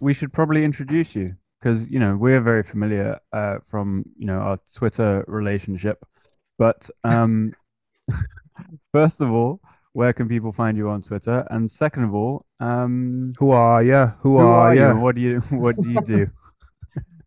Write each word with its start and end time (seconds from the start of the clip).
we 0.00 0.14
should 0.14 0.32
probably 0.32 0.64
introduce 0.64 1.14
you 1.14 1.36
because 1.60 1.86
you 1.88 1.98
know 1.98 2.16
we're 2.16 2.40
very 2.40 2.62
familiar 2.62 3.18
uh, 3.32 3.58
from 3.64 4.04
you 4.18 4.26
know 4.26 4.38
our 4.38 4.58
Twitter 4.74 5.24
relationship. 5.28 6.04
But 6.58 6.88
um, 7.04 7.54
first 8.92 9.20
of 9.20 9.30
all, 9.30 9.60
where 9.92 10.12
can 10.12 10.28
people 10.28 10.52
find 10.52 10.76
you 10.76 10.88
on 10.88 11.02
Twitter? 11.02 11.46
And 11.50 11.70
second 11.70 12.04
of 12.04 12.14
all, 12.14 12.46
um, 12.60 13.32
Who 13.38 13.50
are 13.50 13.82
you? 13.82 14.06
Who, 14.20 14.38
who 14.38 14.38
are, 14.38 14.68
are 14.68 14.74
you? 14.74 14.88
you? 14.88 15.00
What 15.00 15.14
do 15.14 15.20
you 15.20 15.40
what 15.50 15.76
do 15.80 15.90
you 15.90 16.00
do? 16.02 16.26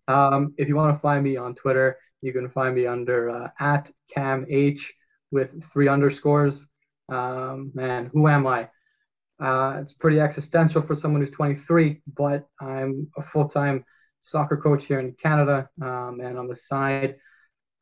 Um, 0.05 0.53
if 0.57 0.67
you 0.67 0.75
want 0.75 0.93
to 0.93 0.99
find 0.99 1.23
me 1.23 1.37
on 1.37 1.55
Twitter, 1.55 1.97
you 2.21 2.33
can 2.33 2.49
find 2.49 2.76
me 2.76 2.85
under 2.85 3.29
uh, 3.29 3.49
at 3.57 3.90
camh 4.13 4.77
with 5.31 5.63
three 5.71 5.87
underscores. 5.87 6.67
Um, 7.07 7.71
man, 7.73 8.09
who 8.12 8.27
am 8.27 8.45
I? 8.45 8.67
Uh, 9.43 9.79
it's 9.81 9.91
pretty 9.91 10.21
existential 10.21 10.81
for 10.81 10.95
someone 10.95 11.21
who's 11.21 11.31
23, 11.31 12.01
but 12.15 12.47
I'm 12.61 13.11
a 13.17 13.21
full-time 13.21 13.84
soccer 14.21 14.55
coach 14.55 14.85
here 14.85 15.01
in 15.01 15.11
Canada. 15.21 15.70
Um, 15.81 16.21
and 16.23 16.39
on 16.39 16.47
the 16.47 16.55
side, 16.55 17.17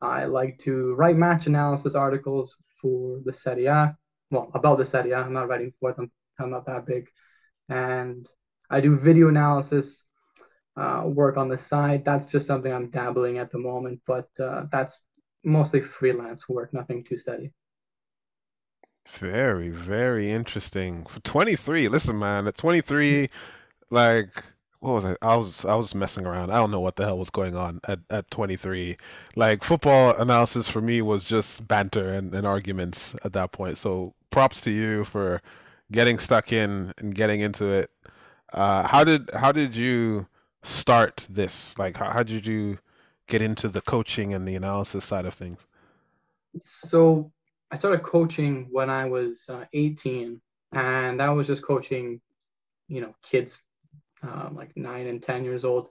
I 0.00 0.24
like 0.24 0.58
to 0.60 0.94
write 0.94 1.16
match 1.16 1.46
analysis 1.46 1.94
articles 1.94 2.56
for 2.80 3.20
the 3.24 3.32
Serie 3.32 3.66
A. 3.66 3.96
Well, 4.32 4.50
about 4.54 4.78
the 4.78 4.84
Serie 4.84 5.12
A. 5.12 5.18
I'm 5.18 5.32
not 5.32 5.48
writing 5.48 5.72
for 5.78 5.92
them. 5.92 6.10
I'm 6.40 6.50
not 6.50 6.66
that 6.66 6.84
big. 6.84 7.06
And 7.68 8.28
I 8.68 8.80
do 8.80 8.96
video 8.96 9.28
analysis 9.28 10.04
uh, 10.76 11.04
work 11.06 11.36
on 11.36 11.48
the 11.48 11.56
side. 11.56 12.04
That's 12.04 12.26
just 12.26 12.48
something 12.48 12.72
I'm 12.72 12.90
dabbling 12.90 13.38
at 13.38 13.52
the 13.52 13.58
moment, 13.58 14.00
but 14.04 14.28
uh, 14.40 14.64
that's 14.72 15.04
mostly 15.44 15.80
freelance 15.80 16.48
work, 16.48 16.74
nothing 16.74 17.04
too 17.04 17.18
steady. 17.18 17.52
Very, 19.08 19.68
very 19.68 20.30
interesting. 20.30 21.04
For 21.06 21.20
23, 21.20 21.88
listen, 21.88 22.18
man, 22.18 22.46
at 22.46 22.56
23, 22.56 23.28
like, 23.90 24.44
what 24.80 24.92
was 24.94 25.04
it? 25.04 25.18
I 25.22 25.36
was 25.36 25.64
I 25.64 25.76
was 25.76 25.94
messing 25.94 26.26
around. 26.26 26.50
I 26.50 26.56
don't 26.56 26.72
know 26.72 26.80
what 26.80 26.96
the 26.96 27.04
hell 27.04 27.18
was 27.18 27.30
going 27.30 27.54
on 27.54 27.80
at, 27.86 28.00
at 28.10 28.30
23. 28.32 28.96
Like 29.36 29.62
football 29.62 30.16
analysis 30.16 30.68
for 30.68 30.80
me 30.80 31.00
was 31.02 31.24
just 31.24 31.68
banter 31.68 32.12
and, 32.12 32.34
and 32.34 32.44
arguments 32.44 33.14
at 33.24 33.32
that 33.34 33.52
point. 33.52 33.78
So 33.78 34.12
props 34.30 34.60
to 34.62 34.72
you 34.72 35.04
for 35.04 35.40
getting 35.92 36.18
stuck 36.18 36.52
in 36.52 36.92
and 36.98 37.14
getting 37.14 37.40
into 37.42 37.66
it. 37.66 37.90
Uh, 38.52 38.86
how 38.88 39.04
did 39.04 39.30
how 39.34 39.52
did 39.52 39.76
you 39.76 40.26
start 40.64 41.28
this? 41.30 41.78
Like 41.78 41.96
how, 41.96 42.10
how 42.10 42.24
did 42.24 42.44
you 42.44 42.78
get 43.28 43.40
into 43.40 43.68
the 43.68 43.82
coaching 43.82 44.34
and 44.34 44.48
the 44.48 44.56
analysis 44.56 45.04
side 45.04 45.26
of 45.26 45.34
things? 45.34 45.60
So 46.60 47.30
I 47.72 47.76
started 47.76 48.02
coaching 48.02 48.68
when 48.70 48.90
I 48.90 49.06
was 49.06 49.46
uh, 49.48 49.64
18, 49.72 50.38
and 50.72 51.18
that 51.18 51.30
was 51.30 51.46
just 51.46 51.62
coaching, 51.62 52.20
you 52.86 53.00
know, 53.00 53.14
kids 53.22 53.62
um, 54.22 54.54
like 54.54 54.76
nine 54.76 55.06
and 55.06 55.22
10 55.22 55.42
years 55.42 55.64
old. 55.64 55.88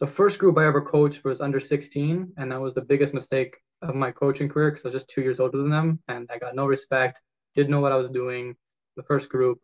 The 0.00 0.06
first 0.06 0.38
group 0.38 0.58
I 0.58 0.66
ever 0.66 0.82
coached 0.82 1.24
was 1.24 1.40
under 1.40 1.60
16, 1.60 2.34
and 2.36 2.52
that 2.52 2.60
was 2.60 2.74
the 2.74 2.82
biggest 2.82 3.14
mistake 3.14 3.56
of 3.80 3.94
my 3.94 4.10
coaching 4.10 4.50
career 4.50 4.70
because 4.70 4.84
I 4.84 4.88
was 4.88 4.96
just 4.96 5.08
two 5.08 5.22
years 5.22 5.40
older 5.40 5.56
than 5.56 5.70
them, 5.70 5.98
and 6.08 6.28
I 6.30 6.36
got 6.36 6.54
no 6.54 6.66
respect, 6.66 7.22
didn't 7.54 7.70
know 7.70 7.80
what 7.80 7.92
I 7.92 7.96
was 7.96 8.10
doing. 8.10 8.54
The 8.96 9.02
first 9.02 9.30
group 9.30 9.60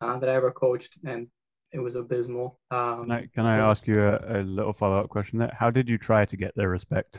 uh, 0.00 0.16
that 0.20 0.28
I 0.28 0.34
ever 0.36 0.52
coached, 0.52 0.98
and 1.04 1.26
it 1.72 1.80
was 1.80 1.96
abysmal. 1.96 2.60
Um, 2.70 3.02
Can 3.02 3.10
I, 3.10 3.26
can 3.34 3.46
I 3.46 3.56
ask 3.56 3.88
you 3.88 4.00
a, 4.00 4.42
a 4.42 4.42
little 4.44 4.72
follow 4.72 5.00
up 5.00 5.08
question 5.08 5.40
there? 5.40 5.52
How 5.58 5.72
did 5.72 5.90
you 5.90 5.98
try 5.98 6.24
to 6.24 6.36
get 6.36 6.54
their 6.54 6.68
respect? 6.68 7.18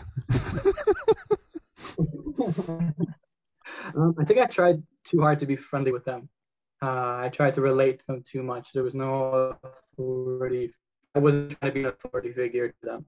um, 3.96 4.16
I 4.20 4.26
think 4.26 4.40
I 4.40 4.46
tried 4.46 4.82
too 5.04 5.22
hard 5.22 5.40
to 5.40 5.46
be 5.46 5.56
friendly 5.56 5.92
with 5.92 6.06
them. 6.06 6.30
Uh, 6.82 7.18
I 7.18 7.30
tried 7.32 7.54
to 7.56 7.62
relate 7.62 8.00
to 8.00 8.06
them 8.08 8.24
too 8.24 8.44
much. 8.44 8.74
There 8.74 8.84
was 8.84 8.96
no 8.96 9.56
authority. 9.64 10.74
I 11.16 11.20
wasn't 11.20 11.58
trying 11.60 11.72
to 11.72 11.74
be 11.74 11.80
an 11.82 11.88
authority 11.88 12.34
figure 12.34 12.70
to 12.70 12.76
them. 12.84 13.06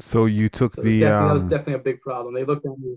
So 0.00 0.24
you 0.26 0.48
took 0.48 0.74
So 0.74 0.82
the 0.82 1.00
definitely, 1.00 1.28
that 1.28 1.34
was 1.34 1.42
um, 1.44 1.48
definitely 1.48 1.74
a 1.74 1.78
big 1.78 2.00
problem. 2.00 2.34
They 2.34 2.44
looked 2.44 2.66
at 2.66 2.78
me. 2.78 2.96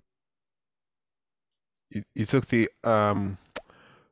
you, 1.90 2.04
you 2.16 2.26
took 2.26 2.48
the 2.48 2.70
um 2.84 3.38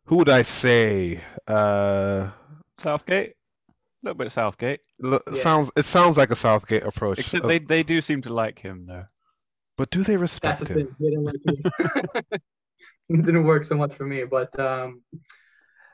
who 0.05 0.17
would 0.17 0.29
I 0.29 0.41
say? 0.41 1.21
Uh 1.47 2.29
Southgate? 2.77 3.31
A 3.31 3.73
little 4.03 4.17
bit 4.17 4.31
Southgate. 4.31 4.81
lo- 5.00 5.19
Yeah. 5.31 5.41
sounds 5.41 5.71
it 5.77 5.85
sounds 5.85 6.17
like 6.17 6.31
a 6.31 6.35
Southgate 6.35 6.83
approach. 6.83 7.19
Except 7.19 7.44
of- 7.44 7.47
they, 7.50 7.59
they 7.59 7.83
do 7.83 8.01
seem 8.01 8.21
to 8.23 8.33
like 8.33 8.59
him 8.59 8.85
though. 8.85 9.05
But 9.81 9.90
do 9.90 10.03
they 10.03 10.16
That's 10.16 10.22
respect 10.22 10.59
the 10.59 10.66
him? 10.68 10.75
thing. 10.75 10.96
They 11.00 11.09
didn't 11.09 11.24
like 11.24 11.44
me. 11.44 11.64
it 13.09 13.25
didn't 13.25 13.46
work 13.46 13.64
so 13.64 13.75
much 13.75 13.96
for 13.96 14.06
me, 14.06 14.24
but 14.25 14.52
um, 14.59 15.02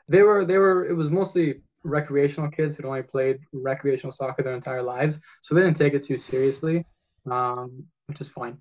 they 0.08 0.20
were 0.20 0.44
they 0.44 0.58
were. 0.58 0.86
It 0.86 0.92
was 0.92 1.08
mostly 1.08 1.62
recreational 1.84 2.50
kids 2.50 2.76
who'd 2.76 2.84
only 2.84 3.02
played 3.02 3.38
recreational 3.54 4.12
soccer 4.12 4.42
their 4.42 4.52
entire 4.52 4.82
lives, 4.82 5.22
so 5.40 5.54
they 5.54 5.62
didn't 5.62 5.78
take 5.78 5.94
it 5.94 6.04
too 6.04 6.18
seriously, 6.18 6.84
um, 7.30 7.82
which 8.08 8.20
is 8.20 8.28
fine. 8.28 8.60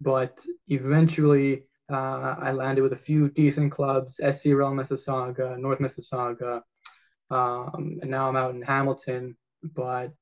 But 0.00 0.44
eventually, 0.66 1.62
uh, 1.88 2.34
I 2.40 2.50
landed 2.50 2.82
with 2.82 2.94
a 2.94 3.04
few 3.08 3.30
decent 3.30 3.70
clubs: 3.70 4.16
SC 4.16 4.46
Real 4.46 4.72
Mississauga, 4.72 5.56
North 5.60 5.78
Mississauga, 5.78 6.62
um, 7.30 8.00
and 8.02 8.10
now 8.10 8.28
I'm 8.28 8.34
out 8.34 8.56
in 8.56 8.62
Hamilton. 8.62 9.36
But 9.62 10.12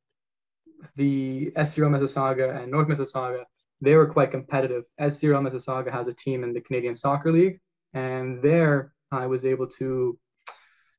the 0.96 1.50
SC 1.64 1.78
Real 1.78 1.88
Mississauga 1.88 2.60
and 2.62 2.70
North 2.70 2.88
Mississauga 2.88 3.44
they 3.80 3.94
were 3.94 4.06
quite 4.06 4.30
competitive. 4.30 4.84
Real 4.98 5.40
Mississauga 5.40 5.92
has 5.92 6.08
a 6.08 6.12
team 6.12 6.44
in 6.44 6.52
the 6.52 6.60
Canadian 6.60 6.94
Soccer 6.94 7.32
League, 7.32 7.60
and 7.94 8.42
there 8.42 8.92
I 9.10 9.26
was 9.26 9.44
able 9.44 9.68
to 9.78 10.18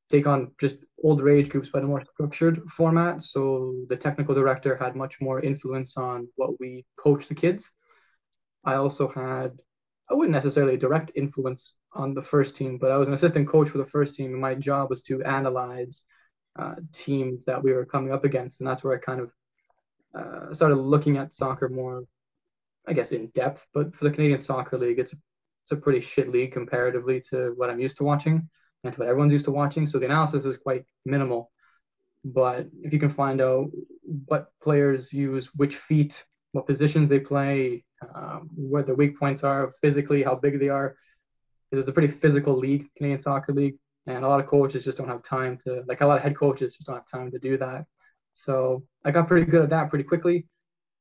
take 0.10 0.26
on 0.26 0.52
just 0.60 0.78
older 1.04 1.30
age 1.30 1.50
groups 1.50 1.70
but 1.72 1.84
a 1.84 1.88
more 1.88 2.04
structured 2.14 2.64
format. 2.70 3.22
So 3.22 3.76
the 3.90 3.96
technical 3.96 4.34
director 4.34 4.76
had 4.76 4.96
much 4.96 5.22
more 5.22 5.40
influence 5.40 5.98
on 5.98 6.28
what 6.36 6.60
we 6.60 6.86
coach 6.98 7.28
the 7.28 7.36
kids. 7.36 7.72
I 8.64 8.76
also 8.76 9.08
had, 9.08 9.52
I 10.10 10.16
wouldn't 10.16 10.34
necessarily 10.34 10.78
direct 10.78 11.12
influence 11.16 11.78
on 11.94 12.14
the 12.14 12.24
first 12.24 12.56
team, 12.56 12.78
but 12.78 12.92
I 12.92 12.98
was 12.98 13.08
an 13.08 13.14
assistant 13.14 13.48
coach 13.48 13.70
for 13.70 13.78
the 13.78 13.86
first 13.86 14.16
team, 14.16 14.32
and 14.32 14.42
my 14.42 14.56
job 14.56 14.90
was 14.90 15.04
to 15.04 15.24
analyze 15.24 16.04
uh, 16.58 16.76
teams 16.92 17.46
that 17.46 17.62
we 17.62 17.72
were 17.74 17.86
coming 17.86 18.12
up 18.12 18.26
against, 18.26 18.60
and 18.60 18.68
that's 18.68 18.84
where 18.84 18.96
I 18.98 19.00
kind 19.00 19.22
of 19.22 19.32
uh, 20.16 20.54
started 20.54 20.76
looking 20.76 21.18
at 21.18 21.34
soccer 21.34 21.70
more 21.70 22.04
I 22.90 22.94
guess 22.94 23.12
in 23.12 23.28
depth, 23.36 23.68
but 23.72 23.96
for 23.96 24.06
the 24.06 24.12
Canadian 24.12 24.40
Soccer 24.40 24.78
League, 24.78 24.98
it's 24.98 25.14
a, 25.14 25.18
it's 25.64 25.72
a 25.72 25.76
pretty 25.76 26.00
shit 26.00 26.32
league 26.32 26.52
comparatively 26.52 27.22
to 27.30 27.54
what 27.56 27.70
I'm 27.70 27.80
used 27.80 27.98
to 27.98 28.04
watching 28.04 28.50
and 28.84 28.92
to 28.92 29.00
what 29.00 29.08
everyone's 29.08 29.32
used 29.32 29.46
to 29.46 29.52
watching. 29.52 29.86
So 29.86 30.00
the 30.00 30.06
analysis 30.06 30.44
is 30.44 30.58
quite 30.58 30.86
minimal. 31.06 31.52
But 32.26 32.68
if 32.82 32.92
you 32.92 33.00
can 33.00 33.10
find 33.10 33.42
out 33.42 33.70
what 34.26 34.52
players 34.62 35.14
use 35.14 35.54
which 35.56 35.76
feet, 35.76 36.26
what 36.52 36.66
positions 36.66 37.10
they 37.10 37.20
play, 37.20 37.86
um, 38.16 38.50
where 38.56 38.82
their 38.82 38.96
weak 38.96 39.20
points 39.20 39.44
are 39.44 39.72
physically, 39.82 40.24
how 40.24 40.34
big 40.34 40.60
they 40.60 40.70
are, 40.70 40.96
because 41.70 41.84
it's 41.84 41.90
a 41.90 41.94
pretty 41.94 42.12
physical 42.12 42.58
league, 42.58 42.88
Canadian 42.98 43.20
Soccer 43.20 43.54
League, 43.54 43.78
and 44.08 44.26
a 44.26 44.28
lot 44.28 44.40
of 44.40 44.48
coaches 44.48 44.84
just 44.84 44.98
don't 44.98 45.08
have 45.08 45.22
time 45.22 45.60
to, 45.66 45.84
like 45.88 46.02
a 46.02 46.08
lot 46.08 46.18
of 46.18 46.24
head 46.24 46.36
coaches 46.36 46.74
just 46.74 46.88
don't 46.88 46.96
have 46.96 47.06
time 47.06 47.30
to 47.30 47.38
do 47.38 47.56
that. 47.58 47.86
So 48.34 48.84
I 49.06 49.12
got 49.12 49.28
pretty 49.28 49.46
good 49.46 49.62
at 49.62 49.70
that 49.70 49.90
pretty 49.90 50.06
quickly 50.06 50.48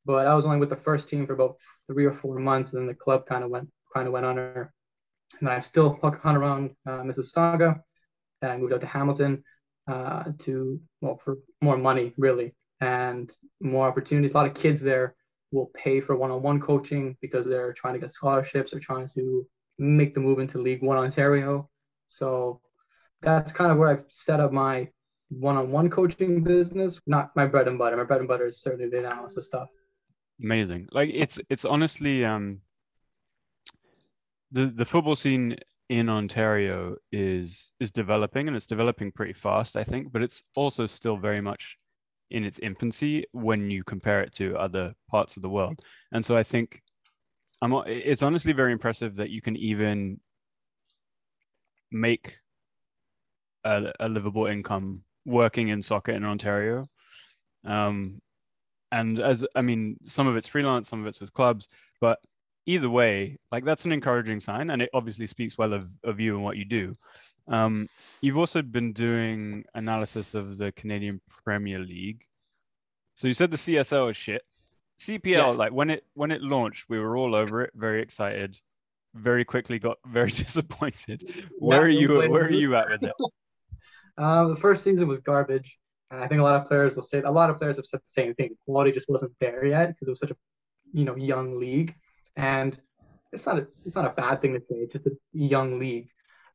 but 0.05 0.27
I 0.27 0.35
was 0.35 0.47
only 0.47 0.59
with 0.59 0.71
the 0.71 0.77
first 0.77 1.09
team 1.09 1.27
for 1.27 1.35
about 1.35 1.57
three 1.87 2.05
or 2.05 2.13
four 2.13 2.39
months, 2.39 2.73
and 2.73 2.81
then 2.81 2.87
the 2.89 2.95
club 2.95 3.27
kind 3.27 3.45
of 3.45 3.51
went 3.51 3.69
kind 3.95 4.07
of 4.07 4.13
went 4.13 4.27
under. 4.27 4.73
And 5.41 5.49
I 5.49 5.59
still 5.59 5.99
hung 6.03 6.37
around 6.37 6.71
uh, 6.87 7.03
Mississauga, 7.03 7.81
and 8.43 8.53
I 8.53 8.57
moved 8.57 8.73
out 8.73 8.81
to 8.81 8.87
Hamilton 8.87 9.45
uh, 9.87 10.25
to 10.41 10.81
well 11.01 11.21
for 11.23 11.39
more 11.61 11.77
money 11.77 12.15
really 12.17 12.55
and 12.81 13.35
more 13.61 13.89
opportunities. 13.89 14.33
A 14.33 14.35
lot 14.35 14.47
of 14.47 14.55
kids 14.55 14.81
there 14.81 15.15
will 15.51 15.71
pay 15.75 16.01
for 16.01 16.17
one-on-one 16.17 16.61
coaching 16.61 17.17
because 17.21 17.47
they're 17.47 17.73
trying 17.73 17.95
to 17.95 18.01
get 18.01 18.11
scholarships 18.11 18.73
or 18.73 18.81
trying 18.81 19.09
to 19.09 19.47
make 19.79 20.15
the 20.15 20.21
move 20.21 20.39
into 20.39 20.59
League 20.59 20.83
One 20.83 20.99
Ontario. 20.99 21.69
So 22.09 22.61
that's 23.23 23.53
kind 23.53 23.73
of 23.73 23.79
where 23.79 23.89
I've 23.89 24.05
set 24.09 24.41
up 24.41 24.53
my 24.53 24.89
one-on-one 25.31 25.91
coaching 25.91 26.43
business. 26.43 27.01
Not 27.07 27.35
my 27.35 27.47
bread 27.47 27.69
and 27.69 27.79
butter. 27.79 27.97
My 27.97 28.05
bread 28.05 28.21
and 28.21 28.29
butter 28.29 28.47
is 28.47 28.61
certainly 28.61 28.89
the 28.91 28.99
analysis 28.99 29.47
stuff. 29.47 29.69
Amazing. 30.43 30.89
Like 30.93 31.11
it's 31.13 31.41
it's 31.51 31.65
honestly 31.65 32.25
um 32.25 32.61
the 34.53 34.67
the 34.67 34.85
football 34.85 35.17
scene 35.17 35.57
in 35.89 36.09
Ontario 36.09 36.97
is 37.13 37.73
is 37.81 37.91
developing 37.91 38.47
and 38.47 38.57
it's 38.57 38.67
developing 38.67 39.11
pretty 39.11 39.33
fast, 39.33 39.77
I 39.77 39.85
think, 39.85 40.13
but 40.13 40.23
it's 40.23 40.43
also 40.55 40.87
still 40.87 41.17
very 41.17 41.41
much 41.41 41.77
in 42.31 42.45
its 42.45 42.59
infancy 42.59 43.25
when 43.33 43.71
you 43.71 43.83
compare 43.85 44.23
it 44.23 44.33
to 44.35 44.57
other 44.57 44.95
parts 45.11 45.37
of 45.37 45.43
the 45.43 45.49
world. 45.49 45.81
And 46.13 46.25
so 46.25 46.37
I 46.37 46.43
think 46.43 46.83
I'm 47.63 47.73
it's 47.87 48.23
honestly 48.23 48.53
very 48.53 48.73
impressive 48.73 49.17
that 49.17 49.31
you 49.31 49.41
can 49.41 49.57
even 49.57 50.21
make 51.91 52.37
a, 53.65 53.93
a 53.99 54.09
livable 54.09 54.47
income 54.47 55.03
working 55.25 55.69
in 55.69 55.83
soccer 55.83 56.13
in 56.13 56.25
Ontario. 56.25 56.85
Um, 57.65 58.21
and 58.93 59.21
as 59.21 59.47
I 59.55 59.63
mean, 59.63 59.97
some 60.07 60.27
of 60.27 60.37
it's 60.37 60.49
freelance, 60.49 60.89
some 60.89 61.01
of 61.01 61.07
it's 61.07 61.21
with 61.21 61.33
clubs, 61.33 61.69
but 62.01 62.19
either 62.67 62.91
way, 62.91 63.39
like 63.51 63.65
that's 63.65 63.85
an 63.85 63.93
encouraging 63.93 64.41
sign, 64.41 64.71
and 64.71 64.83
it 64.83 64.91
obviously 64.93 65.27
speaks 65.27 65.57
well 65.57 65.73
of, 65.73 65.89
of 66.05 66.21
you 66.21 66.35
and 66.35 66.45
what 66.45 66.57
you 66.57 66.65
do. 66.65 66.95
Um, 67.49 67.89
you've 68.21 68.37
also 68.39 68.61
been 68.61 68.93
doing 68.93 69.65
analysis 69.75 70.35
of 70.35 70.59
the 70.59 70.71
Canadian 70.73 71.21
Premier 71.45 71.79
League. 71.79 72.25
So 73.15 73.27
you 73.27 73.35
said 73.35 73.51
the 73.51 73.57
CSL 73.57 74.11
is 74.11 74.17
shit. 74.17 74.43
CPL, 75.01 75.57
like 75.57 75.73
when 75.73 75.91
it 75.91 76.05
when 76.15 76.31
it 76.31 76.43
launched, 76.43 76.87
we 76.89 76.99
were 76.99 77.17
all 77.17 77.35
over 77.35 77.63
it, 77.63 77.71
very 77.75 78.03
excited. 78.03 78.59
Very 79.15 79.45
quickly 79.45 79.79
got 79.79 79.97
very 80.07 80.31
disappointed. 80.31 81.49
Where 81.59 81.81
are 81.81 81.89
you? 81.89 82.19
Where 82.19 82.45
are 82.45 82.51
you 82.51 82.77
at 82.77 82.91
with 82.91 83.03
it? 83.03 83.13
Uh, 84.19 84.49
the 84.49 84.57
first 84.57 84.85
season 84.85 85.09
was 85.09 85.21
garbage, 85.21 85.79
and 86.11 86.23
I 86.23 86.29
think 86.29 86.41
a 86.41 86.45
lot 86.45 86.55
of 86.55 86.67
players 86.67 86.97
will 86.97 87.03
say 87.03 87.21
a 87.23 87.31
lot 87.31 87.51
of 87.51 87.59
players 87.59 87.77
have 87.77 87.87
said 87.87 88.01
the 88.01 88.09
same 88.09 88.35
thing. 88.35 88.57
Quality 88.65 88.93
just 88.93 89.09
wasn't 89.09 89.35
there 89.41 89.65
yet 89.65 89.89
because 89.89 90.09
it 90.09 90.13
was 90.13 90.21
such 90.21 90.31
a 90.31 90.37
you 90.93 91.05
know 91.05 91.17
young 91.17 91.59
league, 91.59 91.95
and 92.37 92.79
it's 93.33 93.47
not 93.47 93.59
a 93.59 93.67
it's 93.85 93.97
not 93.97 94.07
a 94.07 94.15
bad 94.15 94.41
thing 94.41 94.55
to 94.55 94.61
say. 94.61 94.77
It's 94.77 94.93
just 94.93 95.07
a 95.07 95.13
young 95.33 95.79
league. 95.79 96.09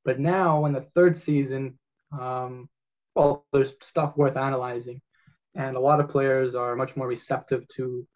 But 0.06 0.20
now 0.20 0.66
in 0.66 0.74
the 0.74 0.82
third 0.82 1.18
season, 1.18 1.78
um, 2.20 2.68
well, 3.16 3.46
there's 3.54 3.76
stuff 3.82 4.18
worth 4.18 4.38
analyzing, 4.38 5.02
and 5.56 5.76
a 5.76 5.80
lot 5.80 6.00
of 6.00 6.10
players 6.10 6.56
are 6.56 6.76
much 6.76 6.96
more 6.96 7.08
receptive 7.08 7.68
to, 7.76 8.08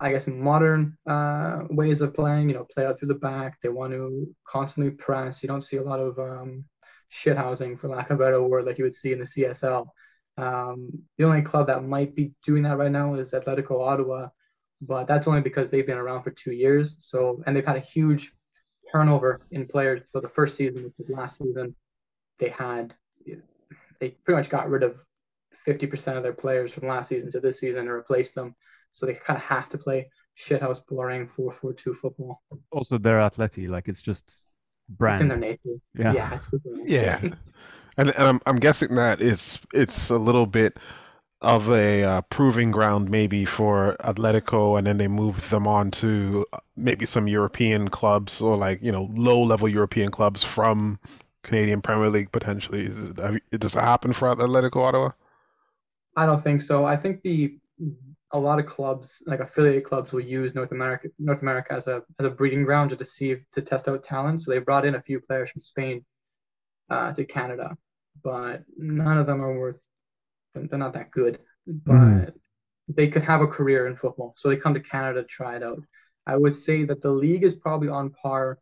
I 0.00 0.10
guess, 0.10 0.26
modern 0.26 0.98
uh, 1.08 1.62
ways 1.70 2.00
of 2.00 2.12
playing. 2.12 2.48
You 2.48 2.56
know, 2.56 2.66
play 2.74 2.86
out 2.86 2.98
through 2.98 3.08
the 3.08 3.14
back. 3.14 3.58
They 3.62 3.68
want 3.68 3.92
to 3.92 4.34
constantly 4.48 4.92
press. 4.92 5.44
You 5.44 5.46
don't 5.46 5.62
see 5.62 5.76
a 5.76 5.82
lot 5.82 6.00
of 6.00 6.18
um, 6.18 6.64
shithousing, 7.12 7.78
for 7.78 7.88
lack 7.88 8.10
of 8.10 8.20
a 8.20 8.24
better 8.24 8.42
word, 8.42 8.64
like 8.64 8.78
you 8.78 8.84
would 8.84 8.96
see 8.96 9.12
in 9.12 9.20
the 9.20 9.24
CSL. 9.24 9.86
Um, 10.36 10.90
the 11.18 11.24
only 11.24 11.42
club 11.42 11.66
that 11.68 11.84
might 11.84 12.14
be 12.14 12.32
doing 12.44 12.62
that 12.64 12.78
right 12.78 12.90
now 12.90 13.14
is 13.14 13.32
Atletico 13.32 13.80
Ottawa, 13.80 14.28
but 14.80 15.06
that's 15.06 15.28
only 15.28 15.40
because 15.40 15.70
they've 15.70 15.86
been 15.86 15.98
around 15.98 16.22
for 16.22 16.30
two 16.30 16.52
years. 16.52 16.96
So, 16.98 17.42
and 17.46 17.54
they've 17.54 17.66
had 17.66 17.76
a 17.76 17.80
huge 17.80 18.32
turnover 18.90 19.40
in 19.50 19.66
players. 19.66 20.04
So 20.10 20.20
the 20.20 20.28
first 20.28 20.56
season, 20.56 20.84
which 20.84 20.94
was 20.98 21.10
last 21.10 21.38
season, 21.38 21.74
they 22.38 22.48
had 22.48 22.94
they 24.00 24.10
pretty 24.10 24.36
much 24.36 24.50
got 24.50 24.68
rid 24.68 24.82
of 24.82 24.96
50% 25.66 26.16
of 26.16 26.22
their 26.22 26.32
players 26.32 26.72
from 26.72 26.88
last 26.88 27.08
season 27.08 27.30
to 27.32 27.40
this 27.40 27.60
season 27.60 27.82
and 27.82 27.90
replaced 27.90 28.34
them. 28.34 28.54
So 28.92 29.06
they 29.06 29.14
kind 29.14 29.36
of 29.36 29.42
have 29.42 29.68
to 29.70 29.78
play 29.78 30.10
shithouse 30.38 30.82
boring 30.86 31.28
4-4-2 31.28 31.96
football. 31.96 32.42
Also, 32.70 32.98
they're 32.98 33.20
athletic. 33.20 33.68
Like 33.68 33.88
it's 33.88 34.02
just 34.02 34.42
brand. 34.88 35.14
It's 35.14 35.22
in 35.22 35.28
their 35.28 35.38
brand. 35.38 35.58
nature. 35.64 35.78
Yeah. 35.96 36.12
Yeah, 36.12 36.34
it's 36.34 36.52
in 36.52 36.60
their 36.64 36.76
nature. 36.76 36.92
Yeah, 36.92 37.34
and 37.96 38.10
and 38.10 38.28
I'm 38.28 38.40
I'm 38.46 38.58
guessing 38.58 38.94
that 38.96 39.22
it's 39.22 39.58
it's 39.72 40.10
a 40.10 40.16
little 40.18 40.46
bit 40.46 40.76
of 41.42 41.70
a 41.70 42.04
uh, 42.04 42.22
proving 42.30 42.70
ground 42.72 43.10
maybe 43.10 43.44
for 43.44 43.96
Atletico, 44.00 44.78
and 44.78 44.86
then 44.86 44.98
they 44.98 45.08
move 45.08 45.50
them 45.50 45.66
on 45.66 45.90
to 45.92 46.46
uh, 46.52 46.58
maybe 46.76 47.06
some 47.06 47.28
European 47.28 47.88
clubs 47.90 48.40
or 48.40 48.56
like 48.56 48.82
you 48.82 48.92
know 48.92 49.10
low 49.14 49.42
level 49.42 49.68
European 49.68 50.10
clubs 50.10 50.44
from 50.44 50.98
Canadian 51.44 51.82
Premier 51.82 52.10
League 52.10 52.32
potentially. 52.32 52.86
It- 52.86 53.60
Does 53.60 53.72
that 53.74 53.82
happen 53.84 54.12
for 54.12 54.34
Atletico 54.34 54.78
Ottawa? 54.82 55.10
I 56.16 56.26
don't 56.26 56.42
think 56.42 56.62
so. 56.62 56.84
I 56.84 56.96
think 56.96 57.22
the 57.22 57.58
a 58.32 58.38
lot 58.38 58.58
of 58.58 58.66
clubs, 58.66 59.22
like 59.26 59.40
affiliate 59.40 59.84
clubs, 59.84 60.12
will 60.12 60.20
use 60.20 60.54
North 60.54 60.72
America 60.72 61.08
North 61.18 61.42
America 61.42 61.72
as 61.72 61.86
a 61.86 62.02
as 62.18 62.26
a 62.26 62.30
breeding 62.30 62.64
ground 62.64 62.96
to 62.96 63.04
see 63.04 63.36
to 63.52 63.62
test 63.62 63.88
out 63.88 64.02
talent. 64.04 64.42
So 64.42 64.50
they 64.50 64.58
brought 64.58 64.84
in 64.86 64.94
a 64.96 65.02
few 65.02 65.20
players 65.20 65.50
from 65.50 65.60
Spain 65.60 66.04
uh, 66.90 67.12
to 67.14 67.24
Canada, 67.24 67.76
but 68.24 68.64
none 68.76 69.18
of 69.18 69.26
them 69.26 69.40
are 69.42 69.56
worth. 69.56 69.86
They're 70.54 70.78
not 70.78 70.94
that 70.94 71.10
good, 71.10 71.40
but 71.66 71.92
Mhm. 71.94 72.40
they 72.88 73.08
could 73.08 73.22
have 73.22 73.40
a 73.42 73.46
career 73.46 73.86
in 73.86 73.96
football. 73.96 74.34
So 74.36 74.48
they 74.48 74.56
come 74.56 74.74
to 74.74 74.80
Canada 74.80 75.22
to 75.22 75.26
try 75.28 75.56
it 75.56 75.62
out. 75.62 75.82
I 76.26 76.36
would 76.36 76.54
say 76.54 76.84
that 76.84 77.02
the 77.02 77.10
league 77.10 77.44
is 77.44 77.54
probably 77.54 77.88
on 77.88 78.10
par 78.10 78.58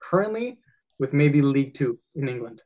currently 0.00 0.58
with 0.98 1.12
maybe 1.12 1.40
League 1.40 1.74
Two 1.74 1.98
in 2.14 2.28
England. 2.28 2.62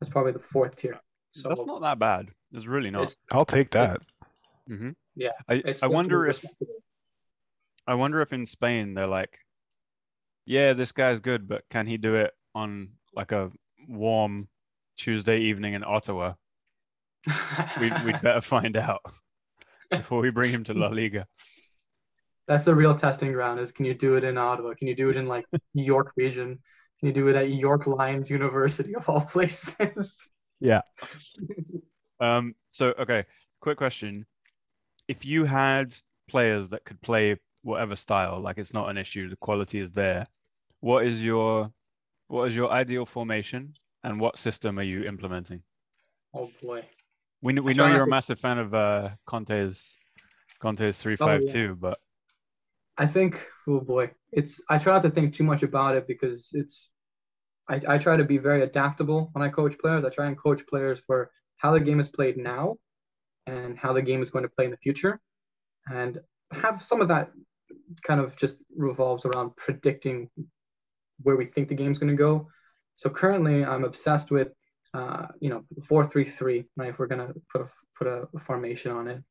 That's 0.00 0.10
probably 0.10 0.32
the 0.32 0.38
fourth 0.38 0.76
tier. 0.76 0.98
So 1.32 1.48
That's 1.48 1.66
not 1.66 1.82
that 1.82 1.98
bad. 1.98 2.30
It's 2.52 2.66
really 2.66 2.90
not. 2.90 3.04
it's 3.04 3.16
I'll 3.30 3.44
take 3.44 3.70
that. 3.70 4.02
hmm 4.66 4.90
Yeah, 5.14 5.32
I, 5.48 5.62
I 5.82 5.86
wonder 5.86 6.26
if. 6.26 6.44
I 7.86 7.94
wonder 7.94 8.20
if 8.20 8.32
in 8.32 8.46
Spain 8.46 8.94
they're 8.94 9.06
like, 9.06 9.38
yeah, 10.46 10.72
this 10.72 10.92
guy's 10.92 11.20
good, 11.20 11.48
but 11.48 11.64
can 11.68 11.86
he 11.86 11.96
do 11.96 12.14
it 12.14 12.32
on 12.54 12.90
like 13.14 13.32
a 13.32 13.50
warm 13.88 14.48
Tuesday 15.02 15.40
evening 15.40 15.74
in 15.74 15.82
Ottawa? 15.82 16.34
We'd, 17.80 17.92
we'd 18.04 18.22
better 18.22 18.40
find 18.40 18.76
out 18.76 19.00
before 19.90 20.20
we 20.20 20.30
bring 20.30 20.52
him 20.52 20.62
to 20.64 20.74
La 20.74 20.86
Liga. 20.86 21.26
That's 22.46 22.64
the 22.64 22.74
real 22.74 22.94
testing 22.94 23.32
ground 23.32 23.58
is 23.58 23.72
can 23.72 23.84
you 23.84 23.94
do 23.94 24.14
it 24.14 24.22
in 24.22 24.38
Ottawa? 24.38 24.74
Can 24.74 24.86
you 24.86 24.94
do 24.94 25.10
it 25.10 25.16
in 25.16 25.26
like 25.26 25.44
York 25.74 26.12
region? 26.16 26.60
Can 27.00 27.08
you 27.08 27.12
do 27.12 27.26
it 27.26 27.34
at 27.34 27.50
York 27.50 27.88
Lions 27.88 28.30
University 28.30 28.94
of 28.94 29.08
all 29.08 29.22
places? 29.22 30.30
Yeah. 30.60 30.82
Um. 32.20 32.54
So 32.68 32.94
okay, 32.96 33.24
quick 33.60 33.78
question: 33.78 34.24
If 35.08 35.24
you 35.24 35.44
had 35.44 35.96
players 36.28 36.68
that 36.68 36.84
could 36.84 37.00
play 37.00 37.36
whatever 37.62 37.96
style, 37.96 38.40
like 38.40 38.58
it's 38.58 38.72
not 38.72 38.88
an 38.88 38.96
issue, 38.96 39.28
the 39.28 39.36
quality 39.36 39.80
is 39.80 39.90
there. 39.90 40.28
What 40.78 41.04
is 41.04 41.24
your 41.24 41.72
what 42.28 42.44
is 42.44 42.54
your 42.54 42.70
ideal 42.70 43.04
formation, 43.04 43.74
and 44.04 44.20
what 44.20 44.38
system 44.38 44.78
are 44.78 44.84
you 44.84 45.04
implementing? 45.04 45.62
oh 46.34 46.50
boy. 46.62 46.84
We 47.42 47.54
we 47.54 47.74
know 47.74 47.86
you're 47.86 48.04
a 48.04 48.08
massive 48.08 48.38
fan 48.38 48.58
of 48.58 48.72
uh, 48.74 49.10
Conte's 49.26 49.96
Conte's 50.60 50.98
three 50.98 51.16
five 51.16 51.46
two, 51.46 51.74
but 51.74 51.98
I 52.98 53.06
think 53.06 53.44
oh 53.68 53.80
boy. 53.80 54.12
It's 54.30 54.60
I 54.70 54.78
try 54.78 54.94
not 54.94 55.02
to 55.02 55.10
think 55.10 55.34
too 55.34 55.44
much 55.44 55.62
about 55.62 55.96
it 55.96 56.06
because 56.06 56.50
it's 56.52 56.90
I, 57.68 57.80
I 57.88 57.98
try 57.98 58.16
to 58.16 58.24
be 58.24 58.38
very 58.38 58.62
adaptable 58.62 59.30
when 59.32 59.42
I 59.42 59.48
coach 59.48 59.78
players. 59.78 60.04
I 60.04 60.10
try 60.10 60.26
and 60.26 60.38
coach 60.38 60.66
players 60.66 61.00
for 61.06 61.30
how 61.56 61.72
the 61.72 61.80
game 61.80 62.00
is 62.00 62.08
played 62.08 62.36
now 62.36 62.76
and 63.46 63.78
how 63.78 63.92
the 63.92 64.02
game 64.02 64.22
is 64.22 64.30
going 64.30 64.44
to 64.44 64.48
play 64.48 64.64
in 64.64 64.70
the 64.70 64.76
future. 64.76 65.20
And 65.92 66.20
have 66.52 66.82
some 66.82 67.00
of 67.00 67.08
that 67.08 67.30
kind 68.04 68.20
of 68.20 68.36
just 68.36 68.62
revolves 68.76 69.24
around 69.24 69.56
predicting 69.56 70.30
where 71.22 71.36
we 71.36 71.44
think 71.44 71.68
the 71.68 71.74
game's 71.74 71.98
going 71.98 72.10
to 72.10 72.16
go. 72.16 72.48
So 72.96 73.10
currently, 73.10 73.64
I'm 73.64 73.84
obsessed 73.84 74.30
with, 74.30 74.48
uh, 74.94 75.26
you 75.40 75.50
know, 75.50 75.64
four 75.84 76.06
three 76.06 76.24
three. 76.24 76.64
Right, 76.76 76.90
if 76.90 76.98
we're 76.98 77.06
gonna 77.06 77.32
put 77.50 77.62
a 77.62 77.68
put 77.98 78.06
a, 78.06 78.28
formation 78.40 78.92
on 78.92 79.08
it, 79.08 79.22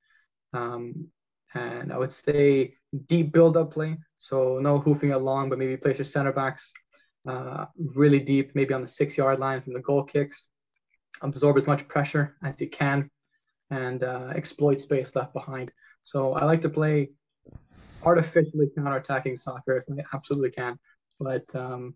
um, 0.54 1.08
and 1.54 1.92
I 1.92 1.98
would 1.98 2.12
say 2.12 2.76
deep 3.08 3.32
build 3.32 3.58
up 3.58 3.74
play. 3.74 3.98
So 4.18 4.60
no 4.60 4.80
hoofing 4.80 5.14
along, 5.14 5.50
but 5.50 5.60
maybe 5.60 5.78
place 5.78 5.98
your 5.98 6.06
center 6.06 6.32
backs 6.32 6.74
uh, 7.28 7.66
really 7.96 8.20
deep, 8.20 8.56
maybe 8.56 8.74
on 8.74 8.82
the 8.82 8.88
six 8.88 9.18
yard 9.18 9.40
line 9.40 9.62
from 9.62 9.74
the 9.74 9.80
goal 9.80 10.04
kicks. 10.04 10.48
Absorb 11.22 11.58
as 11.58 11.68
much 11.68 11.88
pressure 11.88 12.36
as 12.44 12.60
you 12.60 12.70
can, 12.70 13.10
and 13.70 14.04
uh, 14.04 14.32
exploit 14.36 14.80
space 14.80 15.16
left 15.16 15.34
behind. 15.34 15.72
So 16.04 16.34
I 16.34 16.46
like 16.46 16.62
to 16.62 16.70
play 16.70 17.12
artificially 18.04 18.70
counter-attacking 18.76 19.38
soccer 19.38 19.78
if 19.78 19.84
I 19.92 20.04
absolutely 20.16 20.52
can, 20.52 20.80
but 21.20 21.44
um, 21.54 21.96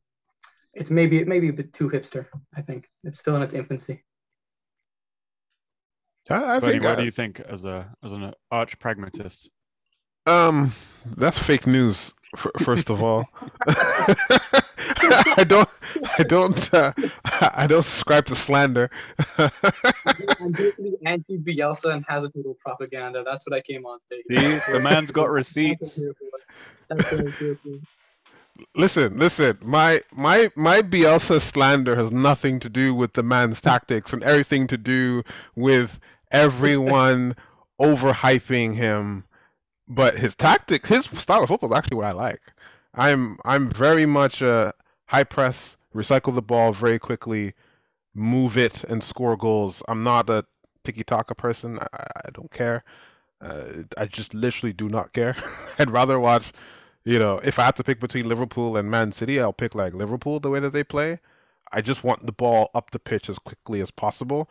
it's 0.76 0.90
maybe 0.92 1.24
maybe 1.24 1.50
a 1.50 1.54
bit 1.54 1.74
too 1.74 1.90
hipster. 1.90 2.28
I 2.56 2.62
think 2.62 2.88
it's 3.04 3.20
still 3.20 3.36
in 3.36 3.42
its 3.42 3.54
infancy. 3.54 4.04
I, 6.30 6.56
I 6.56 6.60
Bernie, 6.60 6.72
think 6.74 6.84
what 6.84 6.94
I- 6.94 6.96
do 7.02 7.06
you 7.06 7.12
think 7.12 7.40
as 7.40 7.66
a 7.66 7.94
as 8.04 8.14
an 8.14 8.34
arch 8.52 8.78
pragmatist? 8.80 9.50
Um, 10.28 10.72
that's 11.16 11.38
fake 11.38 11.68
news. 11.68 12.14
First 12.60 12.90
of 12.90 13.02
all, 13.02 13.26
I 13.68 15.46
don't, 15.48 15.70
I 16.20 16.24
don't, 16.24 16.74
uh, 16.74 16.92
I 17.42 17.66
don't 17.68 17.84
subscribe 17.84 18.26
to 18.26 18.36
slander. 18.36 18.90
I'm 19.38 20.52
basically 20.52 20.98
anti 21.06 21.38
Bielsa 21.38 21.94
and 21.94 22.04
has 22.10 22.24
a 22.26 22.32
little 22.36 22.56
propaganda. 22.56 23.24
That's 23.24 23.48
what 23.48 23.56
I 23.56 23.62
came 23.62 23.86
on 23.86 24.00
today. 24.12 24.60
See, 24.60 24.74
the 24.74 24.80
man's 24.80 25.12
got 25.12 25.30
receipts. 25.42 25.98
That's 26.90 27.10
listen, 28.76 29.18
listen. 29.18 29.58
My 29.62 30.00
my 30.12 30.52
my 30.56 30.82
Bielsa 30.82 31.42
slander 31.42 31.96
has 31.96 32.12
nothing 32.12 32.60
to 32.60 32.70
do 32.70 32.94
with 32.94 33.14
the 33.14 33.24
man's 33.24 33.62
tactics 33.62 34.14
and 34.14 34.24
everything 34.24 34.68
to 34.68 34.78
do 34.78 35.24
with 35.56 36.00
everyone 36.32 37.36
overhyping 37.82 38.76
him. 38.76 39.26
But 39.88 40.18
his 40.18 40.36
tactic, 40.36 40.88
his 40.88 41.06
style 41.06 41.44
of 41.44 41.50
football 41.50 41.72
is 41.72 41.78
actually 41.78 41.98
what 41.98 42.06
I 42.06 42.12
like. 42.12 42.42
I'm 42.94 43.38
I'm 43.46 43.70
very 43.70 44.06
much 44.06 44.42
a 44.42 44.74
high 45.08 45.24
press, 45.26 45.78
recycle 45.94 46.34
the 46.34 46.42
ball 46.42 46.72
very 46.74 46.98
quickly, 46.98 47.54
move 48.14 48.58
it 48.58 48.84
and 48.84 49.04
score 49.04 49.38
goals. 49.38 49.84
I'm 49.88 50.04
not 50.04 50.30
a 50.30 50.46
tiki 50.84 51.04
taka 51.04 51.36
person. 51.36 51.80
I, 51.80 51.88
I 52.26 52.30
don't 52.34 52.52
care. 52.52 52.84
Uh, 53.42 53.84
I 53.98 54.06
just 54.06 54.34
literally 54.34 54.74
do 54.74 54.90
not 54.90 55.14
care. 55.14 55.36
I'd 55.80 55.92
rather 55.92 56.20
watch, 56.20 56.52
you 57.06 57.20
know, 57.20 57.40
if 57.44 57.60
I 57.60 57.66
have 57.66 57.76
to 57.76 57.84
pick 57.84 58.00
between 58.00 58.28
Liverpool 58.28 58.76
and 58.76 58.90
Man 58.90 59.12
City, 59.12 59.40
I'll 59.40 59.54
pick 59.54 59.76
like 59.76 59.94
Liverpool 59.94 60.40
the 60.40 60.50
way 60.50 60.60
that 60.60 60.74
they 60.74 60.84
play. 60.84 61.20
I 61.72 61.82
just 61.82 62.04
want 62.04 62.26
the 62.26 62.32
ball 62.32 62.70
up 62.74 62.92
the 62.92 63.00
pitch 63.00 63.30
as 63.30 63.40
quickly 63.40 63.80
as 63.82 63.92
possible. 63.92 64.50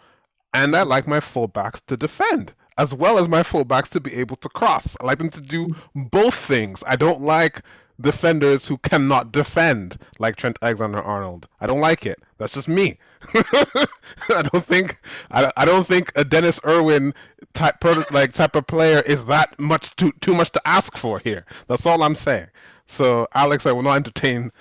And 0.53 0.75
I 0.77 0.83
like 0.83 1.07
my 1.07 1.19
fullbacks 1.19 1.85
to 1.87 1.97
defend 1.97 2.55
as 2.77 2.95
well 2.95 3.19
as 3.19 3.29
my 3.29 3.43
fullbacks 3.43 3.89
to 3.91 4.01
be 4.01 4.15
able 4.15 4.37
to 4.37 4.49
cross. 4.49 4.97
I 5.01 5.05
like 5.07 5.19
them 5.19 5.31
to 5.31 5.41
do 5.41 5.75
both 5.95 6.35
things. 6.35 6.83
I 6.87 6.97
don't 6.97 7.21
like 7.21 7.63
defenders 8.01 8.67
who 8.67 8.79
cannot 8.79 9.33
defend 9.33 9.99
like 10.19 10.37
Trent 10.37 10.59
Alexander-Arnold. 10.61 11.49
I 11.61 11.67
don't 11.67 11.81
like 11.81 12.07
it. 12.07 12.19
That's 12.39 12.53
just 12.53 12.69
me. 12.69 12.99
I 13.35 14.43
don't 14.53 14.65
think 14.67 15.01
I, 15.31 15.51
I 15.57 15.65
don't 15.65 15.87
think 15.87 16.13
a 16.15 16.25
Dennis 16.25 16.61
Irwin 16.67 17.15
type 17.55 17.83
like 18.11 18.33
type 18.33 18.55
of 18.55 18.67
player 18.67 19.01
is 19.07 19.25
that 19.27 19.59
much 19.59 19.97
too 19.97 20.13
too 20.21 20.35
much 20.35 20.51
to 20.53 20.61
ask 20.67 20.97
for 20.97 21.19
here. 21.21 21.47
That's 21.67 21.87
all 21.87 22.03
I'm 22.03 22.17
saying. 22.17 22.49
So 22.87 23.27
Alex, 23.35 23.65
I 23.67 23.73
will 23.73 23.83
not 23.83 23.97
entertain 23.97 24.53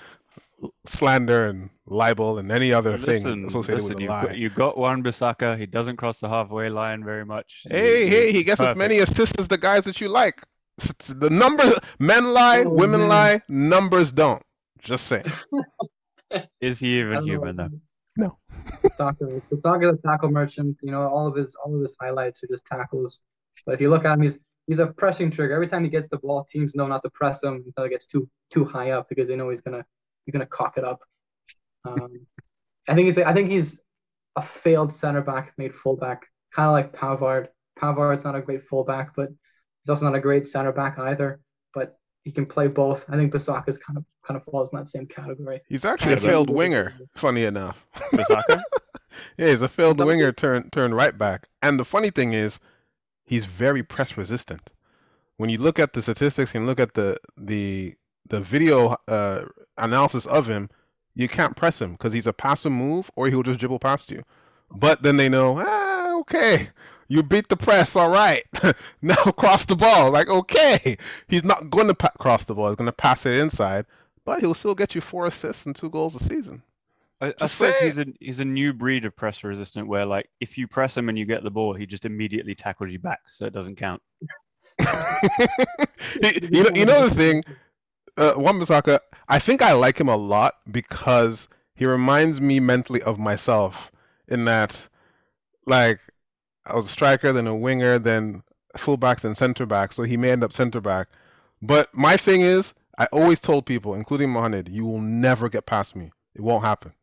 slander 0.87 1.45
and 1.47 1.71
libel 1.85 2.37
and 2.37 2.51
any 2.51 2.71
other 2.71 2.97
listen, 2.97 3.23
thing 3.23 3.45
associated 3.45 3.83
listen, 3.83 3.95
with 3.97 4.09
a 4.09 4.11
lie. 4.11 4.31
You 4.31 4.49
got 4.49 4.77
Wan 4.77 5.03
Bissaka. 5.03 5.57
He 5.57 5.65
doesn't 5.65 5.97
cross 5.97 6.19
the 6.19 6.29
halfway 6.29 6.69
line 6.69 7.03
very 7.03 7.25
much. 7.25 7.65
Hey, 7.69 8.05
he, 8.05 8.09
hey, 8.09 8.31
he 8.31 8.43
gets 8.43 8.59
perfect. 8.59 8.77
as 8.77 8.79
many 8.79 8.99
assists 8.99 9.37
as 9.39 9.47
the 9.47 9.57
guys 9.57 9.83
that 9.83 9.99
you 9.99 10.07
like. 10.07 10.43
The 11.08 11.30
numbers, 11.30 11.74
men 12.00 12.34
lie, 12.34 12.63
oh, 12.65 12.70
women 12.70 13.01
man. 13.01 13.10
lie, 13.10 13.42
numbers 13.48 14.12
don't. 14.12 14.42
Just 14.82 15.08
saying. 15.08 15.32
Is 16.62 16.80
he 16.80 17.00
even 17.00 17.24
human 17.24 17.56
though? 17.56 17.70
No. 18.15 18.38
Talking, 18.96 19.42
talking 19.63 19.88
the 19.88 20.00
tackle 20.06 20.30
merchant, 20.30 20.77
you 20.84 20.92
know, 20.92 21.01
all 21.08 21.25
of 21.25 21.36
his 21.36 21.56
all 21.56 21.74
of 21.74 21.82
his 21.82 21.96
highlights 22.00 22.44
are 22.44 22.48
just 22.48 22.63
tackles. 22.68 23.22
But 23.65 23.74
if 23.74 23.82
you 23.82 23.89
look 23.89 24.06
at 24.06 24.13
him, 24.13 24.22
he's 24.22 24.39
he's 24.68 24.77
a 24.77 24.86
pressing 24.86 25.32
trigger. 25.32 25.56
Every 25.56 25.68
time 25.68 25.84
he 25.84 25.89
gets 25.89 26.10
the 26.10 26.18
ball, 26.18 26.44
teams 26.44 26.75
know 26.75 26.86
not 26.86 27.01
to 27.01 27.10
press 27.10 27.44
him 27.44 27.63
until 27.65 27.86
it 27.86 27.89
gets 27.89 28.06
too 28.06 28.30
too 28.51 28.65
high 28.65 28.92
up 28.92 29.10
because 29.10 29.27
they 29.27 29.36
know 29.36 29.50
he's 29.50 29.62
gonna 29.62 29.84
he's 30.25 30.34
gonna 30.34 30.46
cock 30.46 30.77
it 30.77 30.84
up. 30.84 31.01
Um, 31.86 32.27
I 32.88 32.94
think 32.94 33.06
he's 33.06 33.18
I 33.18 33.34
think 33.34 33.50
he's 33.50 33.82
a 34.36 34.44
failed 34.44 34.94
center 34.94 35.22
back 35.22 35.53
made 35.58 35.74
fullback, 35.74 36.27
kind 36.53 36.68
of 36.68 36.74
like 36.74 36.96
Pavard. 36.96 37.48
Pavard's 37.80 38.25
not 38.25 38.36
a 38.36 38.42
great 38.42 38.68
fullback, 38.68 39.15
but 39.15 39.30
he's 39.83 39.89
also 39.89 40.05
not 40.05 40.15
a 40.15 40.21
great 40.21 40.45
center 40.45 40.71
back 40.71 40.97
either. 40.97 41.39
But 41.73 41.97
he 42.23 42.31
can 42.31 42.45
play 42.45 42.67
both. 42.67 43.05
I 43.09 43.15
think 43.15 43.33
Bissaka's 43.33 43.77
kind 43.77 43.97
of 43.97 44.05
kind 44.25 44.37
of 44.37 44.43
falls 44.45 44.71
in 44.71 44.79
that 44.79 44.87
same 44.87 45.05
category. 45.05 45.61
He's 45.67 45.85
actually 45.85 46.13
a 46.13 46.19
failed 46.19 46.49
winger. 46.49 46.93
Funny 47.15 47.43
enough, 47.43 47.85
Bissaka. 47.95 48.61
yeah, 49.37 49.49
he's 49.49 49.61
a 49.61 49.69
failed 49.69 49.99
winger 49.99 50.31
turned 50.31 50.71
turned 50.71 50.95
right 50.95 51.17
back. 51.17 51.47
And 51.61 51.77
the 51.77 51.85
funny 51.85 52.09
thing 52.09 52.33
is, 52.33 52.59
he's 53.25 53.45
very 53.45 53.83
press 53.83 54.17
resistant. 54.17 54.69
When 55.37 55.49
you 55.49 55.57
look 55.57 55.79
at 55.79 55.93
the 55.93 56.01
statistics 56.01 56.55
and 56.55 56.65
look 56.65 56.79
at 56.79 56.93
the 56.93 57.17
the 57.37 57.95
the 58.27 58.39
video 58.39 58.95
uh, 59.07 59.43
analysis 59.77 60.25
of 60.25 60.47
him, 60.47 60.69
you 61.13 61.27
can't 61.27 61.57
press 61.57 61.81
him 61.81 61.93
because 61.93 62.13
he's 62.13 62.27
a 62.27 62.33
passive 62.33 62.71
move 62.71 63.11
or 63.15 63.27
he'll 63.27 63.43
just 63.43 63.59
dribble 63.59 63.79
past 63.79 64.09
you. 64.09 64.23
But 64.71 65.03
then 65.03 65.17
they 65.17 65.29
know, 65.29 65.61
ah, 65.63 66.13
okay, 66.21 66.69
you 67.07 67.24
beat 67.24 67.50
the 67.50 67.57
press, 67.57 67.95
all 67.95 68.10
right. 68.10 68.43
now 69.01 69.15
cross 69.15 69.65
the 69.65 69.75
ball. 69.75 70.12
Like, 70.12 70.29
okay, 70.29 70.98
he's 71.27 71.43
not 71.43 71.69
going 71.69 71.88
to 71.88 71.93
pa- 71.93 72.12
cross 72.19 72.45
the 72.45 72.55
ball. 72.55 72.69
He's 72.69 72.75
going 72.75 72.88
to 72.88 72.91
pass 72.91 73.25
it 73.25 73.36
inside, 73.36 73.86
but 74.25 74.41
he'll 74.41 74.53
still 74.53 74.75
get 74.75 74.95
you 74.95 75.01
four 75.01 75.25
assists 75.25 75.65
and 75.65 75.75
two 75.75 75.89
goals 75.89 76.15
a 76.15 76.24
season. 76.24 76.63
I, 77.22 77.33
I 77.39 77.48
suppose 77.48 77.75
he's 77.77 77.98
a 78.00 78.05
he's 78.19 78.39
a 78.39 78.45
new 78.45 78.74
breed 78.74 79.05
of 79.05 79.15
press 79.15 79.43
resistant 79.43 79.88
where 79.88 80.05
like 80.05 80.29
if 80.41 80.57
you 80.57 80.67
press 80.67 80.98
him 80.98 81.07
and 81.07 81.17
you 81.17 81.25
get 81.25 81.43
the 81.43 81.51
ball, 81.51 81.74
he 81.74 81.86
just 81.86 82.05
immediately 82.05 82.53
tackles 82.53 82.91
you 82.91 83.00
back, 83.00 83.19
so 83.29 83.45
it 83.45 83.53
doesn't 83.53 83.77
count. 83.77 84.01
you, 84.79 86.63
know, 86.63 86.69
you 86.74 86.86
know 86.86 87.07
the 87.07 87.13
thing, 87.15 87.43
uh, 88.17 88.33
Wan-Bissaka, 88.36 89.00
I 89.27 89.39
think 89.39 89.62
I 89.62 89.74
like 89.74 90.00
him 90.00 90.10
a 90.10 90.15
lot 90.15 90.55
because 90.69 91.48
he 91.75 91.86
reminds 91.86 92.41
me 92.41 92.60
mentally 92.60 93.01
of 93.01 93.19
myself 93.19 93.91
in 94.27 94.45
that, 94.45 94.88
like, 95.65 96.00
I 96.65 96.75
was 96.75 96.86
a 96.86 96.89
striker, 96.89 97.34
then 97.34 97.48
a 97.48 97.55
winger, 97.55 98.00
then 98.00 98.43
fullback, 98.77 99.22
then 99.22 99.36
center 99.36 99.65
back. 99.65 99.93
So 99.93 100.03
he 100.03 100.17
may 100.17 100.32
end 100.32 100.43
up 100.43 100.53
center 100.53 100.82
back. 100.82 101.10
But 101.62 101.93
my 101.96 102.17
thing 102.17 102.41
is, 102.41 102.74
I 102.98 103.08
always 103.12 103.39
told 103.39 103.65
people, 103.65 103.96
including 103.96 104.29
Mohamed, 104.29 104.70
you 104.70 104.86
will 104.86 105.01
never 105.01 105.50
get 105.50 105.65
past 105.65 105.96
me. 105.96 106.12
It 106.36 106.41
won't 106.41 106.63
happen. 106.63 106.93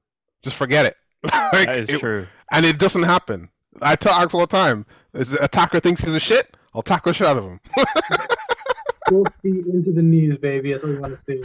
Just 0.42 0.56
forget 0.56 0.86
it. 0.86 0.96
like, 1.24 1.66
that 1.66 1.80
is 1.80 1.88
it, 1.88 2.00
true. 2.00 2.26
And 2.52 2.64
it 2.64 2.78
doesn't 2.78 3.02
happen. 3.02 3.50
I 3.82 3.96
tell 3.96 4.12
Alex 4.12 4.34
all 4.34 4.40
the 4.40 4.46
time, 4.46 4.86
if 5.14 5.30
the 5.30 5.42
attacker 5.42 5.80
thinks 5.80 6.04
he's 6.04 6.14
a 6.14 6.20
shit, 6.20 6.56
I'll 6.74 6.82
tackle 6.82 7.10
the 7.10 7.14
shit 7.14 7.26
out 7.26 7.38
of 7.38 7.44
him. 7.44 7.60
Full 9.08 9.26
feet 9.42 9.66
into 9.66 9.92
the 9.92 10.02
knees, 10.02 10.38
baby. 10.38 10.72
That's 10.72 10.84
what 10.84 10.92
we 10.92 10.98
want 10.98 11.18
to 11.18 11.24
see. 11.24 11.42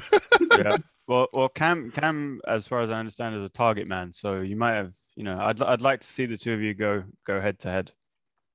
yeah. 0.57 0.77
Well, 1.07 1.27
well, 1.33 1.49
Cam, 1.49 1.91
Cam, 1.91 2.41
as 2.47 2.67
far 2.67 2.81
as 2.81 2.89
I 2.89 2.99
understand, 2.99 3.35
is 3.35 3.43
a 3.43 3.49
target 3.49 3.87
man. 3.87 4.13
So 4.13 4.41
you 4.41 4.55
might 4.55 4.73
have, 4.73 4.93
you 5.15 5.23
know, 5.23 5.39
I'd, 5.39 5.61
I'd 5.61 5.81
like 5.81 6.01
to 6.01 6.07
see 6.07 6.25
the 6.25 6.37
two 6.37 6.53
of 6.53 6.61
you 6.61 6.73
go, 6.73 7.03
go 7.25 7.41
head 7.41 7.59
to 7.59 7.69
head. 7.69 7.91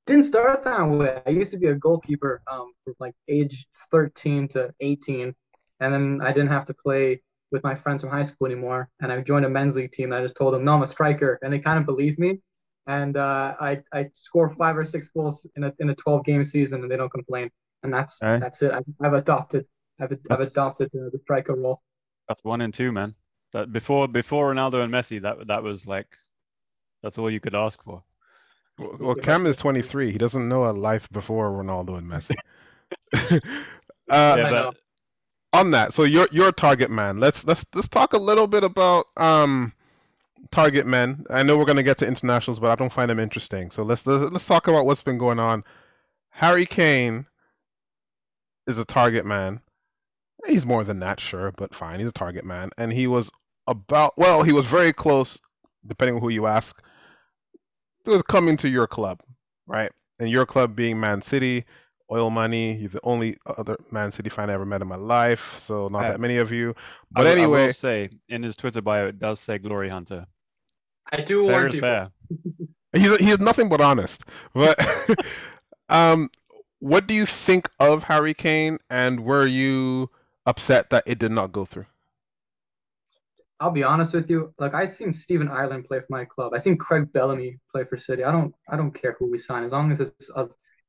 Didn't 0.06 0.24
start 0.24 0.64
that 0.64 0.82
way. 0.82 1.22
I 1.26 1.30
used 1.30 1.52
to 1.52 1.58
be 1.58 1.68
a 1.68 1.74
goalkeeper 1.74 2.42
um, 2.50 2.72
from 2.84 2.94
like 2.98 3.14
age 3.28 3.66
13 3.90 4.48
to 4.48 4.72
18, 4.80 5.34
and 5.80 5.94
then 5.94 6.20
I 6.22 6.32
didn't 6.32 6.48
have 6.48 6.66
to 6.66 6.74
play 6.74 7.22
with 7.52 7.62
my 7.62 7.74
friends 7.74 8.02
from 8.02 8.10
high 8.10 8.22
school 8.22 8.46
anymore. 8.46 8.88
And 9.00 9.12
I 9.12 9.20
joined 9.20 9.44
a 9.44 9.48
men's 9.48 9.76
league 9.76 9.92
team. 9.92 10.12
And 10.12 10.20
I 10.20 10.22
just 10.22 10.36
told 10.36 10.54
them, 10.54 10.64
no, 10.64 10.72
I'm 10.72 10.82
a 10.82 10.86
striker, 10.86 11.38
and 11.42 11.52
they 11.52 11.58
kind 11.58 11.78
of 11.78 11.86
believed 11.86 12.18
me. 12.18 12.40
And 12.86 13.16
uh, 13.16 13.54
I 13.60 13.82
I 13.92 14.10
score 14.14 14.50
five 14.50 14.76
or 14.76 14.84
six 14.84 15.10
goals 15.10 15.46
in 15.56 15.64
a 15.64 15.72
in 15.78 15.90
a 15.90 15.94
12 15.94 16.24
game 16.24 16.44
season, 16.44 16.82
and 16.82 16.90
they 16.90 16.96
don't 16.96 17.12
complain 17.12 17.50
and 17.82 17.92
that's 17.92 18.18
right. 18.22 18.40
that's 18.40 18.62
it. 18.62 18.72
I've, 18.72 18.84
I've 19.00 19.12
adopted 19.14 19.66
I've, 20.00 20.16
I've 20.30 20.40
adopted 20.40 20.90
uh, 20.94 21.10
the 21.12 21.18
striker 21.22 21.54
role. 21.54 21.82
That's 22.28 22.44
one 22.44 22.60
and 22.60 22.72
two, 22.72 22.92
man. 22.92 23.14
That 23.52 23.72
before 23.72 24.08
before 24.08 24.52
Ronaldo 24.52 24.84
and 24.84 24.92
Messi, 24.92 25.20
that 25.22 25.46
that 25.48 25.62
was 25.62 25.86
like 25.86 26.06
that's 27.02 27.18
all 27.18 27.30
you 27.30 27.40
could 27.40 27.54
ask 27.54 27.82
for. 27.82 28.02
Well, 28.80 28.96
well 28.98 29.14
Cam 29.14 29.46
is 29.46 29.58
23. 29.58 30.10
He 30.10 30.18
doesn't 30.18 30.48
know 30.48 30.64
a 30.64 30.72
life 30.72 31.08
before 31.10 31.50
Ronaldo 31.50 31.98
and 31.98 32.10
Messi. 32.10 32.34
uh, 34.10 34.36
yeah, 34.38 34.50
but... 34.50 34.76
On 35.52 35.72
that, 35.72 35.92
so 35.92 36.04
you're 36.04 36.28
you're 36.30 36.48
a 36.48 36.52
target 36.52 36.92
man. 36.92 37.18
Let's 37.18 37.44
let's 37.44 37.66
let's 37.74 37.88
talk 37.88 38.12
a 38.12 38.18
little 38.18 38.46
bit 38.46 38.62
about 38.62 39.06
um 39.16 39.72
target 40.52 40.86
men. 40.86 41.24
I 41.28 41.42
know 41.42 41.58
we're 41.58 41.64
going 41.64 41.76
to 41.76 41.82
get 41.82 41.98
to 41.98 42.06
internationals, 42.06 42.60
but 42.60 42.70
I 42.70 42.76
don't 42.76 42.92
find 42.92 43.10
them 43.10 43.18
interesting. 43.18 43.72
So 43.72 43.82
let's 43.82 44.06
let's 44.06 44.46
talk 44.46 44.68
about 44.68 44.86
what's 44.86 45.02
been 45.02 45.18
going 45.18 45.40
on. 45.40 45.64
Harry 46.30 46.66
Kane 46.66 47.26
is 48.68 48.78
a 48.78 48.84
target 48.84 49.26
man. 49.26 49.60
He's 50.46 50.64
more 50.64 50.84
than 50.84 51.00
that, 51.00 51.18
sure, 51.18 51.52
but 51.52 51.74
fine. 51.74 51.98
He's 51.98 52.08
a 52.08 52.12
target 52.12 52.44
man, 52.44 52.70
and 52.78 52.92
he 52.92 53.08
was 53.08 53.30
about 53.66 54.16
well, 54.16 54.42
he 54.42 54.52
was 54.52 54.66
very 54.66 54.92
close, 54.92 55.40
depending 55.84 56.14
on 56.14 56.20
who 56.22 56.28
you 56.28 56.46
ask, 56.46 56.76
to 56.76 56.84
coming 58.28 58.56
to 58.58 58.68
your 58.68 58.86
club, 58.86 59.20
right? 59.66 59.90
And 60.18 60.28
your 60.28 60.46
club 60.46 60.76
being 60.76 61.00
Man 61.00 61.22
City, 61.22 61.64
oil 62.10 62.30
money. 62.30 62.74
You're 62.74 62.90
the 62.90 63.00
only 63.04 63.36
other 63.46 63.76
Man 63.90 64.12
City 64.12 64.30
fan 64.30 64.50
I 64.50 64.54
ever 64.54 64.66
met 64.66 64.82
in 64.82 64.88
my 64.88 64.96
life, 64.96 65.56
so 65.58 65.88
not 65.88 66.06
that 66.06 66.20
many 66.20 66.36
of 66.36 66.52
you. 66.52 66.74
But 67.10 67.26
I, 67.26 67.30
anyway, 67.30 67.62
I 67.62 67.66
will 67.66 67.72
say 67.72 68.10
in 68.28 68.42
his 68.42 68.56
Twitter 68.56 68.82
bio, 68.82 69.06
it 69.06 69.18
does 69.18 69.40
say 69.40 69.58
Glory 69.58 69.88
Hunter. 69.88 70.26
I 71.12 71.20
do 71.22 71.46
fair 71.46 71.62
want 71.62 71.74
fair. 71.74 72.10
he's 72.92 73.16
he's 73.16 73.38
nothing 73.40 73.68
but 73.68 73.80
honest, 73.80 74.24
but 74.54 74.78
um, 75.88 76.30
what 76.78 77.06
do 77.06 77.14
you 77.14 77.26
think 77.26 77.68
of 77.78 78.04
Harry 78.04 78.34
Kane, 78.34 78.78
and 78.88 79.20
were 79.20 79.46
you 79.46 80.10
upset 80.46 80.90
that 80.90 81.04
it 81.06 81.18
did 81.18 81.32
not 81.32 81.52
go 81.52 81.64
through? 81.64 81.86
I'll 83.60 83.70
be 83.70 83.84
honest 83.84 84.14
with 84.14 84.30
you. 84.30 84.54
Like 84.58 84.74
I've 84.74 84.90
seen 84.90 85.12
Stephen 85.12 85.48
Ireland 85.48 85.84
play 85.84 86.00
for 86.00 86.06
my 86.08 86.24
club. 86.24 86.52
I've 86.54 86.62
seen 86.62 86.78
Craig 86.78 87.12
Bellamy 87.12 87.58
play 87.70 87.84
for 87.84 87.96
City. 87.96 88.24
I 88.24 88.32
don't 88.32 88.54
I 88.68 88.76
don't 88.76 88.92
care 88.92 89.16
who 89.18 89.30
we 89.30 89.38
sign 89.38 89.64
as 89.64 89.72
long 89.72 89.92
as 89.92 90.00
it's 90.00 90.30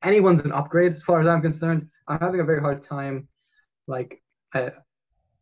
anyone's 0.03 0.41
an 0.41 0.51
upgrade 0.51 0.93
as 0.93 1.03
far 1.03 1.19
as 1.21 1.27
I'm 1.27 1.41
concerned. 1.41 1.87
I'm 2.07 2.19
having 2.19 2.39
a 2.39 2.45
very 2.45 2.61
hard 2.61 2.81
time, 2.81 3.27
like 3.87 4.21
uh, 4.53 4.71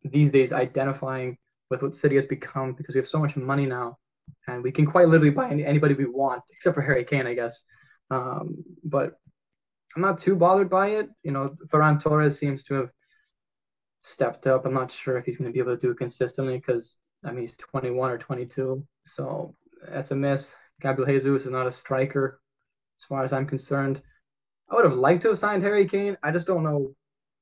these 0.02 0.30
days, 0.30 0.52
identifying 0.52 1.38
with 1.70 1.82
what 1.82 1.94
City 1.94 2.16
has 2.16 2.26
become 2.26 2.74
because 2.74 2.94
we 2.94 2.98
have 2.98 3.08
so 3.08 3.18
much 3.18 3.36
money 3.36 3.66
now, 3.66 3.98
and 4.46 4.62
we 4.62 4.72
can 4.72 4.86
quite 4.86 5.08
literally 5.08 5.30
buy 5.30 5.48
any, 5.50 5.64
anybody 5.64 5.94
we 5.94 6.06
want, 6.06 6.42
except 6.50 6.74
for 6.74 6.82
Harry 6.82 7.04
Kane, 7.04 7.26
I 7.26 7.34
guess. 7.34 7.64
Um, 8.10 8.64
but 8.84 9.14
I'm 9.94 10.02
not 10.02 10.18
too 10.18 10.36
bothered 10.36 10.70
by 10.70 10.88
it. 10.88 11.08
You 11.22 11.32
know, 11.32 11.56
Ferran 11.68 12.02
Torres 12.02 12.38
seems 12.38 12.64
to 12.64 12.74
have 12.74 12.90
stepped 14.02 14.46
up. 14.46 14.66
I'm 14.66 14.74
not 14.74 14.90
sure 14.90 15.16
if 15.16 15.24
he's 15.24 15.36
going 15.36 15.48
to 15.48 15.52
be 15.52 15.60
able 15.60 15.76
to 15.76 15.80
do 15.80 15.92
it 15.92 15.98
consistently 15.98 16.56
because 16.58 16.98
I 17.24 17.32
mean 17.32 17.42
he's 17.42 17.56
21 17.56 18.10
or 18.10 18.18
22, 18.18 18.86
so 19.04 19.54
that's 19.88 20.10
a 20.10 20.16
miss. 20.16 20.54
Gabriel 20.80 21.10
Jesus 21.10 21.46
is 21.46 21.50
not 21.52 21.66
a 21.66 21.72
striker, 21.72 22.40
as 23.00 23.06
far 23.06 23.22
as 23.22 23.32
I'm 23.32 23.46
concerned. 23.46 24.00
I 24.70 24.76
would 24.76 24.84
have 24.84 24.94
liked 24.94 25.22
to 25.22 25.28
have 25.28 25.38
signed 25.38 25.62
Harry 25.62 25.86
Kane. 25.86 26.16
I 26.22 26.30
just 26.30 26.46
don't 26.46 26.64
know 26.64 26.94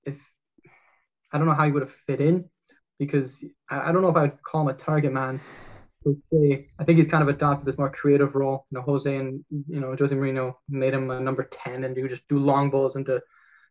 if 0.05 0.21
I 1.33 1.39
don't 1.39 1.47
know 1.47 1.55
how 1.55 1.67
he 1.67 1.73
would 1.73 1.83
have 1.83 1.93
fit 1.93 2.21
in 2.21 2.49
because 2.99 3.45
I, 3.71 3.89
I 3.89 3.93
don't 3.93 4.03
know 4.03 4.09
if 4.09 4.17
I'd 4.17 4.43
call 4.43 4.63
him 4.63 4.69
a 4.69 4.75
target 4.75 5.13
man 5.13 5.41
I 6.81 6.85
think 6.85 6.99
he's 6.99 7.09
kind 7.09 7.23
of 7.23 7.29
adopted 7.29 7.67
this 7.67 7.79
more 7.79 7.91
creative 7.91 8.35
role. 8.35 8.67
You 8.71 8.79
know, 8.79 8.83
Jose 8.83 9.15
and 9.15 9.45
you 9.51 9.81
know 9.81 9.95
Jose 9.99 10.15
Mourinho 10.15 10.55
made 10.69 10.95
him 10.95 11.11
a 11.11 11.21
number 11.21 11.45
ten, 11.45 11.85
and 11.85 11.97
you 11.97 12.09
just 12.09 12.29
do 12.29 12.39
long 12.39 12.71
balls 12.71 12.97
into 12.97 13.21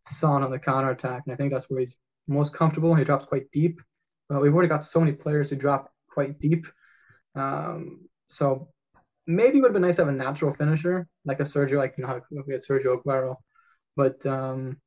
Son 0.06 0.44
on 0.44 0.52
the 0.52 0.60
counter 0.60 0.92
attack, 0.92 1.24
and 1.26 1.34
I 1.34 1.38
think 1.38 1.52
that's 1.52 1.70
where 1.70 1.80
he's 1.80 1.98
most 2.28 2.54
comfortable. 2.54 2.96
He 2.96 3.04
drops 3.04 3.26
quite 3.26 3.52
deep. 3.52 3.82
Well, 4.30 4.42
we've 4.42 4.54
already 4.54 4.70
got 4.70 4.86
so 4.86 5.00
many 5.00 5.14
players 5.14 5.50
who 5.50 5.56
drop 5.56 5.92
quite 6.18 6.40
deep, 6.40 6.66
um, 7.36 8.10
so 8.28 8.70
maybe 9.28 9.58
it 9.58 9.62
would 9.62 9.70
have 9.70 9.74
been 9.74 9.84
nice 9.84 9.98
to 9.98 10.06
have 10.06 10.14
a 10.14 10.24
natural 10.26 10.54
finisher 10.54 11.08
like 11.26 11.40
a 11.40 11.44
Sergio, 11.44 11.78
like 11.78 11.94
you 11.98 12.06
know 12.06 12.22
we 12.48 12.54
had 12.54 12.64
Sergio 12.68 12.98
Aguero, 12.98 13.36
but 13.96 14.26
um, 14.26 14.78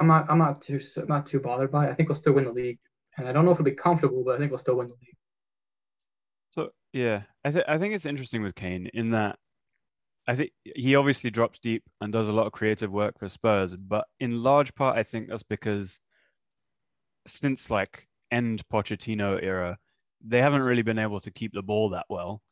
I'm 0.00 0.06
not 0.06 0.30
I'm 0.30 0.38
not 0.38 0.62
too 0.62 0.80
not 1.08 1.26
too 1.26 1.40
bothered 1.40 1.70
by 1.70 1.86
it. 1.86 1.90
I 1.90 1.94
think 1.94 2.08
we'll 2.08 2.22
still 2.22 2.32
win 2.32 2.44
the 2.44 2.52
league, 2.52 2.78
and 3.18 3.28
I 3.28 3.32
don't 3.32 3.44
know 3.44 3.50
if 3.50 3.56
it'll 3.56 3.64
be 3.64 3.72
comfortable, 3.72 4.22
but 4.24 4.36
I 4.36 4.38
think 4.38 4.50
we'll 4.50 4.58
still 4.66 4.76
win 4.76 4.88
the 4.88 4.94
league. 4.94 5.16
So 6.50 6.70
yeah, 6.92 7.22
I 7.44 7.50
think 7.50 7.64
I 7.68 7.76
think 7.76 7.94
it's 7.94 8.06
interesting 8.06 8.42
with 8.42 8.54
Kane 8.54 8.88
in 8.94 9.10
that 9.10 9.36
I 10.26 10.34
think 10.36 10.52
he 10.62 10.94
obviously 10.94 11.30
drops 11.30 11.58
deep 11.58 11.82
and 12.00 12.12
does 12.12 12.28
a 12.28 12.32
lot 12.32 12.46
of 12.46 12.52
creative 12.52 12.92
work 12.92 13.18
for 13.18 13.28
Spurs, 13.28 13.76
but 13.76 14.06
in 14.20 14.42
large 14.42 14.74
part, 14.74 14.96
I 14.96 15.02
think 15.02 15.28
that's 15.28 15.42
because 15.42 16.00
since 17.26 17.70
like 17.70 18.08
end 18.30 18.62
Pochettino 18.72 19.42
era, 19.42 19.78
they 20.26 20.40
haven't 20.40 20.62
really 20.62 20.82
been 20.82 20.98
able 20.98 21.20
to 21.20 21.30
keep 21.30 21.52
the 21.52 21.62
ball 21.62 21.90
that 21.90 22.06
well. 22.08 22.42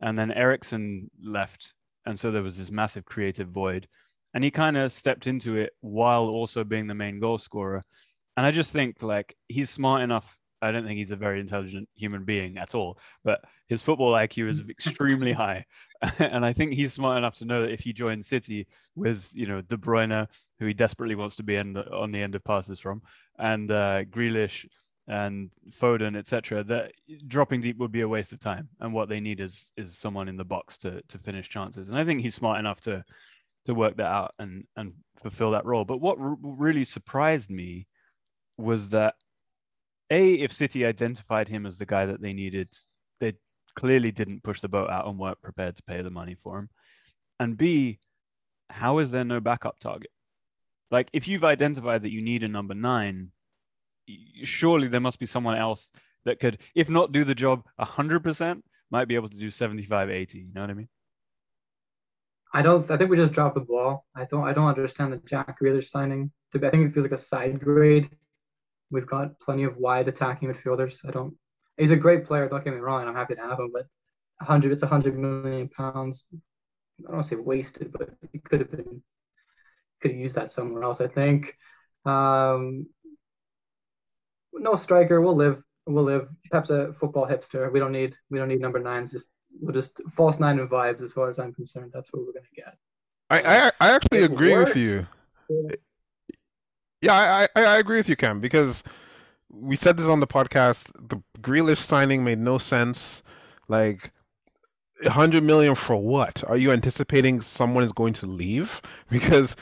And 0.00 0.16
then 0.16 0.30
Eriksen 0.30 1.10
left, 1.22 1.74
and 2.06 2.18
so 2.18 2.30
there 2.30 2.42
was 2.42 2.56
this 2.56 2.70
massive 2.70 3.04
creative 3.04 3.48
void, 3.48 3.88
and 4.34 4.44
he 4.44 4.50
kind 4.50 4.76
of 4.76 4.92
stepped 4.92 5.26
into 5.26 5.56
it 5.56 5.72
while 5.80 6.28
also 6.28 6.62
being 6.64 6.86
the 6.86 6.94
main 6.94 7.18
goal 7.18 7.38
scorer. 7.38 7.84
And 8.36 8.46
I 8.46 8.52
just 8.52 8.72
think 8.72 9.02
like 9.02 9.36
he's 9.48 9.70
smart 9.70 10.02
enough 10.02 10.38
I 10.60 10.72
don't 10.72 10.84
think 10.84 10.98
he's 10.98 11.10
a 11.10 11.16
very 11.16 11.40
intelligent 11.40 11.88
human 11.94 12.24
being 12.24 12.58
at 12.58 12.74
all, 12.74 12.98
but 13.24 13.40
his 13.68 13.82
football 13.82 14.12
IQ 14.12 14.48
is 14.48 14.62
extremely 14.68 15.32
high, 15.32 15.64
and 16.18 16.44
I 16.44 16.52
think 16.52 16.72
he's 16.72 16.92
smart 16.92 17.18
enough 17.18 17.36
to 17.36 17.44
know 17.44 17.62
that 17.62 17.72
if 17.72 17.80
he 17.80 17.92
joins 17.92 18.26
City 18.26 18.66
with 18.96 19.28
you 19.32 19.46
know 19.46 19.60
De 19.60 19.76
Bruyne, 19.76 20.26
who 20.58 20.66
he 20.66 20.74
desperately 20.74 21.14
wants 21.14 21.36
to 21.36 21.42
be 21.42 21.56
end, 21.56 21.78
on 21.78 22.12
the 22.12 22.22
end 22.22 22.34
of 22.34 22.44
passes 22.44 22.80
from, 22.80 23.02
and 23.38 23.70
uh, 23.70 24.04
Grealish 24.04 24.66
and 25.08 25.50
Foden, 25.80 26.16
etc., 26.16 26.62
that 26.64 26.92
dropping 27.26 27.62
deep 27.62 27.78
would 27.78 27.90
be 27.90 28.02
a 28.02 28.08
waste 28.08 28.32
of 28.32 28.40
time, 28.40 28.68
and 28.80 28.92
what 28.92 29.08
they 29.08 29.20
need 29.20 29.40
is 29.40 29.72
is 29.76 29.98
someone 29.98 30.28
in 30.28 30.36
the 30.36 30.44
box 30.44 30.78
to 30.78 31.02
to 31.08 31.18
finish 31.18 31.48
chances, 31.48 31.88
and 31.88 31.98
I 31.98 32.04
think 32.04 32.20
he's 32.20 32.34
smart 32.34 32.60
enough 32.60 32.80
to 32.82 33.04
to 33.64 33.74
work 33.74 33.96
that 33.96 34.06
out 34.06 34.34
and 34.38 34.64
and 34.76 34.92
fulfill 35.16 35.52
that 35.52 35.64
role. 35.64 35.84
But 35.84 36.00
what 36.00 36.18
r- 36.18 36.36
really 36.40 36.84
surprised 36.84 37.50
me 37.50 37.86
was 38.58 38.90
that 38.90 39.14
a, 40.10 40.34
if 40.34 40.52
City 40.52 40.84
identified 40.84 41.48
him 41.48 41.66
as 41.66 41.78
the 41.78 41.86
guy 41.86 42.06
that 42.06 42.20
they 42.20 42.32
needed, 42.32 42.68
they 43.20 43.34
clearly 43.76 44.10
didn't 44.10 44.42
push 44.42 44.60
the 44.60 44.68
boat 44.68 44.90
out 44.90 45.06
and 45.06 45.18
weren't 45.18 45.42
prepared 45.42 45.76
to 45.76 45.82
pay 45.82 46.02
the 46.02 46.10
money 46.10 46.36
for 46.42 46.58
him. 46.58 46.68
And 47.40 47.56
B, 47.56 48.00
how 48.70 48.98
is 48.98 49.10
there 49.10 49.24
no 49.24 49.40
backup 49.40 49.78
target? 49.78 50.10
Like, 50.90 51.08
if 51.12 51.28
you've 51.28 51.44
identified 51.44 52.02
that 52.02 52.12
you 52.12 52.22
need 52.22 52.42
a 52.42 52.48
number 52.48 52.74
nine, 52.74 53.30
surely 54.42 54.88
there 54.88 55.00
must 55.00 55.18
be 55.18 55.26
someone 55.26 55.56
else 55.56 55.90
that 56.24 56.40
could, 56.40 56.58
if 56.74 56.88
not 56.88 57.12
do 57.12 57.24
the 57.24 57.34
job 57.34 57.64
100%, 57.80 58.62
might 58.90 59.08
be 59.08 59.14
able 59.14 59.28
to 59.28 59.36
do 59.36 59.50
75, 59.50 60.10
80. 60.10 60.38
You 60.38 60.46
know 60.54 60.60
what 60.62 60.70
I 60.70 60.74
mean? 60.74 60.88
I 62.54 62.62
don't. 62.62 62.90
I 62.90 62.96
think 62.96 63.10
we 63.10 63.16
just 63.16 63.34
dropped 63.34 63.56
the 63.56 63.60
ball. 63.60 64.06
I 64.16 64.24
don't. 64.24 64.46
I 64.46 64.54
don't 64.54 64.66
understand 64.66 65.12
the 65.12 65.18
Jack 65.18 65.60
Grealish 65.60 65.90
signing. 65.90 66.30
To 66.52 66.58
be, 66.58 66.66
I 66.66 66.70
think 66.70 66.88
it 66.88 66.94
feels 66.94 67.04
like 67.04 67.12
a 67.12 67.18
side 67.18 67.60
grade 67.60 68.08
We've 68.90 69.06
got 69.06 69.38
plenty 69.40 69.64
of 69.64 69.76
wide 69.76 70.08
attacking 70.08 70.52
midfielders. 70.52 71.06
I 71.06 71.10
don't. 71.10 71.34
He's 71.76 71.90
a 71.90 71.96
great 71.96 72.24
player. 72.24 72.48
Don't 72.48 72.64
get 72.64 72.72
me 72.72 72.80
wrong. 72.80 73.06
I'm 73.06 73.14
happy 73.14 73.34
to 73.34 73.42
have 73.42 73.58
him, 73.58 73.70
but 73.72 73.86
hundred. 74.40 74.72
It's 74.72 74.82
a 74.82 74.86
hundred 74.86 75.18
million 75.18 75.68
pounds. 75.68 76.24
I 76.32 77.02
don't 77.02 77.12
want 77.14 77.24
to 77.24 77.36
say 77.36 77.36
wasted, 77.36 77.92
but 77.92 78.10
he 78.32 78.38
could 78.38 78.60
have 78.60 78.70
been. 78.70 79.02
Could 80.00 80.12
have 80.12 80.20
used 80.20 80.36
that 80.36 80.50
somewhere 80.50 80.84
else. 80.84 81.00
I 81.00 81.08
think. 81.08 81.54
Um, 82.04 82.86
no 84.52 84.74
striker. 84.74 85.20
We'll 85.20 85.36
live. 85.36 85.62
We'll 85.86 86.04
live. 86.04 86.28
Pep's 86.52 86.70
a 86.70 86.92
football 86.94 87.26
hipster. 87.26 87.72
We 87.72 87.78
don't 87.78 87.92
need. 87.92 88.16
We 88.30 88.38
don't 88.38 88.48
need 88.48 88.60
number 88.60 88.78
nines. 88.78 89.12
Just 89.12 89.28
we'll 89.60 89.74
just 89.74 90.00
false 90.12 90.40
nine 90.40 90.58
and 90.58 90.68
vibes. 90.68 91.02
As 91.02 91.12
far 91.12 91.28
as 91.28 91.38
I'm 91.38 91.52
concerned, 91.52 91.92
that's 91.94 92.12
what 92.12 92.26
we're 92.26 92.32
gonna 92.32 92.46
get. 92.54 92.76
I 93.30 93.40
I, 93.40 93.70
I 93.80 93.94
actually 93.94 94.22
agree 94.22 94.56
with 94.56 94.76
you. 94.76 95.06
Yeah, 97.00 97.14
I, 97.14 97.48
I, 97.54 97.64
I 97.64 97.78
agree 97.78 97.98
with 97.98 98.08
you, 98.08 98.16
Cam, 98.16 98.40
because 98.40 98.82
we 99.48 99.76
said 99.76 99.96
this 99.96 100.06
on 100.06 100.20
the 100.20 100.26
podcast. 100.26 100.90
The 101.08 101.22
Grealish 101.40 101.78
signing 101.78 102.24
made 102.24 102.38
no 102.38 102.58
sense. 102.58 103.22
Like, 103.68 104.10
100 105.02 105.44
million 105.44 105.74
for 105.74 105.96
what? 105.96 106.42
Are 106.48 106.56
you 106.56 106.72
anticipating 106.72 107.40
someone 107.40 107.84
is 107.84 107.92
going 107.92 108.14
to 108.14 108.26
leave? 108.26 108.80
Because 109.10 109.54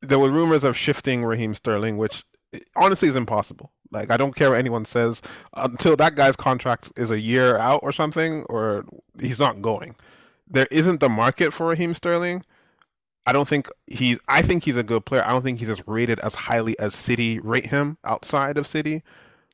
there 0.00 0.18
were 0.18 0.30
rumors 0.30 0.64
of 0.64 0.76
shifting 0.76 1.24
Raheem 1.24 1.54
Sterling, 1.54 1.98
which 1.98 2.24
honestly 2.74 3.08
is 3.08 3.16
impossible. 3.16 3.72
Like, 3.92 4.10
I 4.10 4.16
don't 4.16 4.34
care 4.34 4.50
what 4.50 4.58
anyone 4.58 4.84
says 4.84 5.22
until 5.54 5.96
that 5.96 6.14
guy's 6.14 6.36
contract 6.36 6.90
is 6.96 7.10
a 7.10 7.20
year 7.20 7.56
out 7.58 7.80
or 7.82 7.92
something, 7.92 8.44
or 8.48 8.84
he's 9.20 9.38
not 9.38 9.62
going. 9.62 9.94
There 10.48 10.68
isn't 10.70 11.00
the 11.00 11.08
market 11.08 11.52
for 11.52 11.66
Raheem 11.66 11.94
Sterling. 11.94 12.42
I 13.26 13.32
don't 13.32 13.46
think 13.46 13.68
he's. 13.86 14.18
I 14.28 14.42
think 14.42 14.64
he's 14.64 14.76
a 14.76 14.82
good 14.82 15.04
player. 15.04 15.22
I 15.24 15.30
don't 15.30 15.42
think 15.42 15.60
he's 15.60 15.68
as 15.68 15.86
rated 15.86 16.18
as 16.20 16.34
highly 16.34 16.78
as 16.78 16.94
City 16.94 17.38
rate 17.40 17.66
him 17.66 17.98
outside 18.04 18.58
of 18.58 18.66
City. 18.66 19.02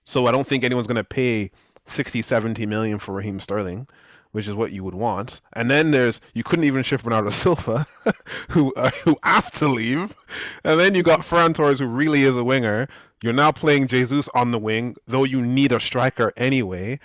So 0.04 0.26
I 0.26 0.32
don't 0.32 0.46
think 0.46 0.64
anyone's 0.64 0.86
going 0.86 0.96
to 0.96 1.04
pay 1.04 1.50
60, 1.86 2.22
70 2.22 2.64
million 2.66 2.98
for 2.98 3.12
Raheem 3.12 3.40
Sterling, 3.40 3.86
which 4.32 4.48
is 4.48 4.54
what 4.54 4.72
you 4.72 4.82
would 4.84 4.94
want. 4.94 5.40
And 5.52 5.70
then 5.70 5.90
there's 5.90 6.20
you 6.32 6.42
couldn't 6.42 6.64
even 6.64 6.82
shift 6.82 7.04
Bernardo 7.04 7.30
Silva, 7.30 7.86
who 8.50 8.72
uh, 8.74 8.90
who 9.04 9.18
asked 9.22 9.56
to 9.56 9.68
leave, 9.68 10.16
and 10.64 10.80
then 10.80 10.94
you 10.94 11.02
got 11.02 11.20
Ferran 11.20 11.54
Torres, 11.54 11.78
who 11.80 11.86
really 11.86 12.22
is 12.22 12.36
a 12.36 12.44
winger. 12.44 12.88
You're 13.22 13.32
now 13.32 13.52
playing 13.52 13.88
Jesus 13.88 14.28
on 14.34 14.50
the 14.50 14.58
wing, 14.58 14.96
though 15.06 15.24
you 15.24 15.42
need 15.42 15.72
a 15.72 15.80
striker 15.80 16.32
anyway. 16.36 17.00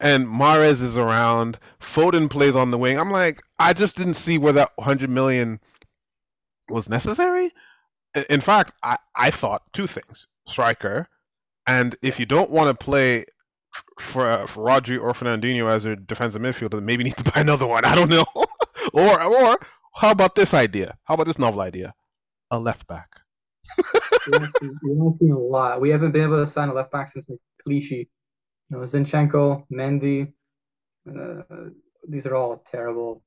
And 0.00 0.26
Mahrez 0.26 0.82
is 0.82 0.96
around. 0.96 1.58
Foden 1.80 2.28
plays 2.28 2.56
on 2.56 2.72
the 2.72 2.78
wing. 2.78 2.98
I'm 2.98 3.12
like, 3.12 3.42
I 3.58 3.72
just 3.72 3.96
didn't 3.96 4.14
see 4.14 4.38
where 4.38 4.52
that 4.52 4.70
100 4.76 5.08
million 5.08 5.60
was 6.68 6.88
necessary. 6.88 7.52
In 8.28 8.40
fact, 8.40 8.74
I, 8.82 8.98
I 9.14 9.30
thought 9.30 9.62
two 9.72 9.86
things: 9.86 10.26
striker, 10.46 11.08
and 11.66 11.96
if 12.02 12.18
you 12.18 12.26
don't 12.26 12.50
want 12.50 12.68
to 12.68 12.84
play 12.84 13.24
for, 13.98 14.46
for 14.46 14.64
Rodri 14.64 15.00
or 15.00 15.12
Fernandinho 15.12 15.68
as 15.68 15.84
a 15.84 15.96
defensive 15.96 16.42
midfielder, 16.42 16.82
maybe 16.82 17.04
need 17.04 17.16
to 17.16 17.24
buy 17.24 17.40
another 17.40 17.66
one. 17.66 17.84
I 17.86 17.94
don't 17.94 18.10
know. 18.10 18.26
or 18.92 19.22
or 19.22 19.58
how 19.94 20.10
about 20.10 20.34
this 20.34 20.52
idea? 20.52 20.98
How 21.04 21.14
about 21.14 21.26
this 21.26 21.38
novel 21.38 21.60
idea? 21.60 21.94
A 22.50 22.58
left 22.58 22.86
back. 22.86 23.21
Seen 25.18 25.32
a 25.32 25.38
lot. 25.38 25.80
We 25.80 25.90
haven't 25.90 26.12
been 26.12 26.22
able 26.22 26.44
to 26.44 26.50
sign 26.50 26.68
a 26.68 26.74
left 26.74 26.92
back 26.92 27.08
since 27.08 27.26
Clichy. 27.62 28.08
You 28.70 28.78
know, 28.78 28.84
Zinchenko, 28.84 29.64
Mendy. 29.72 30.32
Uh, 31.08 31.42
these 32.08 32.26
are 32.26 32.34
all 32.34 32.62
terrible 32.66 33.22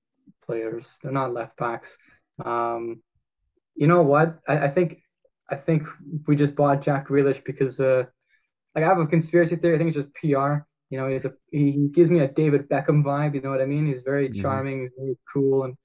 players. 0.45 0.98
They're 1.02 1.12
not 1.12 1.34
left 1.34 1.58
backs. 1.58 1.98
Um, 2.43 3.02
you 3.76 3.88
know 3.88 4.02
what? 4.02 4.39
I, 4.48 4.60
I 4.60 4.67
think 4.69 5.02
I 5.50 5.56
think 5.56 5.84
we 6.28 6.36
just 6.36 6.56
bought 6.56 6.82
Jack 6.82 7.08
Grealish 7.08 7.43
because 7.43 7.80
uh, 7.80 8.04
like 8.74 8.84
I 8.84 8.88
have 8.88 9.00
a 9.00 9.08
conspiracy 9.08 9.56
theory. 9.56 9.76
I 9.76 9.78
think 9.78 9.89
it's 9.89 9.98
just 9.98 10.13
PR. 10.15 10.65
You 10.89 11.00
know, 11.00 11.10
he's 11.10 11.26
a 11.26 11.34
he 11.52 11.89
gives 11.91 12.10
me 12.10 12.19
a 12.19 12.28
David 12.28 12.69
Beckham 12.69 13.04
vibe. 13.04 13.36
You 13.36 13.41
know 13.41 13.50
what 13.50 13.62
I 13.62 13.65
mean? 13.65 13.86
He's 13.86 14.02
very 14.02 14.30
mm-hmm. 14.30 14.41
charming. 14.41 14.82
He's 14.82 14.91
very 14.98 15.17
cool 15.32 15.63
and 15.63 15.76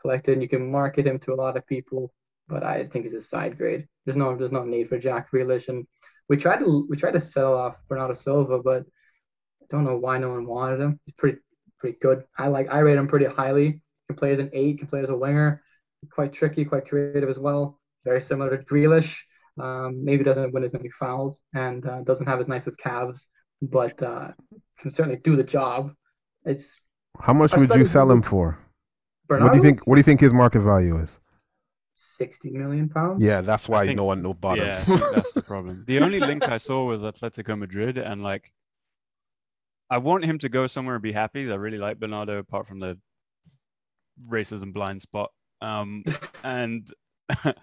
collected. 0.00 0.32
And 0.34 0.42
you 0.42 0.48
can 0.48 0.70
market 0.70 1.06
him 1.06 1.18
to 1.20 1.32
a 1.32 1.36
lot 1.36 1.56
of 1.56 1.66
people. 1.66 2.12
But 2.48 2.62
I 2.62 2.86
think 2.86 3.04
he's 3.04 3.14
a 3.14 3.20
side 3.20 3.56
grade. 3.56 3.86
There's 4.06 4.16
no 4.16 4.34
there's 4.36 4.52
no 4.52 4.64
need 4.64 4.88
for 4.88 4.98
Jack 4.98 5.30
Grealish. 5.30 5.68
And 5.68 5.86
we 6.28 6.38
tried 6.38 6.60
to 6.60 6.86
we 6.88 6.96
tried 6.96 7.12
to 7.12 7.20
sell 7.20 7.54
off 7.54 7.76
Bernardo 7.88 8.14
Silva, 8.14 8.60
but 8.60 8.84
I 9.62 9.66
don't 9.68 9.84
know 9.84 9.96
why 9.96 10.16
no 10.18 10.30
one 10.30 10.46
wanted 10.46 10.80
him. 10.80 10.98
He's 11.04 11.14
pretty 11.14 11.38
pretty 11.78 11.98
good. 12.00 12.24
I 12.38 12.46
like 12.48 12.72
I 12.72 12.78
rate 12.78 12.96
him 12.96 13.08
pretty 13.08 13.26
highly. 13.26 13.66
He 13.66 13.80
can 14.08 14.16
play 14.16 14.32
as 14.32 14.38
an 14.38 14.50
eight. 14.54 14.78
Can 14.78 14.86
play 14.86 15.00
as 15.02 15.10
a 15.10 15.16
winger 15.16 15.62
quite 16.10 16.32
tricky, 16.32 16.64
quite 16.64 16.88
creative 16.88 17.28
as 17.28 17.38
well. 17.38 17.80
Very 18.04 18.20
similar 18.20 18.56
to 18.56 18.62
Grealish. 18.64 19.18
Um, 19.58 20.04
maybe 20.04 20.22
doesn't 20.22 20.52
win 20.52 20.64
as 20.64 20.72
many 20.72 20.90
fouls 20.90 21.40
and 21.54 21.86
uh, 21.86 22.02
doesn't 22.02 22.26
have 22.26 22.38
as 22.40 22.48
nice 22.48 22.66
of 22.66 22.76
calves, 22.76 23.28
but 23.62 24.00
uh, 24.02 24.32
can 24.78 24.90
certainly 24.90 25.16
do 25.16 25.34
the 25.34 25.44
job. 25.44 25.92
It's 26.44 26.82
how 27.20 27.32
much 27.32 27.56
would 27.56 27.74
you 27.74 27.86
sell 27.86 28.10
him 28.10 28.20
for? 28.20 28.58
Bernardo? 29.28 29.46
What 29.46 29.52
do 29.52 29.58
you 29.58 29.64
think? 29.64 29.86
What 29.86 29.94
do 29.94 30.00
you 30.00 30.04
think 30.04 30.20
his 30.20 30.34
market 30.34 30.60
value 30.60 30.98
is? 30.98 31.18
Sixty 31.96 32.50
million 32.50 32.90
pounds. 32.90 33.24
Yeah, 33.24 33.40
that's 33.40 33.68
why 33.68 33.86
think, 33.86 33.96
no 33.96 34.04
one 34.04 34.22
no 34.22 34.34
bought 34.34 34.58
yeah, 34.58 34.84
that's 34.86 35.32
the 35.32 35.42
problem. 35.42 35.82
The 35.86 36.00
only 36.00 36.20
link 36.20 36.42
I 36.42 36.58
saw 36.58 36.84
was 36.84 37.00
Atletico 37.00 37.58
Madrid, 37.58 37.96
and 37.96 38.22
like, 38.22 38.52
I 39.88 39.96
want 39.98 40.26
him 40.26 40.38
to 40.40 40.50
go 40.50 40.66
somewhere 40.66 40.96
and 40.96 41.02
be 41.02 41.12
happy. 41.12 41.50
I 41.50 41.54
really 41.54 41.78
like 41.78 41.98
Bernardo, 41.98 42.38
apart 42.38 42.66
from 42.66 42.80
the 42.80 42.98
racism 44.28 44.74
blind 44.74 45.00
spot. 45.00 45.30
Um, 45.62 46.04
and 46.44 46.86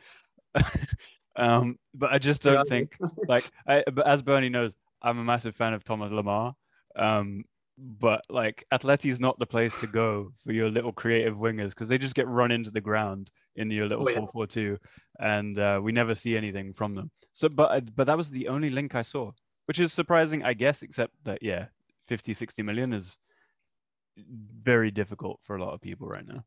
um, 1.35 1.77
but 1.93 2.11
I 2.11 2.17
just 2.17 2.41
don't 2.41 2.67
think 2.67 2.97
like 3.27 3.49
I, 3.67 3.83
but 3.91 4.07
as 4.07 4.23
Bernie 4.23 4.49
knows, 4.49 4.73
I'm 5.03 5.19
a 5.19 5.23
massive 5.23 5.55
fan 5.55 5.73
of 5.73 5.83
Thomas 5.83 6.11
Lemar. 6.11 6.53
Um, 6.95 7.43
but 7.77 8.21
like 8.29 8.65
Atleti's 8.73 9.19
not 9.19 9.37
the 9.37 9.45
place 9.45 9.75
to 9.77 9.87
go 9.87 10.31
for 10.43 10.53
your 10.53 10.69
little 10.69 10.91
creative 10.91 11.35
wingers 11.35 11.69
because 11.69 11.87
they 11.87 11.97
just 11.97 12.15
get 12.15 12.27
run 12.27 12.51
into 12.51 12.71
the 12.71 12.81
ground 12.81 13.29
in 13.55 13.69
your 13.71 13.87
little 13.87 14.07
oh, 14.09 14.31
4-4-2 14.33 14.77
and 15.19 15.59
uh, 15.59 15.79
we 15.81 15.91
never 15.91 16.15
see 16.15 16.35
anything 16.35 16.73
from 16.73 16.95
them 16.95 17.11
so 17.31 17.49
but 17.49 17.95
but 17.95 18.05
that 18.07 18.17
was 18.17 18.29
the 18.29 18.47
only 18.47 18.69
link 18.69 18.95
i 18.95 19.01
saw 19.01 19.31
which 19.65 19.79
is 19.79 19.93
surprising 19.93 20.43
i 20.43 20.53
guess 20.53 20.81
except 20.81 21.13
that 21.23 21.41
yeah 21.41 21.65
50 22.07 22.33
60 22.33 22.63
million 22.63 22.93
is 22.93 23.17
very 24.17 24.91
difficult 24.91 25.39
for 25.43 25.55
a 25.55 25.63
lot 25.63 25.73
of 25.73 25.81
people 25.81 26.07
right 26.07 26.27
now 26.27 26.43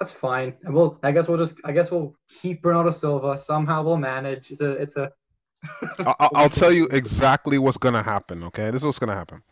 That's 0.00 0.12
fine. 0.12 0.54
Well, 0.68 0.98
I 1.02 1.12
guess 1.12 1.28
we'll 1.28 1.38
just 1.38 1.56
I 1.64 1.72
guess 1.72 1.90
we'll 1.90 2.14
keep 2.28 2.62
Bernardo 2.62 2.90
Silva. 2.90 3.38
Somehow 3.38 3.82
we'll 3.84 3.96
manage. 3.96 4.50
It's 4.50 4.60
a 4.60 4.72
it's 4.72 4.96
a 4.96 5.12
I'll, 6.00 6.30
I'll 6.34 6.48
tell 6.50 6.72
you 6.72 6.86
exactly 6.90 7.58
what's 7.58 7.78
gonna 7.78 8.02
happen. 8.02 8.42
Okay, 8.44 8.66
this 8.70 8.82
is 8.82 8.86
what's 8.86 8.98
gonna 8.98 9.14
happen. 9.14 9.42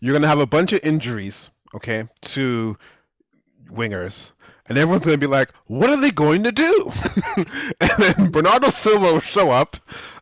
You're 0.00 0.12
gonna 0.14 0.28
have 0.28 0.40
a 0.40 0.46
bunch 0.46 0.72
of 0.72 0.80
injuries. 0.82 1.50
Okay, 1.74 2.08
to 2.20 2.76
wingers, 3.70 4.32
and 4.68 4.76
everyone's 4.76 5.04
gonna 5.04 5.18
be 5.18 5.26
like, 5.26 5.52
"What 5.66 5.90
are 5.90 6.00
they 6.00 6.10
going 6.10 6.42
to 6.44 6.52
do?" 6.52 6.92
and 7.80 7.90
then 7.98 8.30
Bernardo 8.30 8.70
Silva 8.70 9.12
will 9.12 9.20
show 9.20 9.50
up 9.50 9.76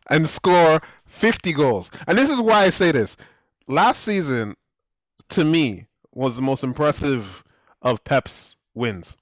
and 0.09 0.27
score 0.27 0.81
50 1.05 1.53
goals. 1.53 1.91
And 2.07 2.17
this 2.17 2.29
is 2.29 2.39
why 2.39 2.63
I 2.63 2.69
say 2.69 2.91
this: 2.91 3.17
last 3.67 4.03
season, 4.03 4.55
to 5.29 5.43
me, 5.43 5.87
was 6.13 6.35
the 6.35 6.41
most 6.41 6.63
impressive 6.63 7.43
of 7.81 8.03
Pep's 8.03 8.55
wins, 8.73 9.15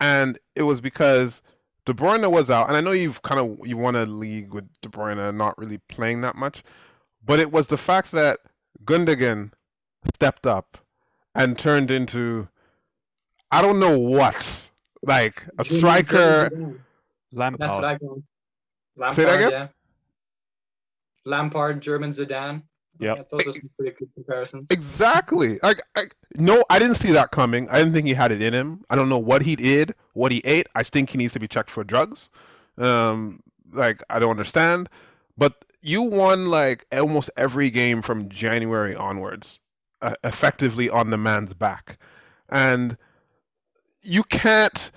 and 0.00 0.38
it 0.54 0.62
was 0.62 0.80
because 0.80 1.42
De 1.84 1.94
Bruyne 1.94 2.30
was 2.30 2.50
out, 2.50 2.68
and 2.68 2.76
I 2.76 2.80
know 2.80 2.90
you've 2.90 3.22
kind 3.22 3.40
of 3.40 3.66
you 3.66 3.76
won 3.76 3.96
a 3.96 4.04
league 4.04 4.52
with 4.52 4.68
De 4.80 4.88
Bruyne 4.88 5.34
not 5.34 5.56
really 5.56 5.78
playing 5.78 6.20
that 6.22 6.34
much, 6.34 6.62
but 7.24 7.38
it 7.38 7.52
was 7.52 7.68
the 7.68 7.78
fact 7.78 8.10
that 8.12 8.38
Gundogan 8.84 9.52
stepped 10.14 10.46
up 10.46 10.78
and 11.34 11.58
turned 11.58 11.90
into 11.90 12.48
I 13.50 13.62
don't 13.62 13.78
know 13.78 13.98
what, 13.98 14.70
like 15.02 15.44
a 15.58 15.64
striker. 15.64 16.50
Lampard. 17.32 17.60
That's 17.60 17.74
what 17.74 17.84
I 17.84 17.98
call 17.98 18.14
him. 18.14 18.24
Lampard, 18.96 19.14
Say 19.14 19.24
that 19.24 19.34
again? 19.34 19.50
yeah. 19.50 19.68
Lampard, 21.24 21.80
German 21.80 22.10
Zidane. 22.12 22.62
Yep. 22.98 23.18
Yeah, 23.18 23.24
those 23.30 23.46
are 23.46 23.52
some 23.52 23.70
pretty 23.78 23.94
good 23.98 24.08
comparisons. 24.14 24.68
Exactly. 24.70 25.58
Like, 25.62 25.82
I, 25.96 26.04
no, 26.36 26.64
I 26.70 26.78
didn't 26.78 26.94
see 26.94 27.12
that 27.12 27.30
coming. 27.30 27.68
I 27.68 27.78
didn't 27.78 27.92
think 27.92 28.06
he 28.06 28.14
had 28.14 28.32
it 28.32 28.40
in 28.40 28.54
him. 28.54 28.84
I 28.88 28.96
don't 28.96 29.10
know 29.10 29.18
what 29.18 29.42
he 29.42 29.54
did, 29.54 29.94
what 30.14 30.32
he 30.32 30.40
ate. 30.44 30.66
I 30.74 30.82
think 30.82 31.10
he 31.10 31.18
needs 31.18 31.34
to 31.34 31.40
be 31.40 31.46
checked 31.46 31.70
for 31.70 31.84
drugs. 31.84 32.30
Um, 32.78 33.42
like, 33.72 34.02
I 34.08 34.18
don't 34.18 34.30
understand. 34.30 34.88
But 35.36 35.62
you 35.82 36.02
won 36.02 36.46
like 36.48 36.86
almost 36.90 37.30
every 37.36 37.70
game 37.70 38.00
from 38.00 38.28
January 38.28 38.94
onwards, 38.94 39.60
uh, 40.00 40.14
effectively 40.24 40.88
on 40.88 41.10
the 41.10 41.16
man's 41.18 41.52
back, 41.52 41.98
and 42.48 42.96
you 44.06 44.22
can't. 44.24 44.90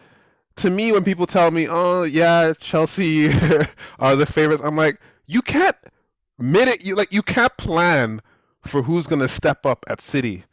To 0.58 0.70
me, 0.70 0.92
when 0.92 1.04
people 1.04 1.26
tell 1.26 1.52
me, 1.52 1.68
"Oh, 1.70 2.04
yeah, 2.04 2.54
Chelsea 2.60 3.28
are 4.00 4.16
the 4.16 4.26
favorites," 4.26 4.62
I'm 4.64 4.76
like, 4.76 5.00
you 5.26 5.42
can't 5.42 5.76
minute 6.40 6.84
you 6.84 6.96
like 6.96 7.12
you 7.12 7.22
can't 7.22 7.56
plan 7.58 8.22
for 8.64 8.84
who's 8.84 9.08
going 9.08 9.20
to 9.20 9.28
step 9.28 9.66
up 9.66 9.84
at 9.88 10.02
City 10.02 10.46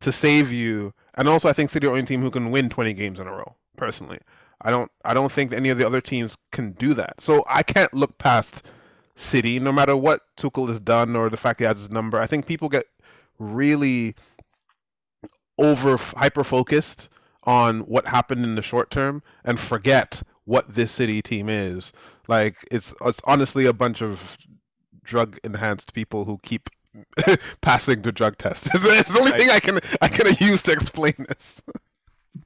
to 0.00 0.12
save 0.12 0.52
you. 0.52 0.92
And 1.14 1.28
also, 1.28 1.48
I 1.48 1.52
think 1.52 1.70
City 1.70 1.86
are 1.86 1.90
the 1.90 1.96
only 1.96 2.06
team 2.06 2.22
who 2.22 2.30
can 2.30 2.50
win 2.50 2.68
20 2.68 2.92
games 2.94 3.18
in 3.18 3.26
a 3.26 3.32
row. 3.32 3.56
Personally, 3.76 4.18
I 4.62 4.70
don't. 4.70 4.90
I 5.04 5.14
don't 5.14 5.32
think 5.32 5.52
any 5.52 5.68
of 5.68 5.78
the 5.78 5.86
other 5.86 6.00
teams 6.00 6.36
can 6.52 6.72
do 6.72 6.94
that. 6.94 7.20
So 7.20 7.44
I 7.48 7.62
can't 7.62 7.92
look 7.94 8.18
past 8.18 8.62
City, 9.16 9.58
no 9.58 9.72
matter 9.72 9.96
what 9.96 10.20
Tuchel 10.36 10.68
has 10.68 10.80
done 10.80 11.16
or 11.16 11.28
the 11.28 11.36
fact 11.36 11.60
he 11.60 11.66
has 11.66 11.78
his 11.78 11.90
number. 11.90 12.18
I 12.18 12.26
think 12.26 12.46
people 12.46 12.68
get 12.68 12.86
really 13.38 14.14
over 15.58 15.96
hyper 15.96 16.44
focused 16.44 17.08
on 17.44 17.80
what 17.80 18.06
happened 18.06 18.44
in 18.44 18.54
the 18.54 18.62
short 18.62 18.90
term 18.90 19.22
and 19.44 19.58
forget 19.58 20.22
what 20.44 20.74
this 20.74 20.92
City 20.92 21.22
team 21.22 21.48
is. 21.48 21.92
Like 22.28 22.56
it's 22.70 22.94
it's 23.04 23.20
honestly 23.24 23.66
a 23.66 23.72
bunch 23.72 24.02
of 24.02 24.36
drug 25.02 25.38
enhanced 25.44 25.94
people 25.94 26.24
who 26.24 26.38
keep 26.42 26.68
passing 27.60 28.02
the 28.02 28.12
drug 28.12 28.36
test. 28.38 28.68
It's, 28.74 29.12
the 29.12 29.18
only 29.20 29.32
thing 29.32 29.50
I 29.50 29.60
can 29.60 29.78
I 30.00 30.08
can 30.08 30.34
use 30.40 30.62
to 30.62 30.72
explain 30.72 31.14
this. 31.28 31.62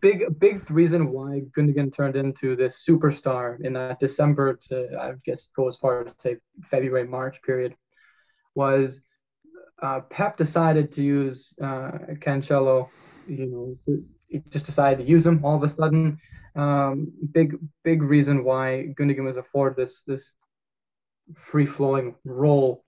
Big 0.00 0.38
big 0.38 0.70
reason 0.70 1.12
why 1.12 1.42
Gundogan 1.56 1.92
turned 1.92 2.16
into 2.16 2.56
this 2.56 2.84
superstar 2.86 3.60
in 3.60 3.72
that 3.74 4.00
December 4.00 4.58
to 4.68 4.98
I 5.00 5.14
guess 5.24 5.50
go 5.56 5.68
as 5.68 5.76
far 5.76 6.04
as 6.04 6.14
say 6.18 6.36
February 6.62 7.06
March 7.06 7.42
period 7.42 7.74
was 8.54 9.02
uh, 9.82 10.00
Pep 10.00 10.36
decided 10.36 10.92
to 10.92 11.02
use 11.02 11.54
uh, 11.60 11.92
Cancelo. 12.24 12.88
You 13.26 13.46
know, 13.86 13.98
just 14.50 14.66
decided 14.66 14.98
to 14.98 15.10
use 15.10 15.26
him 15.26 15.44
all 15.44 15.56
of 15.56 15.62
a 15.62 15.68
sudden. 15.68 16.18
Um, 16.56 17.12
big 17.32 17.56
big 17.82 18.02
reason 18.02 18.44
why 18.44 18.94
Gundogan 18.98 19.24
was 19.24 19.36
afforded 19.36 19.76
this 19.76 20.02
this 20.06 20.32
free 21.34 21.66
flowing 21.66 22.14
role 22.24 22.84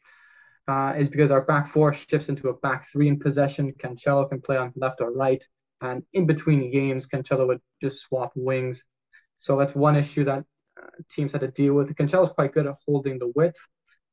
uh, 0.68 0.94
is 0.96 1.08
because 1.08 1.30
our 1.30 1.42
back 1.42 1.68
four 1.68 1.92
shifts 1.92 2.28
into 2.28 2.48
a 2.48 2.54
back 2.54 2.88
three 2.90 3.08
in 3.08 3.18
possession. 3.18 3.72
Cancelo 3.72 4.28
can 4.28 4.40
play 4.40 4.56
on 4.56 4.72
left 4.76 5.00
or 5.00 5.12
right, 5.12 5.44
and 5.80 6.02
in 6.12 6.26
between 6.26 6.70
games, 6.70 7.08
Cancelo 7.08 7.46
would 7.46 7.60
just 7.80 8.00
swap 8.00 8.32
wings. 8.34 8.84
So 9.36 9.58
that's 9.58 9.74
one 9.74 9.96
issue 9.96 10.24
that 10.24 10.44
uh, 10.80 10.86
teams 11.10 11.32
had 11.32 11.42
to 11.42 11.48
deal 11.48 11.74
with. 11.74 11.94
Cancelo 11.94 12.24
is 12.24 12.30
quite 12.30 12.52
good 12.52 12.66
at 12.66 12.76
holding 12.86 13.18
the 13.18 13.32
width, 13.34 13.58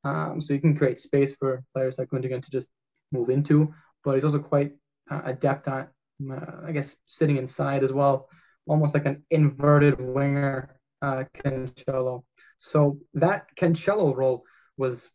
um, 0.03 0.41
so 0.41 0.53
you 0.53 0.59
can 0.61 0.75
create 0.77 0.99
space 0.99 1.35
for 1.35 1.63
players 1.73 1.97
like 1.97 2.09
Gundogan 2.09 2.41
to 2.41 2.51
just 2.51 2.69
move 3.11 3.29
into. 3.29 3.73
But 4.03 4.15
he's 4.15 4.25
also 4.25 4.39
quite 4.39 4.73
uh, 5.09 5.21
adept 5.25 5.67
at, 5.67 5.91
I 6.31 6.71
guess, 6.71 6.95
sitting 7.05 7.37
inside 7.37 7.83
as 7.83 7.93
well, 7.93 8.29
almost 8.67 8.93
like 8.93 9.05
an 9.05 9.23
inverted 9.29 9.99
winger, 9.99 10.79
uh, 11.01 11.23
Cancelo. 11.35 12.23
So 12.59 12.99
that 13.15 13.47
Cancelo 13.57 14.15
role 14.15 14.43
was, 14.77 15.11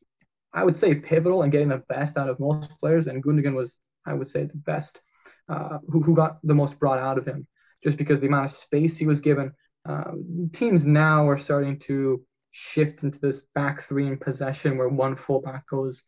I 0.52 0.64
would 0.64 0.76
say, 0.76 0.94
pivotal 0.94 1.42
in 1.42 1.50
getting 1.50 1.68
the 1.68 1.82
best 1.88 2.16
out 2.16 2.28
of 2.28 2.40
most 2.40 2.70
players, 2.80 3.06
and 3.06 3.22
Gundogan 3.22 3.54
was, 3.54 3.78
I 4.06 4.12
would 4.12 4.28
say, 4.28 4.44
the 4.44 4.56
best, 4.56 5.00
uh, 5.48 5.78
who, 5.88 6.00
who 6.02 6.14
got 6.14 6.38
the 6.42 6.54
most 6.54 6.78
brought 6.78 6.98
out 6.98 7.18
of 7.18 7.26
him, 7.26 7.46
just 7.82 7.96
because 7.96 8.20
the 8.20 8.26
amount 8.26 8.46
of 8.46 8.50
space 8.50 8.98
he 8.98 9.06
was 9.06 9.20
given. 9.20 9.52
Uh, 9.88 10.12
teams 10.52 10.84
now 10.84 11.26
are 11.28 11.38
starting 11.38 11.78
to 11.78 12.22
shift 12.50 13.02
into 13.02 13.18
this 13.20 13.46
back 13.54 13.84
three 13.84 14.06
in 14.06 14.18
possession, 14.18 14.76
where 14.76 14.88
one 14.88 15.16
fullback 15.16 15.66
goes 15.66 16.04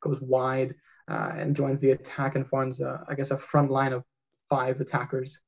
goes 0.00 0.20
wide 0.20 0.74
uh, 1.10 1.32
and 1.36 1.56
joins 1.56 1.80
the 1.80 1.90
attack 1.90 2.36
and 2.36 2.46
forms, 2.46 2.80
uh, 2.80 2.98
I 3.08 3.14
guess, 3.14 3.30
a 3.30 3.36
front 3.36 3.70
line 3.70 3.92
of 3.92 4.04
five 4.48 4.80
attackers. 4.80 5.40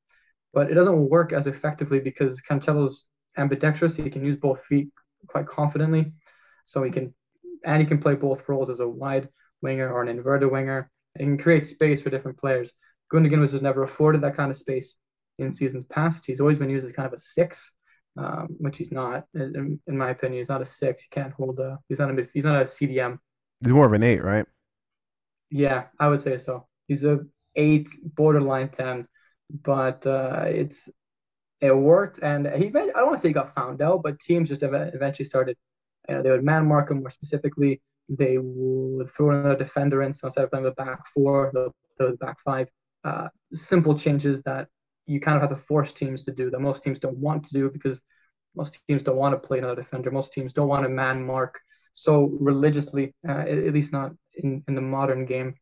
But 0.53 0.71
it 0.71 0.75
doesn't 0.75 1.09
work 1.11 1.33
as 1.33 1.47
effectively 1.47 2.01
because 2.01 2.41
Cancelo's 2.41 3.07
ambidextrous. 3.37 3.97
He 3.97 4.11
can 4.11 4.25
use 4.25 4.37
both 4.37 4.65
feet 4.65 4.89
quite 5.27 5.47
confidently. 5.47 6.13
So 6.65 6.83
he 6.83 6.91
can, 6.91 7.15
and 7.65 7.81
he 7.81 7.87
can 7.87 7.99
play 7.99 8.15
both 8.15 8.49
roles 8.49 8.71
as 8.71 8.81
a 8.81 8.89
wide 8.89 9.29
winger 9.63 9.93
or 9.93 10.03
an 10.03 10.09
inverted 10.09 10.51
winger. 10.51 10.91
He 11.19 11.25
can 11.25 11.39
create 11.39 11.67
space 11.67 12.03
for 12.03 12.11
different 12.11 12.39
players. 12.39 12.75
Gundogan 13.13 13.41
was 13.41 13.53
just 13.53 13.63
never 13.63 13.83
afforded 13.83 14.21
that 14.23 14.37
kind 14.37 14.51
of 14.51 14.57
space 14.57 14.97
in 15.39 15.51
seasons 15.51 15.85
past. 15.85 16.25
He's 16.27 16.41
always 16.41 16.59
been 16.59 16.71
used 16.71 16.87
as 16.87 16.93
kind 16.93 17.07
of 17.07 17.13
a 17.13 17.19
six, 17.19 17.73
um, 18.17 18.49
which 18.59 18.79
he's 18.79 18.93
not, 18.93 19.27
in, 19.35 19.79
in, 19.87 19.97
my 19.97 20.11
opinion. 20.11 20.41
He's 20.41 20.49
not 20.49 20.63
a 20.63 20.67
six. 20.67 21.05
He 21.05 21.09
can't 21.11 21.33
hold 21.33 21.61
a. 21.61 21.79
He's 21.89 21.99
not 21.99 22.11
a. 22.11 22.27
He's 22.33 22.45
not 22.45 22.61
a 22.61 22.65
CDM. 22.65 23.19
He's 23.61 23.73
more 23.73 23.87
of 23.87 23.93
an 23.93 24.03
eight, 24.03 24.23
right? 24.23 24.47
Yeah, 25.51 25.85
I 26.01 26.09
would 26.09 26.21
say 26.21 26.37
so. 26.37 26.67
He's 26.89 27.05
a 27.05 27.21
eight, 27.57 27.89
borderline 28.03 28.69
ten, 28.69 29.07
but 29.63 30.07
uh, 30.07 30.45
it's 30.47 30.89
it 31.61 31.77
worked, 31.77 32.19
and 32.21 32.47
he. 32.47 32.69
I 32.69 32.71
don't 32.71 33.07
want 33.07 33.17
to 33.17 33.21
say 33.21 33.29
he 33.29 33.35
got 33.35 33.55
found 33.55 33.83
out, 33.83 34.03
but 34.03 34.21
teams 34.21 34.49
just 34.49 34.63
eventually 34.63 35.27
started. 35.27 35.57
You 36.09 36.17
know, 36.17 36.23
they 36.23 36.31
would 36.31 36.45
man 36.45 36.67
mark 36.67 36.91
him 36.91 37.01
more 37.01 37.11
specifically. 37.11 37.81
They 38.09 38.39
would 38.39 39.11
throw 39.11 39.31
another 39.31 39.57
defender 39.57 40.03
in, 40.03 40.13
so 40.15 40.29
instead 40.29 40.45
of 40.45 40.51
playing 40.51 40.65
the 40.65 40.71
back 40.73 41.01
four, 41.13 41.51
they'll 41.53 41.75
the 41.99 42.17
back 42.19 42.39
five. 42.41 42.69
Uh, 43.05 43.29
simple 43.53 43.97
changes 43.97 44.43
that 44.43 44.69
you 45.07 45.21
kind 45.21 45.37
of 45.37 45.43
have 45.43 45.51
to 45.51 45.65
force 45.65 45.93
teams 45.93 46.25
to 46.25 46.33
do 46.33 46.51
that 46.51 46.61
most 46.61 46.83
teams 46.83 46.99
don't 46.99 47.17
want 47.19 47.45
to 47.45 47.53
do 47.53 47.71
because 47.71 48.03
most 48.57 48.83
teams 48.89 49.05
don't 49.05 49.17
want 49.17 49.33
to 49.33 49.47
play 49.47 49.59
another 49.59 49.77
defender. 49.77 50.11
Most 50.11 50.33
teams 50.33 50.53
don't 50.53 50.69
want 50.69 50.83
to 50.83 50.89
man 50.89 51.25
mark 51.25 51.61
so 51.95 52.25
religiously, 52.41 53.15
uh, 53.29 53.33
at 53.33 53.73
least 53.73 53.93
not 53.93 54.13
in, 54.35 54.65
in 54.67 54.75
the 54.75 54.81
modern 54.81 55.27
game 55.27 55.55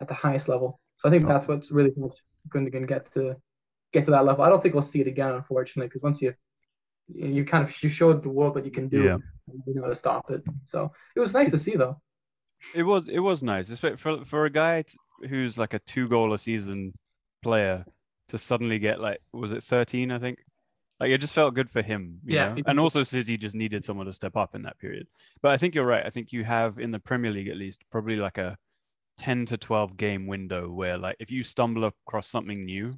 at 0.00 0.08
the 0.08 0.14
highest 0.14 0.48
level. 0.48 0.80
So 0.98 1.08
I 1.08 1.10
think 1.10 1.24
oh. 1.24 1.28
that's 1.28 1.48
what's 1.48 1.70
really 1.70 1.92
helped 1.96 2.22
Gundogan 2.48 2.86
get 2.88 3.10
to 3.12 3.36
get 3.92 4.04
to 4.04 4.10
that 4.10 4.24
level. 4.24 4.44
I 4.44 4.48
don't 4.48 4.62
think 4.62 4.74
we'll 4.74 4.82
see 4.82 5.00
it 5.00 5.06
again, 5.06 5.32
unfortunately, 5.32 5.88
because 5.88 6.02
once 6.02 6.20
you 6.22 6.34
you 7.08 7.44
kind 7.44 7.64
of 7.64 7.82
you 7.82 7.88
showed 7.88 8.22
the 8.22 8.28
world 8.28 8.54
what 8.54 8.64
you 8.64 8.70
can 8.70 8.88
do, 8.88 9.02
Yeah. 9.02 9.18
you 9.66 9.74
know 9.74 9.82
how 9.82 9.88
to 9.88 9.94
stop 9.94 10.30
it. 10.30 10.42
So 10.66 10.92
it 11.16 11.20
was 11.20 11.32
nice 11.32 11.50
to 11.50 11.58
see, 11.58 11.76
though. 11.76 12.00
It 12.74 12.82
was 12.82 13.08
it 13.08 13.20
was 13.20 13.42
nice, 13.42 13.70
especially 13.70 13.96
for 13.96 14.24
for 14.24 14.44
a 14.44 14.50
guy 14.50 14.84
who's 15.28 15.56
like 15.56 15.74
a 15.74 15.78
two 15.80 16.08
goal 16.08 16.32
a 16.32 16.38
season 16.38 16.92
player 17.42 17.84
to 18.28 18.38
suddenly 18.38 18.78
get 18.78 19.00
like 19.00 19.20
was 19.32 19.52
it 19.52 19.62
13 19.62 20.10
I 20.10 20.18
think. 20.18 20.38
Like 21.00 21.10
it 21.10 21.18
just 21.18 21.32
felt 21.34 21.54
good 21.54 21.70
for 21.70 21.80
him, 21.80 22.18
you 22.24 22.34
Yeah, 22.34 22.54
know? 22.54 22.62
And 22.66 22.80
also 22.80 23.04
City 23.04 23.36
just 23.36 23.54
needed 23.54 23.84
someone 23.84 24.06
to 24.06 24.12
step 24.12 24.36
up 24.36 24.56
in 24.56 24.62
that 24.62 24.78
period. 24.80 25.06
But 25.40 25.52
I 25.52 25.56
think 25.56 25.76
you're 25.76 25.84
right. 25.84 26.04
I 26.04 26.10
think 26.10 26.32
you 26.32 26.42
have 26.42 26.80
in 26.80 26.90
the 26.90 26.98
Premier 26.98 27.30
League 27.30 27.46
at 27.46 27.56
least 27.56 27.84
probably 27.92 28.16
like 28.16 28.36
a 28.36 28.58
10 29.18 29.46
to 29.46 29.56
12 29.56 29.96
game 29.96 30.26
window 30.26 30.70
where 30.70 30.96
like 30.96 31.16
if 31.18 31.30
you 31.30 31.42
stumble 31.42 31.84
across 31.84 32.28
something 32.28 32.64
new 32.64 32.94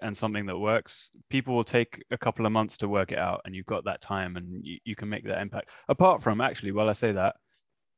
and 0.00 0.16
something 0.16 0.46
that 0.46 0.58
works, 0.58 1.10
people 1.30 1.54
will 1.54 1.64
take 1.64 2.04
a 2.10 2.18
couple 2.18 2.44
of 2.44 2.52
months 2.52 2.76
to 2.78 2.88
work 2.88 3.12
it 3.12 3.18
out 3.18 3.40
and 3.44 3.54
you've 3.54 3.66
got 3.66 3.84
that 3.84 4.00
time 4.00 4.36
and 4.36 4.64
you, 4.64 4.78
you 4.84 4.94
can 4.94 5.08
make 5.08 5.24
that 5.24 5.40
impact. 5.40 5.70
Apart 5.88 6.22
from 6.22 6.40
actually, 6.40 6.72
while 6.72 6.88
I 6.88 6.92
say 6.92 7.12
that, 7.12 7.36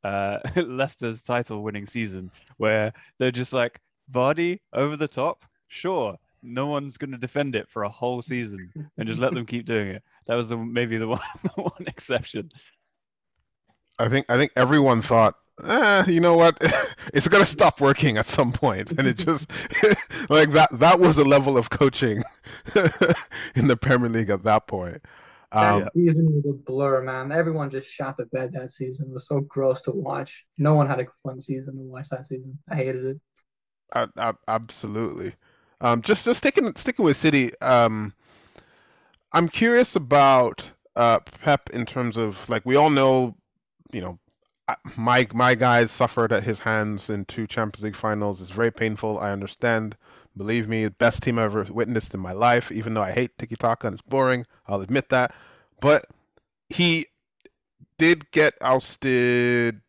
uh, 0.05 0.39
Leicester's 0.57 1.23
title 1.23 1.63
winning 1.63 1.87
season 1.87 2.31
where 2.59 2.93
they're 3.19 3.33
just 3.33 3.53
like 3.53 3.81
Vardy 4.13 4.61
over 4.73 4.97
the 4.97 5.09
top, 5.09 5.45
sure. 5.69 6.17
no 6.43 6.67
one's 6.67 6.97
going 6.97 7.11
to 7.11 7.19
defend 7.19 7.57
it 7.57 7.69
for 7.69 7.83
a 7.83 7.89
whole 7.89 8.23
season 8.23 8.71
and 8.97 9.09
just 9.09 9.19
let 9.19 9.35
them 9.35 9.47
keep 9.47 9.67
doing 9.67 9.89
it. 9.89 10.03
That 10.27 10.37
was 10.37 10.49
the 10.49 10.57
maybe 10.57 10.99
the 10.99 11.09
one 11.09 11.21
the 11.43 11.63
one 11.63 11.87
exception. 11.87 12.51
I 13.99 14.09
think 14.09 14.31
I 14.31 14.37
think 14.37 14.53
everyone 14.55 15.03
thought, 15.03 15.35
eh, 15.65 16.05
you 16.09 16.21
know 16.21 16.35
what, 16.35 16.59
it's 17.15 17.29
gonna 17.29 17.47
stop 17.47 17.81
working 17.81 18.17
at 18.17 18.27
some 18.27 18.53
point, 18.53 18.91
and 18.93 19.07
it 19.07 19.17
just 19.19 19.51
like 20.29 20.51
that. 20.53 20.69
That 20.73 21.01
was 21.01 21.17
the 21.17 21.25
level 21.25 21.57
of 21.57 21.71
coaching 21.71 22.23
in 23.55 23.69
the 23.69 23.77
Premier 23.77 24.09
League 24.09 24.31
at 24.31 24.45
that 24.45 24.67
point. 24.67 25.03
Um, 25.51 25.85
that 25.85 25.93
season 25.95 26.27
was 26.27 26.45
a 26.47 26.53
blur, 26.53 27.03
man. 27.03 27.33
Everyone 27.33 27.71
just 27.71 27.89
shot 27.89 28.17
the 28.19 28.27
bed 28.27 28.53
that 28.53 28.71
season. 28.71 29.09
It 29.09 29.15
was 29.15 29.27
so 29.27 29.41
gross 29.41 29.83
to 29.83 29.93
watch. 29.93 30.45
No 30.59 30.75
one 30.75 30.87
had 30.87 31.01
a 31.01 31.07
fun 31.23 31.41
season 31.41 31.77
to 31.77 31.83
watch 31.83 32.11
that 32.11 32.27
season. 32.27 32.59
I 32.71 32.75
hated 32.75 33.05
it. 33.05 33.21
I, 33.95 34.07
I, 34.17 34.35
absolutely. 34.47 35.33
Um, 35.81 36.03
just 36.03 36.25
just 36.25 36.39
sticking 36.39 36.75
sticking 36.77 37.05
with 37.05 37.17
City. 37.17 37.53
Um, 37.61 38.13
I'm 39.33 39.49
curious 39.49 39.95
about 39.95 40.73
uh, 40.97 41.21
Pep 41.21 41.71
in 41.71 41.87
terms 41.87 42.17
of 42.17 42.49
like 42.49 42.67
we 42.67 42.77
all 42.77 42.91
know, 42.91 43.37
you 43.93 44.01
know, 44.01 44.19
my 44.97 45.27
my 45.33 45.55
guys 45.55 45.91
suffered 45.91 46.33
at 46.33 46.45
his 46.45 46.61
hands 46.61 47.11
in 47.11 47.25
two 47.25 47.47
Champions 47.47 47.85
League 47.85 47.97
finals. 47.97 48.41
It's 48.41 48.51
very 48.51 48.71
painful. 48.73 49.19
I 49.19 49.31
understand. 49.31 49.97
Believe 50.37 50.69
me, 50.69 50.89
best 50.89 51.23
team 51.23 51.39
I've 51.39 51.57
ever 51.57 51.67
witnessed 51.73 52.15
in 52.15 52.21
my 52.21 52.33
life. 52.33 52.71
Even 52.71 52.95
though 52.95 53.03
I 53.03 53.11
hate 53.11 53.37
tiki 53.39 53.57
taka 53.57 53.89
and 53.89 53.95
it's 53.95 54.03
boring, 54.03 54.47
I'll 54.69 54.81
admit 54.81 55.09
that. 55.09 55.35
But 55.81 56.07
he 56.69 57.07
did 57.99 58.31
get 58.31 58.55
ousted 58.61 59.81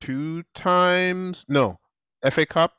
two 0.00 0.42
times. 0.54 1.46
No, 1.48 1.78
FA 2.30 2.44
Cup 2.44 2.74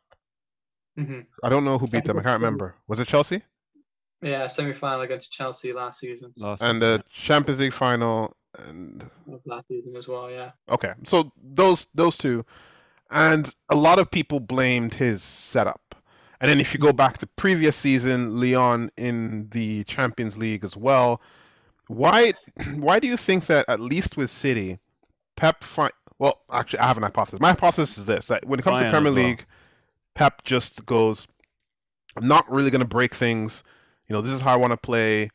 Mm-hmm. 0.98 1.22
I 1.44 1.50
don't 1.50 1.66
know 1.66 1.78
who 1.78 1.88
beat 1.88 2.06
them. 2.06 2.20
I 2.20 2.24
can't 2.24 2.42
remember. 2.42 2.76
Was 2.88 3.00
it 3.00 3.08
Chelsea? 3.08 3.42
Yeah, 4.22 4.48
semi-final 4.48 5.02
against 5.02 5.32
Chelsea 5.32 5.74
last 5.74 6.00
season. 6.00 6.34
Last 6.38 6.62
and 6.62 6.82
the 6.82 7.04
Champions 7.12 7.60
League 7.60 7.74
final 7.74 8.36
and 8.60 9.10
last 9.46 9.68
season 9.68 9.96
as 9.96 10.08
well. 10.08 10.30
Yeah. 10.30 10.52
Okay, 10.70 10.94
so 11.04 11.32
those 11.42 11.88
those 11.94 12.18
two, 12.18 12.46
and 13.10 13.54
a 13.70 13.76
lot 13.76 14.00
of 14.00 14.12
people 14.12 14.40
blamed 14.40 14.96
his 14.96 15.22
setup. 15.24 15.96
And 16.40 16.50
then 16.50 16.60
if 16.60 16.74
you 16.74 16.80
go 16.80 16.90
mm-hmm. 16.90 16.98
back 16.98 17.20
to 17.20 17.28
previous 17.28 17.76
season, 17.76 18.40
Lyon 18.40 18.90
in 18.98 19.50
the 19.50 19.84
Champions 19.86 20.38
League 20.38 20.64
as 20.66 20.76
well. 20.76 21.22
Why 21.88 22.34
why 22.76 23.00
do 23.00 23.08
you 23.08 23.18
think 23.18 23.46
that 23.48 23.70
at 23.70 23.80
least 23.80 24.18
with 24.18 24.30
City, 24.30 24.80
Pep 25.36 25.64
fi- 25.64 25.92
well 26.20 26.42
actually 26.52 26.80
I 26.80 26.88
have 26.88 26.98
an 26.98 27.04
hypothesis. 27.04 27.40
My 27.40 27.50
hypothesis 27.50 27.98
is 27.98 28.06
this 28.06 28.26
that 28.28 28.46
when 28.46 28.60
it 28.60 28.64
comes 28.64 28.80
Bayern 28.80 28.84
to 28.84 28.90
Premier 28.92 29.12
League. 29.12 29.46
Pep 30.16 30.44
just 30.44 30.86
goes, 30.86 31.28
I'm 32.16 32.28
not 32.28 32.50
really 32.52 32.70
going 32.70 32.82
to 32.82 32.88
break 32.88 33.16
things. 33.16 33.64
You 34.08 34.14
know, 34.14 34.22
this 34.22 34.34
is 34.34 34.42
how 34.42 34.54
I 34.54 34.58
want 34.58 34.72
to 34.72 34.78
play. 34.78 35.30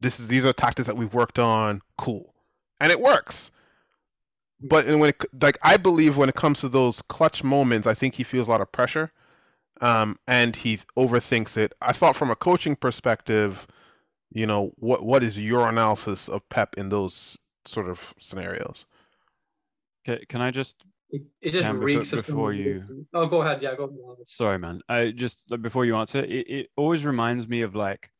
This 0.00 0.18
is 0.18 0.28
these 0.28 0.44
are 0.44 0.52
tactics 0.52 0.86
that 0.86 0.96
we've 0.96 1.14
worked 1.14 1.38
on. 1.38 1.80
Cool, 1.96 2.31
and 2.82 2.90
it 2.90 3.00
works. 3.00 3.50
But 4.60 4.86
when 4.86 5.10
it, 5.10 5.24
like 5.40 5.56
I 5.62 5.76
believe 5.76 6.16
when 6.16 6.28
it 6.28 6.34
comes 6.34 6.60
to 6.60 6.68
those 6.68 7.00
clutch 7.00 7.42
moments, 7.42 7.86
I 7.86 7.94
think 7.94 8.16
he 8.16 8.24
feels 8.24 8.48
a 8.48 8.50
lot 8.50 8.60
of 8.60 8.70
pressure, 8.70 9.12
um, 9.80 10.18
and 10.26 10.54
he 10.56 10.80
overthinks 10.96 11.56
it. 11.56 11.72
I 11.80 11.92
thought 11.92 12.16
from 12.16 12.30
a 12.30 12.36
coaching 12.36 12.76
perspective, 12.76 13.66
you 14.30 14.46
know, 14.46 14.72
what 14.76 15.04
what 15.04 15.24
is 15.24 15.38
your 15.38 15.68
analysis 15.68 16.28
of 16.28 16.48
Pep 16.48 16.76
in 16.76 16.90
those 16.90 17.38
sort 17.64 17.88
of 17.88 18.14
scenarios? 18.18 18.84
Okay, 20.06 20.24
can 20.28 20.40
I 20.40 20.50
just 20.50 20.84
it, 21.10 21.22
it 21.40 21.50
just 21.50 21.64
Cam, 21.64 21.78
reeks 21.78 22.10
before, 22.10 22.22
before 22.22 22.52
you. 22.52 23.06
Oh, 23.14 23.26
go 23.26 23.42
ahead. 23.42 23.62
Yeah, 23.62 23.76
go. 23.76 23.84
ahead. 23.84 24.28
Sorry, 24.28 24.58
man. 24.58 24.80
I 24.88 25.10
just 25.10 25.50
like, 25.50 25.62
before 25.62 25.84
you 25.84 25.96
answer, 25.96 26.20
it, 26.20 26.48
it 26.48 26.66
always 26.76 27.04
reminds 27.04 27.48
me 27.48 27.62
of 27.62 27.74
like 27.74 28.10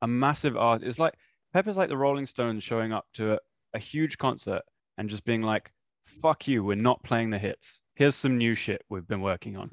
a 0.00 0.06
massive 0.06 0.56
art. 0.56 0.82
It's 0.82 0.98
like 0.98 1.14
Pepper's 1.52 1.76
like 1.76 1.88
the 1.88 1.96
Rolling 1.96 2.26
Stones 2.26 2.64
showing 2.64 2.92
up 2.92 3.06
to 3.14 3.34
a, 3.34 3.38
a 3.74 3.78
huge 3.78 4.18
concert 4.18 4.62
and 4.98 5.08
just 5.08 5.24
being 5.24 5.42
like, 5.42 5.72
"Fuck 6.04 6.48
you, 6.48 6.64
we're 6.64 6.76
not 6.76 7.02
playing 7.02 7.30
the 7.30 7.38
hits. 7.38 7.80
Here's 7.94 8.16
some 8.16 8.38
new 8.38 8.54
shit 8.54 8.84
we've 8.88 9.06
been 9.06 9.22
working 9.22 9.56
on," 9.56 9.70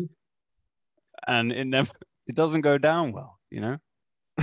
and 1.28 1.52
it 1.52 1.66
never, 1.66 1.92
it 2.28 2.36
doesn't 2.36 2.62
go 2.62 2.78
down 2.78 3.12
well, 3.12 3.40
you 3.50 3.62
know. 3.62 3.78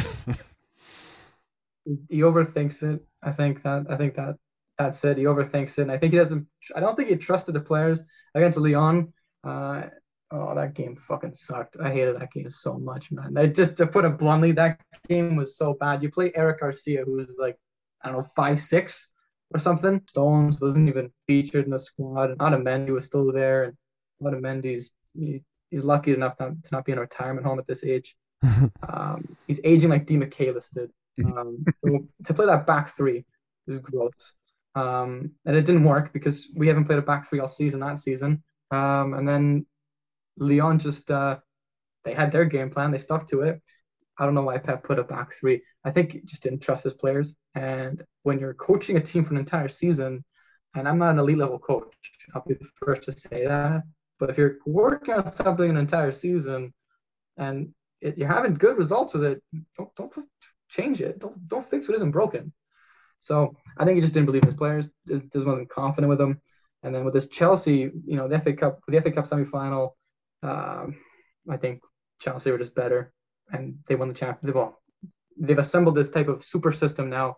he 2.08 2.20
overthinks 2.20 2.82
it. 2.82 3.04
I 3.22 3.32
think 3.32 3.62
that 3.62 3.86
I 3.88 3.96
think 3.96 4.16
that 4.16 4.36
that's 4.78 5.04
it. 5.04 5.18
He 5.18 5.24
overthinks 5.24 5.78
it. 5.78 5.82
And 5.82 5.92
I 5.92 5.98
think 5.98 6.12
he 6.12 6.18
doesn't. 6.18 6.46
I 6.74 6.80
don't 6.80 6.96
think 6.96 7.08
he 7.08 7.16
trusted 7.16 7.54
the 7.54 7.60
players 7.60 8.04
against 8.34 8.58
Lyon. 8.58 9.12
Uh, 9.44 9.84
oh, 10.30 10.54
that 10.54 10.74
game 10.74 10.96
fucking 10.96 11.34
sucked. 11.34 11.76
I 11.82 11.90
hated 11.90 12.16
that 12.16 12.32
game 12.32 12.50
so 12.50 12.78
much, 12.78 13.12
man. 13.12 13.36
I 13.36 13.46
just 13.46 13.76
to 13.78 13.86
put 13.86 14.04
it 14.04 14.18
bluntly, 14.18 14.52
that 14.52 14.80
game 15.08 15.36
was 15.36 15.56
so 15.56 15.74
bad. 15.74 16.02
You 16.02 16.10
play 16.10 16.32
Eric 16.34 16.60
Garcia, 16.60 17.04
who's 17.04 17.36
like 17.38 17.56
I 18.02 18.08
don't 18.08 18.18
know 18.18 18.28
five 18.34 18.60
six 18.60 19.12
or 19.52 19.60
something. 19.60 20.02
Stones 20.06 20.60
wasn't 20.60 20.88
even 20.88 21.10
featured 21.26 21.64
in 21.64 21.70
the 21.70 21.78
squad. 21.78 22.30
And 22.30 22.38
Otamendi 22.38 22.90
was 22.90 23.04
still 23.04 23.32
there, 23.32 23.64
and 23.64 23.76
Otamendi's 24.22 24.92
he, 25.14 25.42
he's 25.70 25.84
lucky 25.84 26.12
enough 26.12 26.34
not, 26.38 26.62
to 26.64 26.68
not 26.72 26.84
be 26.84 26.92
in 26.92 26.98
a 26.98 27.02
retirement 27.02 27.46
home 27.46 27.58
at 27.58 27.66
this 27.66 27.84
age. 27.84 28.16
um, 28.88 29.36
he's 29.46 29.60
aging 29.64 29.90
like 29.90 30.06
D. 30.06 30.16
Demichelis 30.16 30.72
did. 30.72 30.90
Um, 31.24 31.64
to 32.26 32.34
play 32.34 32.46
that 32.46 32.66
back 32.66 32.94
three 32.96 33.24
is 33.66 33.78
gross. 33.78 34.34
Um, 34.74 35.32
and 35.46 35.56
it 35.56 35.64
didn't 35.64 35.84
work 35.84 36.12
because 36.12 36.52
we 36.56 36.68
haven't 36.68 36.84
played 36.84 36.98
a 36.98 37.02
back 37.02 37.28
three 37.28 37.40
all 37.40 37.48
season 37.48 37.80
that 37.80 37.98
season. 37.98 38.42
Um, 38.70 39.14
and 39.14 39.26
then 39.26 39.66
Lyon 40.36 40.78
just 40.78 41.10
uh, 41.10 41.38
they 42.04 42.12
had 42.12 42.30
their 42.32 42.44
game 42.44 42.70
plan, 42.70 42.90
they 42.90 42.98
stuck 42.98 43.26
to 43.28 43.40
it. 43.42 43.62
I 44.18 44.24
don't 44.24 44.34
know 44.34 44.42
why 44.42 44.58
Pep 44.58 44.82
put 44.82 44.98
a 44.98 45.04
back 45.04 45.34
three. 45.34 45.62
I 45.84 45.90
think 45.90 46.12
he 46.12 46.20
just 46.20 46.42
didn't 46.42 46.60
trust 46.60 46.84
his 46.84 46.94
players. 46.94 47.36
And 47.54 48.02
when 48.22 48.38
you're 48.38 48.54
coaching 48.54 48.96
a 48.96 49.00
team 49.00 49.24
for 49.24 49.34
an 49.34 49.40
entire 49.40 49.68
season, 49.68 50.24
and 50.74 50.88
I'm 50.88 50.98
not 50.98 51.10
an 51.10 51.18
elite 51.18 51.38
level 51.38 51.58
coach, 51.58 51.92
I'll 52.34 52.44
be 52.46 52.54
the 52.54 52.68
first 52.76 53.02
to 53.04 53.12
say 53.12 53.46
that. 53.46 53.82
But 54.18 54.30
if 54.30 54.38
you're 54.38 54.56
working 54.66 55.14
on 55.14 55.32
something 55.32 55.68
an 55.68 55.76
entire 55.76 56.12
season 56.12 56.72
and 57.36 57.74
it, 58.00 58.16
you're 58.16 58.28
having 58.28 58.54
good 58.54 58.78
results 58.78 59.14
with 59.14 59.24
it, 59.24 59.42
don't 59.76 59.94
don't 59.96 60.12
change 60.68 61.00
it. 61.00 61.18
Don't 61.18 61.48
don't 61.48 61.68
fix 61.68 61.88
what 61.88 61.96
isn't 61.96 62.10
broken. 62.10 62.52
So 63.20 63.56
I 63.76 63.84
think 63.84 63.96
he 63.96 64.00
just 64.00 64.14
didn't 64.14 64.26
believe 64.26 64.44
his 64.44 64.54
players, 64.54 64.88
just, 65.06 65.24
just 65.32 65.46
wasn't 65.46 65.70
confident 65.70 66.08
with 66.08 66.18
them. 66.18 66.40
And 66.82 66.94
then 66.94 67.04
with 67.04 67.14
this 67.14 67.28
Chelsea, 67.28 67.90
you 68.06 68.16
know, 68.16 68.28
the 68.28 68.38
FA 68.38 68.52
Cup, 68.52 68.80
the 68.86 69.00
FA 69.00 69.10
Cup 69.10 69.26
semifinal, 69.26 69.92
um, 70.42 70.96
I 71.48 71.56
think 71.56 71.82
Chelsea 72.20 72.50
were 72.50 72.58
just 72.58 72.74
better, 72.74 73.12
and 73.52 73.78
they 73.88 73.94
won 73.94 74.08
the 74.08 74.14
champion. 74.14 74.52
Well, 74.54 74.80
they've 75.38 75.58
assembled 75.58 75.94
this 75.94 76.10
type 76.10 76.28
of 76.28 76.44
super 76.44 76.72
system 76.72 77.10
now 77.10 77.36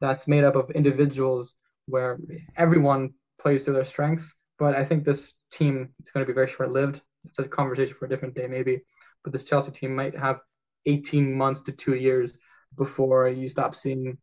that's 0.00 0.28
made 0.28 0.44
up 0.44 0.56
of 0.56 0.70
individuals 0.70 1.54
where 1.86 2.18
everyone 2.56 3.14
plays 3.38 3.64
to 3.64 3.72
their 3.72 3.84
strengths. 3.84 4.34
But 4.58 4.74
I 4.74 4.84
think 4.84 5.04
this 5.04 5.34
team 5.50 5.90
is 6.04 6.12
going 6.12 6.24
to 6.24 6.30
be 6.30 6.34
very 6.34 6.46
short 6.46 6.72
lived. 6.72 7.00
It's 7.24 7.38
a 7.38 7.44
conversation 7.44 7.94
for 7.98 8.06
a 8.06 8.08
different 8.08 8.34
day, 8.34 8.46
maybe. 8.46 8.82
But 9.24 9.32
this 9.32 9.44
Chelsea 9.44 9.72
team 9.72 9.94
might 9.94 10.16
have 10.16 10.40
18 10.86 11.34
months 11.34 11.60
to 11.62 11.72
two 11.72 11.94
years 11.94 12.38
before 12.76 13.28
you 13.28 13.48
stop 13.48 13.74
seeing 13.74 14.16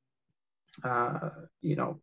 uh, 0.83 1.29
you 1.61 1.75
know, 1.75 1.99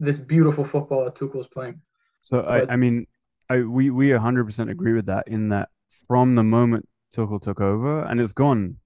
this 0.00 0.18
beautiful 0.18 0.64
football 0.64 1.04
that 1.04 1.16
Tuchel's 1.16 1.48
playing. 1.48 1.80
So 2.22 2.42
but, 2.42 2.70
I, 2.70 2.74
I 2.74 2.76
mean, 2.76 3.06
I 3.48 3.60
we 3.60 3.90
we 3.90 4.10
100% 4.10 4.70
agree 4.70 4.92
with 4.92 5.06
that. 5.06 5.28
In 5.28 5.48
that, 5.48 5.70
from 6.06 6.34
the 6.34 6.44
moment 6.44 6.88
Tuchel 7.14 7.40
took 7.40 7.60
over, 7.60 8.02
and 8.04 8.20
it's 8.20 8.32
gone 8.32 8.76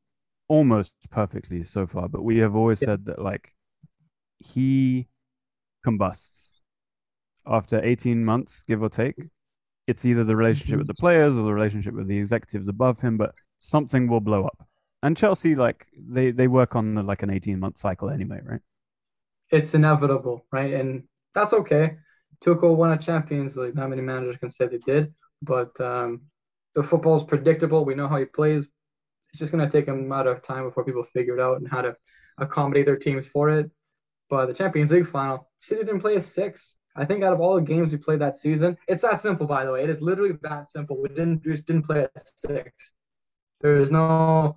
almost 0.49 0.95
perfectly 1.11 1.65
so 1.65 1.87
far, 1.87 2.09
but 2.09 2.23
we 2.23 2.39
have 2.39 2.55
always 2.55 2.81
yeah. 2.83 2.87
said 2.87 3.07
that 3.07 3.21
like 3.21 3.53
he 4.39 5.09
combusts 5.85 6.51
after 7.47 7.83
18 7.83 8.25
months, 8.25 8.63
give 8.67 8.83
or 8.83 8.89
take. 8.89 9.17
It's 9.87 10.05
either 10.05 10.25
the 10.25 10.37
relationship 10.37 10.79
with 10.79 10.87
the 10.87 10.95
players 10.95 11.35
or 11.35 11.43
the 11.43 11.53
relationship 11.53 11.95
with 11.95 12.07
the 12.07 12.19
executives 12.19 12.69
above 12.69 13.01
him, 13.01 13.17
but 13.17 13.35
something 13.59 14.09
will 14.09 14.21
blow 14.21 14.45
up 14.45 14.67
and 15.03 15.17
Chelsea, 15.17 15.55
like 15.55 15.87
they 15.97 16.31
they 16.31 16.49
work 16.49 16.77
on 16.77 16.95
the, 16.95 17.03
like 17.03 17.23
an 17.23 17.31
eighteen 17.31 17.59
month 17.59 17.79
cycle 17.79 18.09
anyway, 18.09 18.41
right? 18.45 18.61
It's 19.51 19.75
inevitable, 19.75 20.47
right? 20.53 20.73
And 20.75 21.05
that's 21.35 21.53
okay. 21.53 21.97
Tuchel 22.43 22.77
won 22.77 22.93
a 22.93 22.99
Champions 22.99 23.57
League. 23.57 23.75
Not 23.75 23.91
many 23.91 24.03
managers 24.03 24.37
can 24.37 24.51
say 24.51 24.67
they 24.67 24.79
did, 24.79 25.13
but 25.43 25.79
um, 25.81 26.23
the 26.75 26.83
football 26.83 27.17
is 27.17 27.25
predictable. 27.25 27.85
We 27.85 27.95
know 27.95 28.09
how 28.09 28.19
he 28.19 28.25
plays. 28.25 28.69
It's 29.31 29.39
just 29.39 29.53
going 29.53 29.65
to 29.65 29.71
take 29.71 29.89
a 29.89 29.95
matter 29.95 30.31
of 30.31 30.43
time 30.43 30.65
before 30.65 30.85
people 30.85 31.05
figure 31.05 31.37
it 31.37 31.41
out 31.41 31.59
and 31.59 31.69
how 31.69 31.83
to 31.83 31.97
accommodate 32.39 32.87
their 32.87 32.97
teams 32.97 33.27
for 33.27 33.51
it. 33.51 33.71
But 34.29 34.47
the 34.47 34.55
Champions 34.55 34.93
League 34.93 35.07
final, 35.07 35.51
City 35.61 35.85
didn't 35.85 36.01
play 36.01 36.17
a 36.17 36.21
six. 36.21 36.77
I 36.95 37.05
think 37.05 37.25
out 37.25 37.33
of 37.33 37.41
all 37.41 37.55
the 37.55 37.63
games 37.63 37.93
we 37.93 37.99
played 37.99 38.21
that 38.21 38.37
season, 38.37 38.77
it's 38.87 39.03
that 39.03 39.21
simple. 39.21 39.47
By 39.47 39.65
the 39.65 39.73
way, 39.73 39.83
it 39.83 39.91
is 39.91 40.03
literally 40.03 40.37
that 40.43 40.71
simple. 40.71 41.01
We 41.01 41.09
didn't 41.09 41.43
just 41.43 41.67
didn't 41.67 41.85
play 41.85 42.05
a 42.05 42.11
six. 42.17 42.95
There 43.61 43.75
was 43.75 43.91
no 43.91 44.57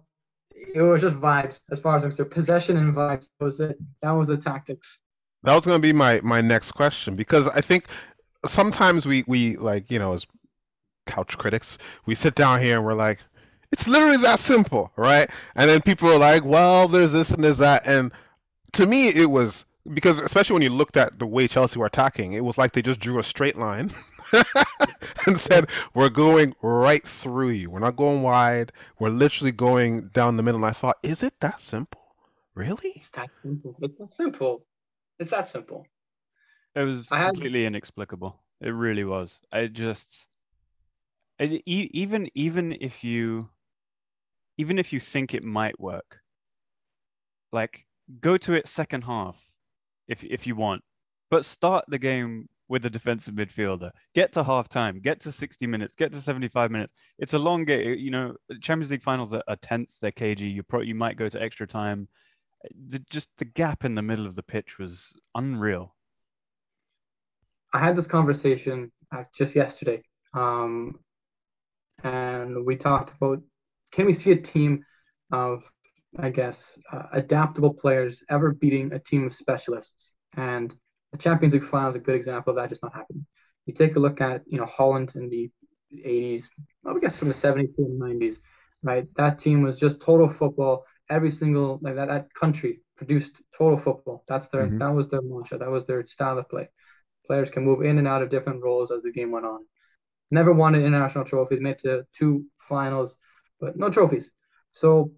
it 0.74 0.82
was 0.82 1.02
just 1.02 1.16
vibes 1.18 1.62
as 1.72 1.80
far 1.80 1.96
as 1.96 2.04
I'm 2.04 2.10
concerned. 2.10 2.32
Possession 2.32 2.78
and 2.78 2.94
vibes 2.94 3.30
was 3.40 3.60
it. 3.60 3.78
That 4.02 4.12
was 4.12 4.28
the 4.28 4.38
tactics. 4.38 5.00
That 5.44 5.54
was 5.54 5.66
going 5.66 5.78
to 5.78 5.82
be 5.82 5.94
my 5.94 6.20
my 6.24 6.42
next 6.42 6.72
question 6.72 7.16
because 7.16 7.48
I 7.48 7.62
think 7.62 7.86
sometimes 8.46 9.06
we 9.06 9.24
we 9.28 9.58
like 9.58 9.92
you 9.92 10.00
know 10.00 10.14
as 10.14 10.26
couch 11.06 11.38
critics 11.38 11.78
we 12.06 12.16
sit 12.16 12.36
down 12.36 12.62
here 12.62 12.78
and 12.78 12.86
we're 12.86 12.94
like 12.94 13.20
It's 13.72 13.88
literally 13.88 14.18
that 14.18 14.40
simple, 14.40 14.92
right? 14.96 15.30
And 15.56 15.70
then 15.70 15.82
people 15.82 16.10
are 16.10 16.20
like, 16.20 16.46
well, 16.46 16.88
there's 16.88 17.12
this 17.12 17.32
and 17.32 17.44
there's 17.44 17.58
that. 17.58 17.86
And 17.88 18.12
to 18.74 18.86
me, 18.86 19.10
it 19.10 19.30
was 19.30 19.66
because, 19.94 20.20
especially 20.20 20.54
when 20.54 20.62
you 20.64 20.70
looked 20.70 20.98
at 20.98 21.20
the 21.20 21.28
way 21.28 21.48
Chelsea 21.48 21.78
were 21.80 21.86
attacking, 21.88 22.34
it 22.34 22.44
was 22.44 22.58
like 22.58 22.72
they 22.74 22.82
just 22.82 23.00
drew 23.00 23.20
a 23.20 23.24
straight 23.24 23.58
line 23.58 23.92
and 25.28 25.40
said, 25.40 25.70
we're 25.94 26.10
going 26.10 26.56
right 26.62 27.06
through 27.08 27.50
you. 27.50 27.70
We're 27.70 27.80
not 27.80 27.96
going 27.96 28.22
wide. 28.22 28.72
We're 29.00 29.10
literally 29.10 29.52
going 29.52 30.10
down 30.14 30.38
the 30.38 30.44
middle. 30.44 30.60
And 30.64 30.70
I 30.70 30.74
thought, 30.74 30.98
is 31.04 31.22
it 31.24 31.34
that 31.42 31.62
simple? 31.62 32.02
Really? 32.56 32.94
It's 32.96 33.10
that 33.12 33.30
simple. 33.44 33.76
It's 33.82 33.98
that 34.00 34.14
simple. 34.14 34.66
It's 35.20 35.32
that 35.32 35.50
simple. 35.50 35.86
It 36.76 36.82
was 36.82 37.12
I 37.12 37.18
had- 37.20 37.34
completely 37.34 37.66
inexplicable. 37.66 38.40
It 38.62 38.70
really 38.70 39.04
was. 39.04 39.38
I 39.52 39.68
just, 39.68 40.10
it, 40.12 40.26
even 41.40 42.30
even 42.34 42.78
if 42.80 43.04
you, 43.04 43.50
even 44.58 44.80
if 44.80 44.94
you 44.94 45.00
think 45.00 45.34
it 45.34 45.44
might 45.44 45.80
work, 45.80 46.20
like 47.52 47.86
go 48.22 48.38
to 48.38 48.54
it 48.54 48.68
second 48.68 49.04
half, 49.04 49.38
if 50.08 50.24
if 50.24 50.48
you 50.48 50.56
want, 50.56 50.84
but 51.30 51.46
start 51.46 51.86
the 51.88 52.00
game 52.00 52.48
with 52.68 52.86
a 52.86 52.90
defensive 52.90 53.36
midfielder. 53.36 53.92
Get 54.16 54.32
to 54.34 54.44
half 54.44 54.68
time. 54.70 55.00
Get 55.00 55.20
to 55.22 55.32
sixty 55.32 55.68
minutes. 55.68 55.96
Get 55.96 56.12
to 56.14 56.22
seventy-five 56.22 56.72
minutes. 56.72 56.94
It's 57.20 57.34
a 57.34 57.40
long 57.40 57.66
game. 57.66 57.96
You 58.00 58.12
know, 58.12 58.36
Champions 58.62 58.92
League 58.92 59.04
finals 59.04 59.34
are, 59.34 59.44
are 59.48 59.58
tense. 59.58 59.98
They're 60.02 60.12
cagey. 60.12 60.48
You 60.48 60.64
pro 60.64 60.82
you 60.82 60.96
might 60.96 61.18
go 61.18 61.30
to 61.30 61.42
extra 61.42 61.68
time. 61.68 62.08
The, 62.90 63.00
just 63.12 63.30
the 63.38 63.46
gap 63.46 63.86
in 63.86 63.94
the 63.94 64.02
middle 64.02 64.26
of 64.26 64.36
the 64.36 64.42
pitch 64.42 64.80
was 64.80 65.06
unreal. 65.36 65.96
I 67.74 67.80
had 67.80 67.96
this 67.96 68.08
conversation 68.08 68.92
uh, 69.12 69.26
just 69.36 69.56
yesterday, 69.56 70.02
um, 70.34 70.98
and 72.04 72.66
we 72.66 72.76
talked 72.76 73.14
about 73.16 73.42
can 73.92 74.06
we 74.06 74.14
see 74.14 74.32
a 74.32 74.42
team 74.42 74.86
of, 75.32 75.64
I 76.18 76.30
guess, 76.30 76.80
uh, 76.92 77.04
adaptable 77.14 77.74
players 77.74 78.24
ever 78.30 78.54
beating 78.54 78.92
a 78.94 79.00
team 79.00 79.26
of 79.26 79.34
specialists? 79.34 80.16
And 80.36 80.76
the 81.12 81.18
Champions 81.18 81.54
League 81.54 81.64
final 81.64 81.90
is 81.90 81.96
a 81.96 82.00
good 82.00 82.16
example 82.16 82.52
of 82.52 82.58
that 82.58 82.70
just 82.70 82.84
not 82.84 82.94
happening. 82.94 83.26
You 83.66 83.74
take 83.74 83.96
a 83.96 84.00
look 84.00 84.22
at 84.22 84.44
you 84.48 84.58
know 84.58 84.66
Holland 84.66 85.14
in 85.16 85.30
the 85.30 85.50
80s, 86.04 86.50
well, 86.84 86.96
I 86.96 87.00
guess 87.00 87.18
from 87.18 87.30
the 87.30 87.34
70s 87.34 87.76
to 87.78 87.84
the 87.84 87.98
90s, 87.98 88.42
right? 88.84 89.08
That 89.16 89.40
team 89.40 89.62
was 89.64 89.80
just 89.80 90.02
total 90.02 90.30
football. 90.30 90.86
Every 91.10 91.32
single 91.32 91.80
like 91.82 91.96
that, 91.96 92.08
that 92.10 92.34
country 92.34 92.82
produced 92.98 93.42
total 93.58 93.78
football. 93.78 94.24
That's 94.28 94.50
their 94.50 94.68
Mhm. 94.68 94.80
that 94.80 94.90
was 94.94 95.08
their 95.10 95.22
mantra. 95.22 95.58
That 95.58 95.72
was 95.72 95.86
their 95.88 96.06
style 96.06 96.38
of 96.38 96.50
play. 96.50 96.70
Players 97.28 97.52
can 97.52 97.64
move 97.66 97.84
in 97.84 97.98
and 98.00 98.08
out 98.08 98.22
of 98.24 98.30
different 98.30 98.64
roles 98.64 98.92
as 98.92 99.04
the 99.04 99.12
game 99.12 99.32
went 99.32 99.46
on. 99.46 99.66
Never 100.32 100.54
won 100.54 100.76
an 100.76 100.84
international 100.84 101.26
trophy. 101.26 101.60
Made 101.60 101.80
to 101.80 102.06
two 102.14 102.46
finals, 102.60 103.20
but 103.60 103.78
no 103.78 103.90
trophies. 103.90 104.32
So 104.72 105.12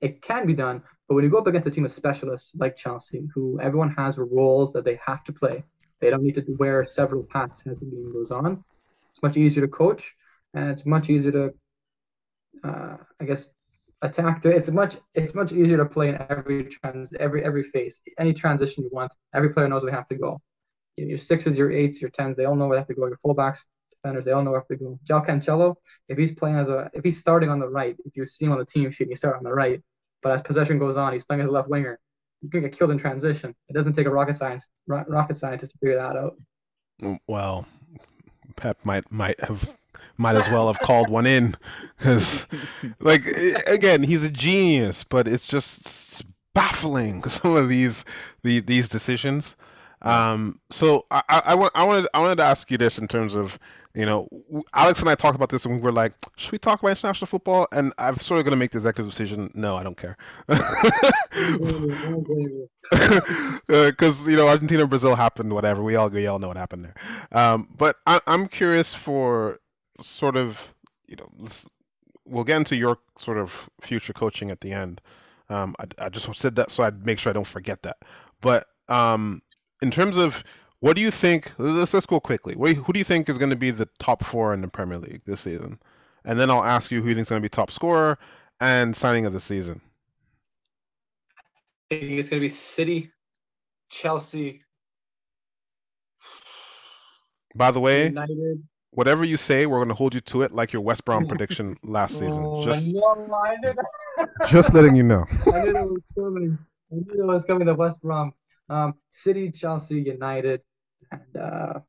it 0.00 0.22
can 0.22 0.46
be 0.46 0.54
done. 0.54 0.82
But 1.08 1.14
when 1.14 1.24
you 1.24 1.30
go 1.30 1.38
up 1.38 1.46
against 1.46 1.66
a 1.66 1.70
team 1.70 1.84
of 1.84 1.92
specialists 1.92 2.54
like 2.56 2.76
Chelsea, 2.76 3.28
who 3.34 3.60
everyone 3.60 3.90
has 3.98 4.18
roles 4.18 4.72
that 4.72 4.84
they 4.84 4.98
have 5.04 5.24
to 5.24 5.32
play, 5.32 5.64
they 6.00 6.10
don't 6.10 6.22
need 6.22 6.34
to 6.34 6.44
wear 6.58 6.86
several 6.88 7.26
hats 7.32 7.62
as 7.66 7.78
the 7.78 7.86
game 7.86 8.12
goes 8.12 8.30
on. 8.30 8.64
It's 9.12 9.22
much 9.22 9.36
easier 9.36 9.64
to 9.64 9.68
coach, 9.68 10.14
and 10.54 10.70
it's 10.70 10.86
much 10.86 11.10
easier 11.10 11.32
to, 11.32 11.54
uh, 12.64 12.96
I 13.20 13.24
guess, 13.24 13.50
attack. 14.02 14.42
To, 14.42 14.50
it's 14.50 14.70
much 14.70 14.96
it's 15.14 15.34
much 15.34 15.52
easier 15.52 15.76
to 15.78 15.86
play 15.86 16.08
in 16.08 16.18
every 16.28 16.64
trans 16.64 17.14
every 17.14 17.44
every 17.44 17.62
phase, 17.62 18.02
any 18.18 18.32
transition 18.32 18.82
you 18.84 18.90
want. 18.92 19.14
Every 19.34 19.50
player 19.52 19.68
knows 19.68 19.82
where 19.82 19.92
they 19.92 19.96
have 19.96 20.08
to 20.08 20.16
go. 20.16 20.40
Your 20.96 21.18
sixes, 21.18 21.56
your 21.56 21.70
eights, 21.70 22.00
your 22.02 22.10
tens, 22.10 22.36
they 22.36 22.44
all 22.44 22.56
know 22.56 22.66
where 22.66 22.76
they 22.76 22.80
have 22.80 22.88
to 22.88 22.94
go. 22.94 23.06
Your 23.06 23.18
fullbacks, 23.24 23.60
defenders, 24.02 24.24
they 24.24 24.32
all 24.32 24.42
know 24.42 24.52
where 24.52 24.64
they 24.68 24.76
to 24.76 24.84
go. 24.84 25.00
João 25.04 25.26
Cancelo, 25.26 25.76
if 26.08 26.18
he's 26.18 26.32
playing 26.34 26.56
as 26.56 26.68
a 26.68 26.90
if 26.92 27.04
he's 27.04 27.18
starting 27.18 27.48
on 27.50 27.58
the 27.60 27.68
right, 27.68 27.96
if 28.04 28.16
you 28.16 28.26
see 28.26 28.46
him 28.46 28.52
on 28.52 28.58
the 28.58 28.64
team 28.64 28.90
sheet, 28.90 29.08
he 29.08 29.14
start 29.14 29.36
on 29.36 29.44
the 29.44 29.52
right. 29.52 29.80
But 30.22 30.32
as 30.32 30.42
possession 30.42 30.78
goes 30.78 30.96
on, 30.96 31.12
he's 31.12 31.24
playing 31.24 31.42
as 31.42 31.48
a 31.48 31.50
left 31.50 31.68
winger. 31.68 31.98
You 32.42 32.50
can 32.50 32.62
get 32.62 32.72
killed 32.72 32.90
in 32.90 32.98
transition. 32.98 33.54
It 33.68 33.74
doesn't 33.74 33.92
take 33.94 34.06
a 34.06 34.10
rocket 34.10 34.36
science 34.36 34.68
ro- 34.86 35.04
rocket 35.08 35.36
scientist 35.36 35.72
to 35.72 35.78
figure 35.78 35.96
that 35.96 36.16
out. 36.16 36.36
Mm, 37.00 37.18
Well, 37.26 37.66
Pep 38.56 38.78
might 38.84 39.10
might 39.10 39.40
have 39.40 39.76
might 40.16 40.36
as 40.36 40.48
well 40.50 40.66
have 40.68 40.80
called 40.80 41.08
one 41.08 41.26
in 41.26 41.56
because, 41.96 42.46
like, 43.00 43.24
again, 43.66 44.02
he's 44.02 44.22
a 44.22 44.30
genius, 44.30 45.04
but 45.04 45.26
it's 45.26 45.46
just 45.46 46.24
baffling 46.54 47.22
some 47.28 47.56
of 47.56 47.68
these 47.68 48.04
the, 48.42 48.60
these 48.60 48.88
decisions. 48.88 49.56
Um, 50.02 50.60
so 50.70 51.06
I, 51.10 51.22
I, 51.28 51.42
I 51.46 51.54
want 51.54 51.72
I 51.76 51.84
wanted 51.84 52.08
I 52.12 52.18
wanted 52.20 52.36
to 52.36 52.44
ask 52.44 52.70
you 52.70 52.78
this 52.78 52.98
in 52.98 53.06
terms 53.08 53.34
of 53.34 53.58
you 53.94 54.06
know 54.06 54.28
Alex 54.74 55.00
and 55.00 55.08
I 55.08 55.14
talked 55.14 55.36
about 55.36 55.50
this 55.50 55.64
and 55.64 55.74
we 55.74 55.80
were 55.80 55.92
like, 55.92 56.12
should 56.36 56.52
we 56.52 56.58
talk 56.58 56.80
about 56.80 56.90
international 56.90 57.26
football? 57.26 57.68
And 57.72 57.92
I'm 57.98 58.18
sort 58.18 58.38
of 58.38 58.44
going 58.44 58.52
to 58.52 58.58
make 58.58 58.70
the 58.70 58.78
executive 58.78 59.10
decision. 59.10 59.50
No, 59.54 59.76
I 59.76 59.82
don't 59.82 59.96
care. 59.96 60.16
because 63.70 64.26
you 64.26 64.36
know 64.36 64.48
Argentina 64.48 64.86
Brazil 64.86 65.14
happened 65.14 65.52
whatever 65.52 65.82
we 65.82 65.96
all 65.96 66.08
we 66.10 66.26
all 66.26 66.38
know 66.38 66.48
what 66.48 66.56
happened 66.56 66.84
there 66.84 66.94
um, 67.32 67.68
but 67.76 67.96
I, 68.06 68.20
I'm 68.26 68.48
curious 68.48 68.94
for 68.94 69.60
sort 70.00 70.36
of 70.36 70.74
you 71.06 71.16
know 71.16 71.48
we'll 72.26 72.44
get 72.44 72.56
into 72.56 72.76
your 72.76 72.98
sort 73.18 73.38
of 73.38 73.70
future 73.80 74.12
coaching 74.12 74.50
at 74.50 74.60
the 74.60 74.72
end 74.72 75.00
um, 75.48 75.74
I, 75.78 76.06
I 76.06 76.08
just 76.08 76.34
said 76.34 76.56
that 76.56 76.70
so 76.70 76.82
I'd 76.82 77.06
make 77.06 77.18
sure 77.18 77.30
I 77.30 77.34
don't 77.34 77.46
forget 77.46 77.82
that 77.82 77.98
but 78.40 78.66
um, 78.88 79.42
in 79.80 79.90
terms 79.90 80.16
of 80.16 80.44
what 80.82 80.96
do 80.96 81.02
you 81.02 81.10
think 81.12 81.52
let's, 81.58 81.94
let's 81.94 82.06
go 82.06 82.18
quickly 82.20 82.54
what 82.56 82.72
who 82.74 82.92
do 82.92 82.98
you 82.98 83.04
think 83.04 83.28
is 83.28 83.38
going 83.38 83.50
to 83.50 83.56
be 83.56 83.70
the 83.70 83.88
top 83.98 84.22
four 84.24 84.52
in 84.52 84.60
the 84.60 84.68
Premier 84.68 84.98
League 84.98 85.22
this 85.26 85.40
season 85.42 85.78
and 86.24 86.38
then 86.40 86.50
I'll 86.50 86.64
ask 86.64 86.90
you 86.90 87.00
who 87.02 87.08
you 87.08 87.14
think 87.14 87.26
is 87.26 87.28
going 87.30 87.40
to 87.40 87.44
be 87.44 87.48
top 87.48 87.70
scorer 87.70 88.18
and 88.60 88.94
signing 88.96 89.24
of 89.26 89.32
the 89.32 89.40
season 89.40 89.80
I 91.90 91.96
think 91.96 92.18
it's 92.18 92.28
gonna 92.30 92.40
be 92.40 92.48
City, 92.48 93.10
Chelsea, 93.90 94.62
by 97.54 97.70
the 97.70 97.80
way 97.80 98.06
United. 98.08 98.62
whatever 98.90 99.24
you 99.24 99.36
say, 99.36 99.66
we're 99.66 99.78
going 99.78 99.88
to 99.88 99.94
hold 99.94 100.14
you 100.14 100.20
to 100.22 100.42
it, 100.42 100.52
like 100.52 100.72
your 100.72 100.82
West 100.82 101.04
Brom 101.04 101.26
prediction 101.28 101.76
last 101.82 102.12
season. 102.18 102.42
Oh, 102.46 102.64
Just, 102.64 102.88
I 102.88 102.92
know, 102.92 103.34
I 103.44 103.56
knew 103.56 103.74
that. 103.74 104.28
just 104.48 104.72
letting 104.74 104.96
you 104.96 105.02
know. 105.02 105.24
I 105.52 105.62
knew 105.64 105.76
it 105.76 105.90
was 105.90 106.02
coming. 106.16 106.58
I 106.90 106.94
knew 106.94 107.22
it 107.22 107.26
was 107.26 107.44
coming. 107.44 107.66
The 107.66 107.74
West 107.74 108.00
Brom, 108.00 108.32
um, 108.70 108.94
City, 109.10 109.50
Chelsea, 109.50 110.00
United, 110.00 110.62
and 111.12 111.36
uh, 111.36 111.80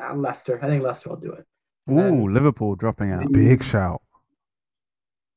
uh, 0.00 0.14
Leicester. 0.14 0.58
I 0.62 0.68
think 0.68 0.82
Leicester 0.82 1.08
will 1.10 1.16
do 1.16 1.32
it. 1.32 1.44
And 1.86 1.98
then- 1.98 2.20
Ooh, 2.20 2.28
Liverpool 2.28 2.76
dropping 2.76 3.10
out. 3.12 3.30
Big 3.32 3.62
shout. 3.64 4.00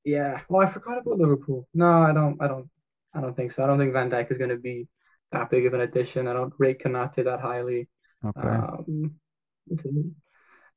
yeah. 0.06 0.42
Well, 0.50 0.62
I 0.62 0.68
forgot 0.72 0.98
about 1.00 1.18
Liverpool. 1.18 1.68
No, 1.74 1.88
I 2.04 2.14
don't. 2.14 2.42
I 2.42 2.48
don't. 2.48 2.70
I 3.16 3.22
don't 3.22 3.36
think 3.36 3.52
so. 3.52 3.64
I 3.64 3.68
don't 3.68 3.78
think 3.80 3.94
Van 3.94 4.10
Dijk 4.10 4.32
is 4.32 4.38
going 4.38 4.50
to 4.50 4.58
be 4.58 4.88
that 5.32 5.50
big 5.50 5.66
of 5.66 5.74
an 5.74 5.82
addition. 5.82 6.28
I 6.28 6.34
don't 6.34 6.54
rate 6.58 6.82
Konaté 6.84 7.24
that 7.26 7.40
highly. 7.40 7.88
Okay. 8.26 8.48
Um, 8.48 9.16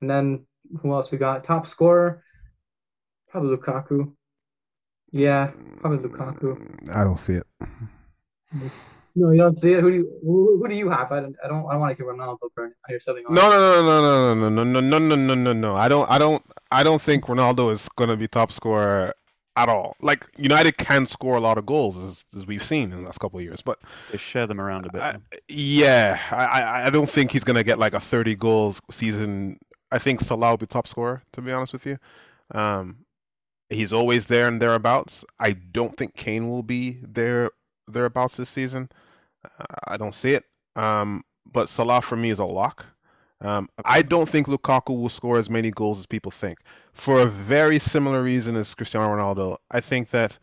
and 0.01 0.11
then 0.11 0.47
who 0.81 0.93
else 0.93 1.11
we 1.11 1.19
got? 1.19 1.45
Top 1.45 1.67
scorer, 1.67 2.23
probably 3.29 3.57
Lukaku. 3.57 4.13
Yeah, 5.13 5.51
probably 5.81 5.99
Lukaku. 6.09 6.95
I 6.95 7.05
don't 7.05 7.19
see 7.19 7.35
it. 7.35 7.47
No, 9.19 9.31
you 9.31 9.39
don't 9.39 9.61
see 9.61 9.73
it. 9.73 9.81
Who 9.81 9.91
do 9.91 9.97
you 9.97 10.19
who, 10.23 10.59
who 10.59 10.69
do 10.69 10.75
you 10.75 10.91
have? 10.91 11.11
I 11.11 11.21
don't 11.21 11.37
I 11.43 11.49
don't 11.49 11.67
I 11.67 11.73
don't 11.73 11.81
want 11.81 11.97
to 11.97 12.03
hear 12.03 12.13
Ronaldo 12.13 12.39
burn. 12.55 12.75
I 12.87 12.93
hear 12.93 13.01
something. 13.01 13.25
No, 13.31 13.49
no, 13.49 13.59
no, 13.59 14.35
no, 14.35 14.35
no, 14.35 14.49
no, 14.51 14.65
no, 14.65 14.81
no, 14.81 14.99
no, 14.99 14.99
no, 14.99 15.17
no, 15.17 15.35
no, 15.35 15.53
no. 15.55 15.75
I 15.75 15.89
don't, 15.89 16.09
I 16.11 16.19
don't, 16.19 16.43
I 16.71 16.83
don't 16.85 17.01
think 17.01 17.25
Ronaldo 17.25 17.73
is 17.73 17.89
going 17.97 18.11
to 18.11 18.17
be 18.17 18.29
top 18.29 18.53
scorer 18.53 19.15
at 19.57 19.71
all. 19.71 19.97
Like 20.03 20.27
United 20.37 20.77
can 20.77 21.07
score 21.07 21.37
a 21.37 21.41
lot 21.41 21.57
of 21.57 21.65
goals, 21.65 21.97
as, 21.97 22.25
as 22.37 22.47
we've 22.47 22.63
seen 22.63 22.93
in 22.93 22.99
the 22.99 23.05
last 23.07 23.19
couple 23.19 23.39
of 23.39 23.45
years, 23.45 23.63
but 23.63 23.81
They 24.13 24.19
share 24.19 24.47
them 24.47 24.61
around 24.61 24.85
a 24.85 24.93
bit. 24.93 25.03
I, 25.03 25.17
yeah, 25.49 26.21
I, 26.31 26.45
I, 26.45 26.87
I 26.87 26.91
don't 26.91 27.09
think 27.09 27.33
he's 27.33 27.45
going 27.45 27.57
to 27.57 27.65
get 27.65 27.79
like 27.79 27.95
a 27.95 28.01
30 28.01 28.35
goals 28.35 28.83
season. 28.91 29.57
I 29.91 29.99
think 29.99 30.21
Salah 30.21 30.51
will 30.51 30.57
be 30.59 30.67
top 30.67 30.87
scorer, 30.87 31.23
to 31.33 31.41
be 31.41 31.53
honest 31.53 31.73
with 31.73 31.87
you. 31.87 31.97
Um, 32.51 33.07
he's 33.71 33.95
always 33.95 34.27
there 34.27 34.47
and 34.47 34.61
thereabouts. 34.61 35.25
I 35.41 35.53
don't 35.53 35.97
think 35.97 36.15
Kane 36.15 36.51
will 36.51 36.63
be 36.63 36.99
there 37.03 37.51
thereabouts 37.89 38.37
this 38.37 38.51
season. 38.51 38.91
I 39.87 39.97
don't 39.97 40.15
see 40.15 40.33
it. 40.35 40.45
Um, 40.75 41.23
but 41.51 41.69
Salah 41.69 42.03
for 42.03 42.17
me 42.17 42.31
is 42.31 42.39
a 42.39 42.45
lock. 42.45 42.87
Um, 43.41 43.69
I 43.85 44.03
don't 44.03 44.29
think 44.29 44.47
Lukaku 44.47 44.99
will 44.99 45.09
score 45.09 45.37
as 45.37 45.51
many 45.51 45.71
goals 45.71 45.99
as 45.99 46.07
people 46.07 46.31
think. 46.31 46.59
For 46.93 47.21
a 47.21 47.27
very 47.27 47.79
similar 47.79 48.23
reason 48.23 48.57
as 48.57 48.75
Cristiano 48.75 49.15
Ronaldo, 49.15 49.59
I 49.71 49.81
think 49.81 50.11
that 50.11 50.39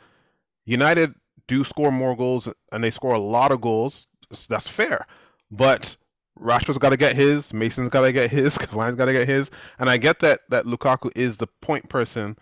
United 0.65 1.15
do 1.47 1.63
score 1.63 1.91
more 1.91 2.15
goals 2.15 2.47
and 2.71 2.83
they 2.83 2.91
score 2.91 3.13
a 3.13 3.19
lot 3.19 3.51
of 3.51 3.61
goals. 3.61 4.07
That's 4.47 4.67
fair. 4.67 5.07
But 5.49 5.95
Rashford's 6.39 6.77
got 6.77 6.89
to 6.89 6.97
get 6.97 7.15
his, 7.15 7.53
Mason's 7.53 7.89
got 7.89 8.01
to 8.01 8.11
get 8.11 8.31
his, 8.31 8.57
Cavani's 8.59 8.95
got 8.95 9.05
to 9.05 9.13
get 9.13 9.27
his, 9.27 9.49
and 9.79 9.89
I 9.89 9.97
get 9.97 10.19
that 10.19 10.39
that 10.49 10.65
Lukaku 10.65 11.11
is 11.15 11.37
the 11.37 11.47
point 11.61 11.89
person 11.89 12.37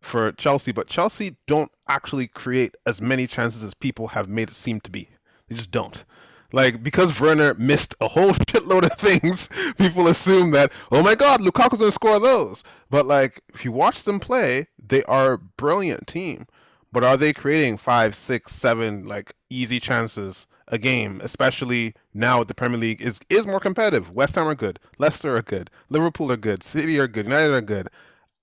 for 0.00 0.32
Chelsea, 0.32 0.72
but 0.72 0.88
Chelsea 0.88 1.36
don't 1.46 1.70
actually 1.88 2.28
create 2.28 2.74
as 2.86 3.00
many 3.00 3.26
chances 3.26 3.62
as 3.62 3.74
people 3.74 4.08
have 4.08 4.28
made 4.28 4.50
it 4.50 4.54
seem 4.54 4.80
to 4.80 4.90
be. 4.90 5.08
They 5.48 5.56
just 5.56 5.70
don't. 5.70 6.04
Like 6.52 6.82
because 6.82 7.18
Werner 7.20 7.54
missed 7.54 7.94
a 8.00 8.08
whole 8.08 8.32
shitload 8.32 8.84
of 8.84 8.98
things, 8.98 9.48
people 9.78 10.06
assume 10.06 10.52
that 10.52 10.72
oh 10.92 11.02
my 11.02 11.14
god, 11.14 11.40
Lukaku's 11.40 11.78
gonna 11.80 11.92
score 11.92 12.18
those. 12.20 12.62
But 12.90 13.06
like 13.06 13.42
if 13.52 13.64
you 13.64 13.72
watch 13.72 14.04
them 14.04 14.20
play, 14.20 14.68
They 14.82 15.02
are 15.04 15.32
a 15.34 15.38
brilliant 15.38 16.06
team, 16.06 16.46
but 16.92 17.02
are 17.04 17.16
they 17.16 17.32
creating 17.32 17.78
five, 17.78 18.14
six, 18.14 18.52
seven 18.54 19.04
like 19.06 19.34
easy 19.50 19.80
chances 19.80 20.46
a 20.68 20.78
game? 20.78 21.20
Especially 21.22 21.94
now 22.14 22.44
the 22.44 22.54
Premier 22.54 22.78
League 22.78 23.02
is 23.02 23.20
is 23.28 23.46
more 23.46 23.60
competitive. 23.60 24.10
West 24.12 24.36
Ham 24.36 24.46
are 24.46 24.54
good, 24.54 24.78
Leicester 24.98 25.36
are 25.36 25.42
good, 25.42 25.70
Liverpool 25.90 26.30
are 26.32 26.36
good, 26.36 26.62
City 26.62 26.98
are 27.00 27.08
good, 27.08 27.26
United 27.26 27.52
are 27.52 27.60
good. 27.60 27.88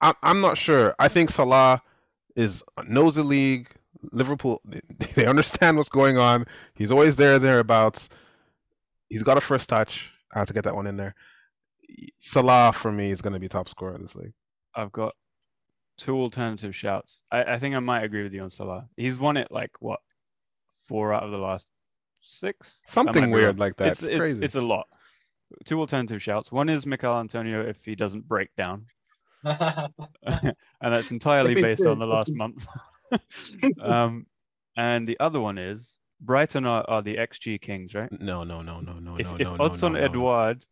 I'm 0.01 0.15
I'm 0.21 0.41
not 0.41 0.57
sure. 0.57 0.95
I 0.99 1.07
think 1.07 1.29
Salah 1.31 1.81
is 2.35 2.63
uh, 2.77 2.83
knows 2.87 3.15
the 3.15 3.23
league. 3.23 3.69
Liverpool 4.11 4.61
they 5.15 5.25
understand 5.25 5.77
what's 5.77 5.89
going 5.89 6.17
on. 6.17 6.45
He's 6.75 6.91
always 6.91 7.15
there 7.15 7.39
thereabouts. 7.39 8.09
He's 9.09 9.23
got 9.23 9.37
a 9.37 9.41
first 9.41 9.69
touch. 9.69 10.11
I 10.33 10.39
have 10.39 10.47
to 10.47 10.53
get 10.53 10.63
that 10.63 10.75
one 10.75 10.87
in 10.87 10.97
there. 10.97 11.15
Salah 12.19 12.73
for 12.73 12.91
me 12.91 13.11
is 13.11 13.21
going 13.21 13.33
to 13.33 13.39
be 13.39 13.47
top 13.47 13.69
scorer 13.69 13.93
of 13.93 14.01
this 14.01 14.15
league. 14.15 14.33
I've 14.75 14.91
got 14.91 15.13
two 15.97 16.15
alternative 16.15 16.75
shouts. 16.75 17.17
I, 17.31 17.43
I 17.43 17.59
think 17.59 17.75
I 17.75 17.79
might 17.79 18.03
agree 18.03 18.23
with 18.23 18.33
you 18.33 18.41
on 18.41 18.49
Salah. 18.49 18.87
He's 18.97 19.17
won 19.19 19.37
it 19.37 19.51
like 19.51 19.71
what 19.79 19.99
four 20.87 21.13
out 21.13 21.23
of 21.23 21.31
the 21.31 21.37
last 21.37 21.67
six. 22.21 22.79
Something 22.85 23.29
weird 23.29 23.59
like 23.59 23.77
that. 23.77 23.89
It's, 23.89 24.03
it's, 24.03 24.09
it's, 24.09 24.19
crazy. 24.19 24.45
it's 24.45 24.55
a 24.55 24.61
lot. 24.61 24.87
Two 25.65 25.79
alternative 25.79 26.21
shouts. 26.21 26.51
One 26.51 26.69
is 26.69 26.85
Michail 26.85 27.17
Antonio 27.17 27.61
if 27.61 27.83
he 27.85 27.95
doesn't 27.95 28.27
break 28.27 28.49
down, 28.55 28.87
and 29.43 30.55
that's 30.81 31.11
entirely 31.11 31.53
based 31.53 31.85
on 31.85 31.99
the 31.99 32.07
last 32.07 32.31
month. 32.33 32.65
um, 33.81 34.25
and 34.75 35.07
the 35.07 35.19
other 35.19 35.39
one 35.39 35.57
is 35.57 35.97
Brighton 36.21 36.65
are, 36.65 36.85
are 36.87 37.01
the 37.01 37.15
XG 37.17 37.61
kings, 37.61 37.93
right? 37.93 38.11
no, 38.19 38.43
no, 38.43 38.61
no, 38.61 38.79
no, 38.79 38.93
no, 38.93 39.17
If, 39.17 39.27
no, 39.27 39.35
if 39.35 39.41
no, 39.41 39.55
no, 39.55 39.63
Odsonne 39.63 39.93
no, 39.93 39.99
no. 39.99 40.05
Edouard 40.05 40.65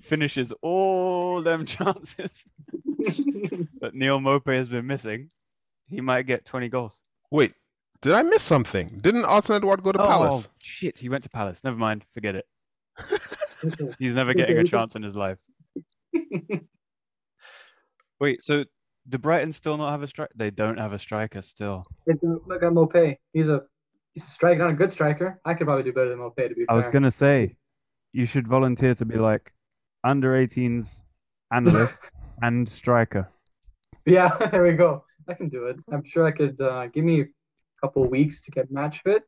finishes 0.00 0.52
all 0.62 1.42
them 1.42 1.66
chances 1.76 2.44
that 3.80 3.94
Neal 3.94 4.20
Maupay 4.20 4.56
has 4.56 4.68
been 4.68 4.86
missing, 4.86 5.30
he 5.86 6.00
might 6.00 6.26
get 6.26 6.44
20 6.44 6.68
goals. 6.68 6.98
Wait, 7.30 7.54
did 8.02 8.12
I 8.12 8.22
miss 8.22 8.42
something? 8.42 8.98
Didn't 9.00 9.24
Odsonne 9.24 9.56
Edouard 9.56 9.82
go 9.82 9.92
to 9.92 10.00
oh, 10.00 10.06
Palace? 10.06 10.48
shit, 10.58 10.98
he 10.98 11.08
went 11.08 11.24
to 11.24 11.30
Palace. 11.30 11.62
Never 11.64 11.76
mind, 11.76 12.04
forget 12.14 12.34
it. 12.34 12.46
He's 13.98 14.14
never 14.14 14.34
getting 14.34 14.58
a 14.58 14.64
chance 14.64 14.94
in 14.94 15.02
his 15.02 15.16
life. 15.16 15.38
Wait, 18.20 18.42
so 18.42 18.64
do 19.08 19.18
Brighton 19.18 19.52
still 19.52 19.76
not 19.76 19.90
have 19.90 20.02
a 20.02 20.08
strike? 20.08 20.30
They 20.34 20.50
don't 20.50 20.78
have 20.78 20.92
a 20.92 20.98
striker 20.98 21.42
still. 21.42 21.84
Look 22.06 22.62
at 22.62 22.72
Maupay. 22.72 23.16
He's 23.32 23.48
a 23.48 23.62
he's 24.14 24.24
a 24.24 24.30
striker, 24.30 24.60
not 24.60 24.70
a 24.70 24.74
good 24.74 24.92
striker. 24.92 25.40
I 25.44 25.54
could 25.54 25.66
probably 25.66 25.84
do 25.84 25.92
better 25.92 26.10
than 26.10 26.18
Maupay 26.18 26.48
to 26.48 26.54
be 26.54 26.64
fair. 26.64 26.66
I 26.68 26.74
was 26.74 26.88
gonna 26.88 27.10
say, 27.10 27.56
you 28.12 28.26
should 28.26 28.46
volunteer 28.46 28.94
to 28.94 29.04
be 29.04 29.16
like 29.16 29.52
under 30.04 30.32
18s 30.32 31.04
analyst 31.52 32.10
and 32.42 32.68
striker. 32.68 33.28
Yeah, 34.06 34.36
there 34.50 34.62
we 34.62 34.72
go. 34.72 35.04
I 35.28 35.34
can 35.34 35.48
do 35.48 35.66
it. 35.66 35.76
I'm 35.92 36.04
sure 36.04 36.26
I 36.26 36.32
could 36.32 36.60
uh, 36.60 36.86
give 36.86 37.04
me 37.04 37.20
a 37.20 37.26
couple 37.80 38.06
weeks 38.08 38.40
to 38.42 38.50
get 38.50 38.70
match 38.70 39.02
fit. 39.02 39.24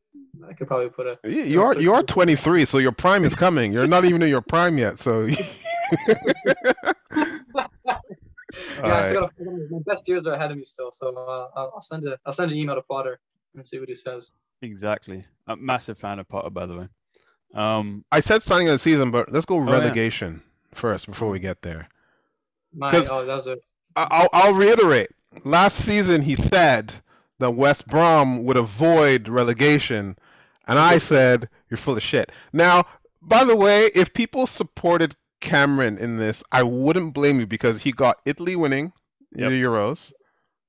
I 0.49 0.55
could 0.55 0.67
probably 0.67 0.89
put 0.89 1.07
a 1.07 1.19
You 1.25 1.43
you 1.43 1.63
are 1.63 1.75
you 1.79 1.93
are 1.93 2.03
23, 2.03 2.65
so 2.65 2.79
your 2.79 2.93
prime 2.93 3.25
is 3.25 3.35
coming. 3.35 3.73
You're 3.73 3.87
not 3.87 4.05
even 4.05 4.23
in 4.23 4.29
your 4.29 4.41
prime 4.41 4.79
yet, 4.79 4.99
so 4.99 5.29
Yeah, 8.79 8.97
I 8.97 9.09
still 9.09 9.21
gotta, 9.23 9.67
my 9.71 9.79
best 9.87 10.09
years 10.09 10.27
are 10.27 10.33
ahead 10.33 10.51
of 10.51 10.57
me 10.57 10.65
still, 10.65 10.91
so 10.93 11.09
uh, 11.17 11.49
I'll 11.59 11.73
I'll 11.75 11.81
send 11.81 12.07
a 12.07 12.19
I'll 12.27 12.33
send 12.33 12.51
an 12.51 12.57
email 12.57 12.75
to 12.77 12.83
Potter 12.83 13.21
and 13.55 13.67
see 13.67 13.79
what 13.79 13.89
he 13.89 13.95
says. 13.95 14.33
Exactly. 14.63 15.25
A 15.47 15.57
massive 15.57 15.99
fan 15.99 16.19
of 16.19 16.29
Potter, 16.29 16.51
by 16.51 16.67
the 16.67 16.77
way. 16.77 16.89
Um, 17.55 18.05
I 18.13 18.21
said 18.21 18.43
signing 18.43 18.69
of 18.69 18.73
the 18.75 18.79
season, 18.79 19.11
but 19.11 19.33
let's 19.33 19.47
go 19.47 19.63
yeah. 19.65 19.71
relegation 19.73 20.43
first 20.73 21.07
before 21.07 21.31
we 21.31 21.41
get 21.41 21.63
there. 21.63 21.89
My 22.73 22.91
'Cause- 22.91 23.11
oh, 23.11 23.25
that 23.25 23.35
was 23.37 23.47
a 23.47 23.57
I- 23.97 24.09
I'll, 24.11 24.29
I'll 24.33 24.55
reiterate. 24.55 25.11
Last 25.45 25.77
season, 25.77 26.23
he 26.23 26.37
said 26.37 26.95
that 27.39 27.53
West 27.53 27.87
Brom 27.89 28.45
would 28.45 28.57
avoid 28.57 29.29
relegation, 29.29 30.17
and 30.69 30.79
I 30.79 30.99
said 30.99 31.49
you're 31.69 31.79
full 31.79 31.97
of 31.97 32.03
shit. 32.03 32.31
Now, 32.53 32.85
by 33.23 33.45
the 33.45 33.57
way, 33.57 33.91
if 33.95 34.13
people 34.15 34.47
supported 34.47 35.17
Cameron 35.41 35.99
in 35.99 36.17
this, 36.17 36.43
I 36.53 36.63
wouldn't 36.63 37.15
blame 37.15 37.41
you 37.41 37.47
because 37.47 37.83
he 37.83 37.93
got 37.93 38.19
Italy 38.25 38.57
winning 38.57 38.93
Yep. 39.33 39.49
the 39.51 39.63
Euros, 39.63 40.13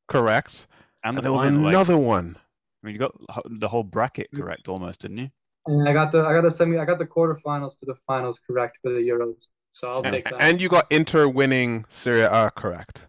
correct? 0.08 0.68
and, 1.04 1.10
And 1.10 1.18
the 1.18 1.22
there 1.24 1.32
was 1.34 1.44
final, 1.44 1.62
like- 1.62 1.70
another 1.74 1.98
one. 1.98 2.38
I 2.84 2.88
mean, 2.88 2.94
you 2.96 3.00
got 3.00 3.14
the 3.46 3.68
whole 3.68 3.84
bracket 3.84 4.30
mm. 4.34 4.40
correct 4.40 4.68
almost, 4.68 5.02
didn't 5.02 5.18
you? 5.18 5.30
and 5.68 5.88
I 5.88 5.94
got 5.94 6.12
the 6.12 6.22
I 6.24 6.34
got 6.34 6.42
the 6.42 6.50
semi 6.50 6.80
I 6.80 6.86
got 6.86 6.98
the 6.98 7.06
quarterfinals 7.06 7.78
to 7.80 7.86
the 7.86 7.94
finals 8.08 8.40
correct 8.48 8.80
for 8.82 8.90
the 8.92 9.00
Euros, 9.00 9.50
so 9.72 9.88
I'll 9.92 10.02
take 10.02 10.26
that. 10.26 10.42
And 10.42 10.60
you 10.60 10.68
got 10.70 10.86
Inter 10.92 11.28
winning 11.28 11.86
Serie 11.90 12.22
A 12.22 12.50
correct. 12.50 13.02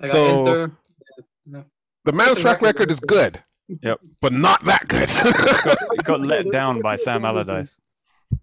I 0.00 0.06
got 0.06 0.10
so- 0.10 0.38
Inter. 0.46 0.72
The 2.06 2.12
man's 2.12 2.38
track 2.38 2.60
record 2.62 2.80
record 2.80 2.90
is 2.90 3.00
good, 3.00 3.42
Yep. 3.82 4.00
but 4.20 4.32
not 4.32 4.64
that 4.64 4.88
good. 4.88 5.08
Got, 5.64 6.04
got 6.04 6.20
let 6.20 6.50
down 6.52 6.80
by 6.80 6.96
Sam 6.96 7.24
Allardyce. 7.24 7.76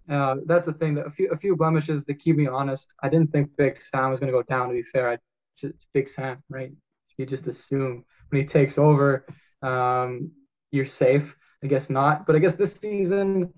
Uh, 0.08 0.36
that's 0.46 0.66
the 0.66 0.72
thing. 0.72 0.94
That 0.94 1.06
a 1.06 1.10
few 1.10 1.30
a 1.30 1.36
few 1.36 1.56
blemishes 1.56 2.04
that 2.04 2.14
keep 2.14 2.36
me 2.36 2.46
honest. 2.46 2.94
I 3.02 3.08
didn't 3.08 3.32
think 3.32 3.56
Big 3.56 3.80
Sam 3.80 4.10
was 4.10 4.20
going 4.20 4.32
to 4.32 4.38
go 4.38 4.42
down. 4.42 4.68
To 4.68 4.74
be 4.74 4.82
fair, 4.82 5.10
I 5.10 5.18
just 5.56 5.74
it's 5.74 5.86
Big 5.92 6.08
Sam, 6.08 6.42
right? 6.48 6.72
You 7.18 7.26
just 7.26 7.48
assume 7.48 8.04
when 8.30 8.40
he 8.40 8.46
takes 8.46 8.78
over, 8.78 9.26
um, 9.62 10.32
you're 10.70 10.86
safe. 10.86 11.36
I 11.62 11.68
guess 11.68 11.90
not, 11.90 12.26
but 12.26 12.34
I 12.34 12.40
guess 12.40 12.56
this 12.56 12.74
season, 12.74 13.52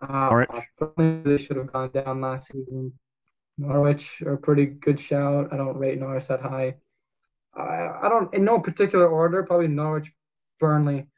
uh, 0.00 0.30
Norwich. 0.30 1.24
they 1.24 1.36
should 1.36 1.56
have 1.56 1.72
gone 1.72 1.90
down 1.90 2.20
last 2.20 2.52
season. 2.52 2.92
Norwich 3.58 4.22
are 4.22 4.34
a 4.34 4.38
pretty 4.38 4.66
good 4.66 4.98
shout. 4.98 5.48
I 5.52 5.56
don't 5.56 5.76
rate 5.76 5.98
Norwich 5.98 6.28
that 6.28 6.40
high. 6.40 6.76
I, 7.54 7.88
I 8.02 8.08
don't 8.08 8.32
in 8.34 8.44
no 8.44 8.60
particular 8.60 9.08
order. 9.08 9.42
Probably 9.42 9.68
Norwich, 9.68 10.12
Burnley, 10.60 11.08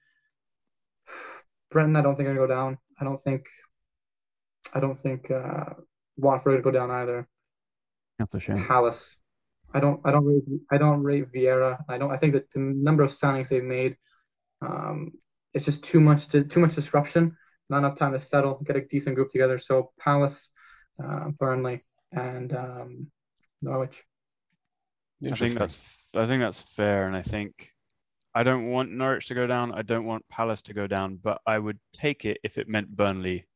Brentford. 1.70 1.97
I 1.99 2.03
don't 2.03 2.16
think 2.16 2.29
are 2.29 2.35
gonna 2.35 2.47
go 2.47 2.53
down. 2.53 2.79
I 3.03 3.05
don't 3.05 3.22
think. 3.24 3.46
I 4.72 4.78
don't 4.78 4.98
think 4.98 5.28
uh, 5.28 5.74
Watford 6.16 6.55
would 6.55 6.62
go 6.62 6.70
down 6.70 6.92
either. 6.92 7.28
That's 8.20 8.34
a 8.34 8.40
shame. 8.40 8.64
Palace. 8.64 9.16
I 9.74 9.80
don't. 9.80 10.00
I 10.05 10.12
don't 10.12 10.24
rate. 10.24 10.44
I 10.70 10.78
don't 10.78 11.03
rate 11.03 11.32
Vieira. 11.32 11.78
I 11.88 11.98
don't. 11.98 12.12
I 12.12 12.16
think 12.16 12.34
that 12.34 12.48
the 12.53 12.61
number 12.61 13.03
of 13.03 13.11
signings 13.11 13.48
they've 13.48 13.64
made, 13.64 13.96
um, 14.61 15.11
it's 15.53 15.64
just 15.64 15.82
too 15.82 16.00
much. 16.00 16.28
To, 16.28 16.44
too 16.44 16.61
much 16.61 16.76
disruption. 16.76 17.36
Not 17.68 17.78
enough 17.78 17.96
time 17.96 18.12
to 18.12 18.20
settle. 18.20 18.62
Get 18.64 18.76
a 18.76 18.82
decent 18.82 19.16
group 19.16 19.30
together. 19.30 19.59
So 19.59 19.90
Palace, 19.98 20.53
uh, 21.03 21.30
Burnley, 21.30 21.80
and 22.12 22.53
um, 22.55 23.07
Norwich. 23.62 24.05
I 25.26 25.34
think 25.34 25.59
that's 25.59 25.76
I 26.14 26.26
think 26.26 26.40
that's 26.40 26.61
fair, 26.61 27.09
and 27.09 27.16
I 27.16 27.22
think 27.22 27.72
I 28.35 28.43
don't 28.43 28.70
want 28.70 28.91
Norwich 28.91 29.28
to 29.28 29.35
go 29.35 29.47
down. 29.47 29.72
I 29.72 29.83
don't 29.83 30.07
want 30.07 30.26
Palace 30.28 30.62
to 30.62 30.74
go 30.74 30.87
down, 30.87 31.18
but 31.22 31.41
I 31.47 31.59
would 31.59 31.78
take 31.93 32.24
it 32.24 32.39
if 32.43 32.57
it 32.57 32.68
meant 32.68 32.97
Burnley 32.97 33.47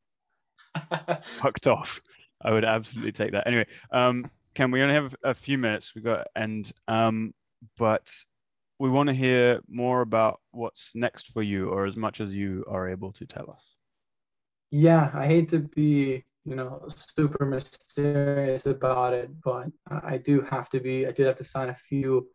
fucked 1.41 1.67
off. 1.67 1.99
I 2.41 2.51
would 2.51 2.65
absolutely 2.65 3.11
take 3.11 3.31
that. 3.31 3.47
Anyway, 3.47 3.65
um, 3.91 4.29
Ken, 4.53 4.69
we 4.69 4.81
only 4.81 4.93
have 4.93 5.15
a 5.23 5.33
few 5.33 5.57
minutes. 5.57 5.93
We've 5.95 6.03
got 6.03 6.17
to 6.17 6.41
end, 6.41 6.71
um, 6.87 7.33
but 7.77 8.11
we 8.79 8.89
want 8.89 9.07
to 9.07 9.15
hear 9.15 9.61
more 9.67 10.01
about 10.01 10.39
what's 10.51 10.91
next 10.93 11.31
for 11.31 11.41
you, 11.41 11.69
or 11.69 11.85
as 11.85 11.95
much 11.95 12.21
as 12.21 12.35
you 12.35 12.63
are 12.69 12.87
able 12.87 13.11
to 13.13 13.25
tell 13.25 13.49
us. 13.49 13.65
Yeah, 14.69 15.09
I 15.13 15.25
hate 15.25 15.49
to 15.49 15.59
be, 15.59 16.23
you 16.45 16.55
know, 16.55 16.85
super 16.89 17.45
mysterious 17.45 18.67
about 18.67 19.13
it, 19.13 19.31
but 19.43 19.67
I 19.89 20.17
do 20.17 20.41
have 20.41 20.69
to 20.69 20.79
be. 20.79 21.07
I 21.07 21.11
did 21.11 21.25
have 21.25 21.37
to 21.37 21.43
sign 21.43 21.69
a 21.69 21.75
few 21.75 22.27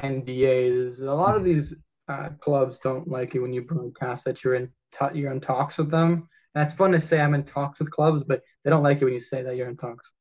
NDAs. 0.00 1.00
A 1.00 1.12
lot 1.12 1.36
of 1.36 1.44
these 1.44 1.74
uh, 2.08 2.30
clubs 2.40 2.78
don't 2.78 3.08
like 3.08 3.34
it 3.34 3.40
when 3.40 3.52
you 3.52 3.62
broadcast 3.62 4.24
that 4.24 4.42
you're 4.42 4.54
in 4.54 4.68
t- 4.92 5.18
you're 5.18 5.32
in 5.32 5.40
talks 5.40 5.78
with 5.78 5.90
them. 5.90 6.28
And 6.54 6.64
it's 6.64 6.74
fun 6.74 6.92
to 6.92 7.00
say 7.00 7.20
I'm 7.20 7.34
in 7.34 7.44
talks 7.44 7.78
with 7.78 7.90
clubs, 7.90 8.24
but 8.24 8.42
they 8.64 8.70
don't 8.70 8.82
like 8.82 9.00
it 9.00 9.04
when 9.04 9.14
you 9.14 9.20
say 9.20 9.42
that 9.42 9.56
you're 9.56 9.68
in 9.68 9.76
talks. 9.76 10.12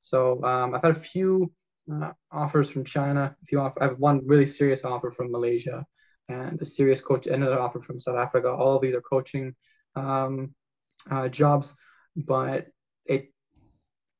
So 0.00 0.42
um, 0.44 0.74
I've 0.74 0.82
had 0.82 0.96
a 0.96 1.00
few 1.00 1.52
uh, 1.92 2.12
offers 2.32 2.70
from 2.70 2.84
China. 2.84 3.36
A 3.40 3.46
few 3.46 3.60
off- 3.60 3.78
I 3.80 3.84
have 3.84 3.98
one 3.98 4.26
really 4.26 4.46
serious 4.46 4.84
offer 4.84 5.10
from 5.10 5.30
Malaysia, 5.30 5.84
and 6.28 6.60
a 6.60 6.64
serious 6.64 7.00
coach, 7.00 7.26
another 7.26 7.60
offer 7.60 7.80
from 7.80 8.00
South 8.00 8.16
Africa. 8.16 8.48
All 8.50 8.76
of 8.76 8.82
these 8.82 8.94
are 8.94 9.00
coaching 9.00 9.54
um, 9.96 10.54
uh, 11.10 11.28
jobs, 11.28 11.74
but 12.16 12.66
it. 13.06 13.32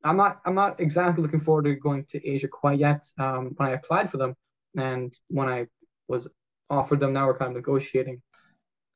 I'm 0.05 0.17
not. 0.17 0.41
I'm 0.45 0.55
not 0.55 0.81
exactly 0.81 1.23
looking 1.23 1.41
forward 1.41 1.65
to 1.65 1.75
going 1.75 2.05
to 2.11 2.27
Asia 2.27 2.49
quite 2.49 2.79
yet. 2.79 3.05
Um, 3.19 3.55
when 3.57 3.69
I 3.69 3.73
applied 3.73 4.11
for 4.11 4.17
them, 4.17 4.37
and 4.79 5.17
when 5.29 5.49
I 5.49 5.67
was 6.09 6.29
offered 6.71 7.01
them, 7.01 7.13
now 7.13 7.27
we're 7.27 7.39
kind 7.39 7.51
of 7.51 7.57
negotiating. 7.57 8.23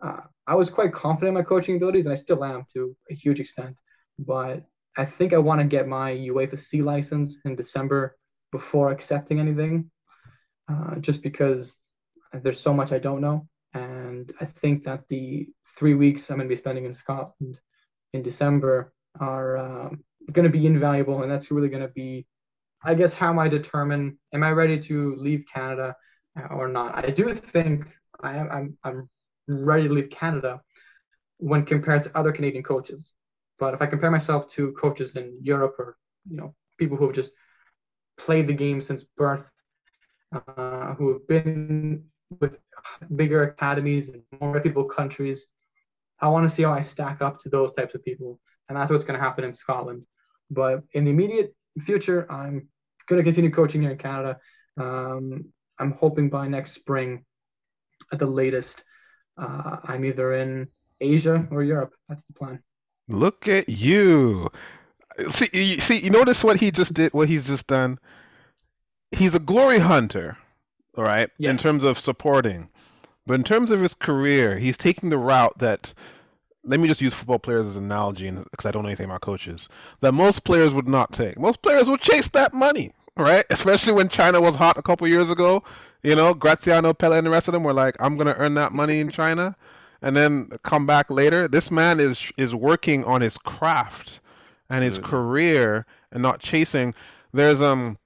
Uh, 0.00 0.22
I 0.46 0.54
was 0.54 0.70
quite 0.70 0.92
confident 0.92 1.28
in 1.28 1.34
my 1.34 1.42
coaching 1.42 1.76
abilities, 1.76 2.06
and 2.06 2.12
I 2.12 2.16
still 2.16 2.44
am 2.44 2.64
to 2.72 2.96
a 3.10 3.14
huge 3.14 3.40
extent. 3.40 3.76
But 4.18 4.64
I 4.96 5.04
think 5.04 5.32
I 5.32 5.38
want 5.38 5.60
to 5.60 5.66
get 5.66 5.88
my 5.88 6.12
UEFA 6.12 6.58
C 6.58 6.82
license 6.82 7.38
in 7.44 7.56
December 7.56 8.16
before 8.50 8.90
accepting 8.90 9.40
anything, 9.40 9.90
uh, 10.68 10.96
just 10.96 11.22
because 11.22 11.78
there's 12.32 12.60
so 12.60 12.74
much 12.74 12.92
I 12.92 12.98
don't 12.98 13.20
know, 13.20 13.48
and 13.74 14.32
I 14.40 14.44
think 14.44 14.84
that 14.84 15.08
the 15.08 15.48
three 15.76 15.94
weeks 15.94 16.30
I'm 16.30 16.36
going 16.36 16.48
to 16.48 16.54
be 16.54 16.58
spending 16.58 16.84
in 16.84 16.92
Scotland 16.92 17.58
in 18.12 18.22
December 18.22 18.92
are 19.20 19.56
um, 19.56 20.04
going 20.30 20.44
to 20.44 20.58
be 20.58 20.66
invaluable, 20.66 21.22
and 21.22 21.30
that's 21.30 21.50
really 21.50 21.68
going 21.68 21.82
to 21.82 21.88
be, 21.88 22.26
I 22.84 22.94
guess, 22.94 23.14
how 23.14 23.30
am 23.30 23.38
I 23.38 23.48
determine 23.48 24.18
am 24.32 24.42
I 24.42 24.50
ready 24.50 24.78
to 24.80 25.14
leave 25.16 25.44
Canada 25.52 25.94
uh, 26.38 26.46
or 26.54 26.68
not. 26.68 27.04
I 27.04 27.10
do 27.10 27.34
think 27.34 27.88
I 28.22 28.36
am 28.36 28.48
I'm, 28.50 28.78
I'm 28.84 29.10
ready 29.48 29.86
to 29.86 29.92
leave 29.92 30.10
Canada 30.10 30.60
when 31.38 31.64
compared 31.64 32.02
to 32.04 32.16
other 32.16 32.32
Canadian 32.32 32.62
coaches. 32.62 33.14
But 33.58 33.74
if 33.74 33.82
I 33.82 33.86
compare 33.86 34.10
myself 34.10 34.48
to 34.52 34.72
coaches 34.72 35.16
in 35.16 35.36
Europe 35.40 35.74
or 35.78 35.96
you 36.28 36.36
know 36.36 36.54
people 36.78 36.96
who 36.96 37.06
have 37.06 37.14
just 37.14 37.32
played 38.16 38.46
the 38.46 38.54
game 38.54 38.80
since 38.80 39.04
birth, 39.16 39.50
uh, 40.32 40.94
who 40.94 41.12
have 41.12 41.28
been 41.28 42.04
with 42.40 42.58
bigger 43.14 43.42
academies 43.42 44.08
and 44.08 44.22
more 44.40 44.52
reputable 44.52 44.84
countries, 44.84 45.48
I 46.20 46.28
want 46.28 46.48
to 46.48 46.54
see 46.54 46.62
how 46.62 46.72
I 46.72 46.80
stack 46.80 47.20
up 47.20 47.40
to 47.40 47.50
those 47.50 47.72
types 47.72 47.94
of 47.94 48.02
people, 48.04 48.40
and 48.68 48.76
that's 48.76 48.90
what's 48.90 49.04
going 49.04 49.18
to 49.18 49.24
happen 49.24 49.44
in 49.44 49.52
Scotland. 49.52 50.06
But 50.50 50.82
in 50.94 51.04
the 51.04 51.10
immediate 51.10 51.54
future, 51.80 52.26
I'm 52.30 52.68
going 53.02 53.18
to 53.20 53.24
continue 53.24 53.50
coaching 53.50 53.82
here 53.82 53.90
in 53.92 53.98
Canada. 53.98 54.38
Um, 54.76 55.46
I'm 55.78 55.92
hoping 55.92 56.28
by 56.28 56.48
next 56.48 56.72
spring, 56.72 57.24
at 58.12 58.18
the 58.18 58.26
latest, 58.26 58.84
uh, 59.38 59.78
I'm 59.84 60.04
either 60.04 60.34
in 60.34 60.68
Asia 61.00 61.46
or 61.50 61.62
Europe. 61.62 61.94
That's 62.08 62.24
the 62.24 62.32
plan. 62.34 62.62
Look 63.08 63.48
at 63.48 63.68
you. 63.68 64.48
See, 65.30 65.48
you, 65.52 65.78
see, 65.78 66.00
you 66.04 66.10
notice 66.10 66.42
what 66.44 66.58
he 66.60 66.70
just 66.70 66.94
did, 66.94 67.12
what 67.12 67.28
he's 67.28 67.46
just 67.48 67.66
done. 67.66 67.98
He's 69.10 69.34
a 69.34 69.38
glory 69.40 69.78
hunter, 69.78 70.38
all 70.96 71.04
right, 71.04 71.28
Yes. 71.38 71.50
in 71.50 71.58
terms 71.58 71.84
of 71.84 71.98
supporting. 71.98 72.70
But 73.26 73.34
in 73.34 73.44
terms 73.44 73.70
of 73.70 73.80
his 73.80 73.94
career, 73.94 74.58
he's 74.58 74.76
taking 74.76 75.10
the 75.10 75.18
route 75.18 75.58
that, 75.58 75.92
let 76.64 76.80
me 76.80 76.88
just 76.88 77.00
use 77.00 77.14
football 77.14 77.38
players 77.38 77.66
as 77.66 77.76
an 77.76 77.84
analogy 77.84 78.30
because 78.30 78.66
I 78.66 78.70
don't 78.70 78.82
know 78.82 78.88
anything 78.88 79.06
about 79.06 79.20
coaches, 79.20 79.68
that 80.00 80.12
most 80.12 80.44
players 80.44 80.72
would 80.72 80.88
not 80.88 81.12
take. 81.12 81.38
Most 81.38 81.62
players 81.62 81.88
would 81.88 82.00
chase 82.00 82.28
that 82.28 82.54
money, 82.54 82.92
right? 83.16 83.44
Especially 83.50 83.92
when 83.92 84.08
China 84.08 84.40
was 84.40 84.54
hot 84.54 84.78
a 84.78 84.82
couple 84.82 85.06
years 85.08 85.30
ago. 85.30 85.62
You 86.02 86.16
know, 86.16 86.34
Graziano, 86.34 86.92
Pellè, 86.92 87.18
and 87.18 87.26
the 87.26 87.30
rest 87.30 87.48
of 87.48 87.52
them 87.52 87.64
were 87.64 87.72
like, 87.72 87.96
I'm 88.00 88.16
going 88.16 88.26
to 88.26 88.36
earn 88.36 88.54
that 88.54 88.72
money 88.72 89.00
in 89.00 89.10
China 89.10 89.56
and 90.02 90.16
then 90.16 90.50
come 90.64 90.84
back 90.84 91.10
later. 91.10 91.48
This 91.48 91.70
man 91.70 92.00
is 92.00 92.30
is 92.36 92.54
working 92.54 93.04
on 93.04 93.20
his 93.20 93.38
craft 93.38 94.20
and 94.68 94.84
his 94.84 94.98
Absolutely. 94.98 95.10
career 95.10 95.86
and 96.10 96.22
not 96.22 96.40
chasing. 96.40 96.94
There's 97.32 97.62
um 97.62 97.98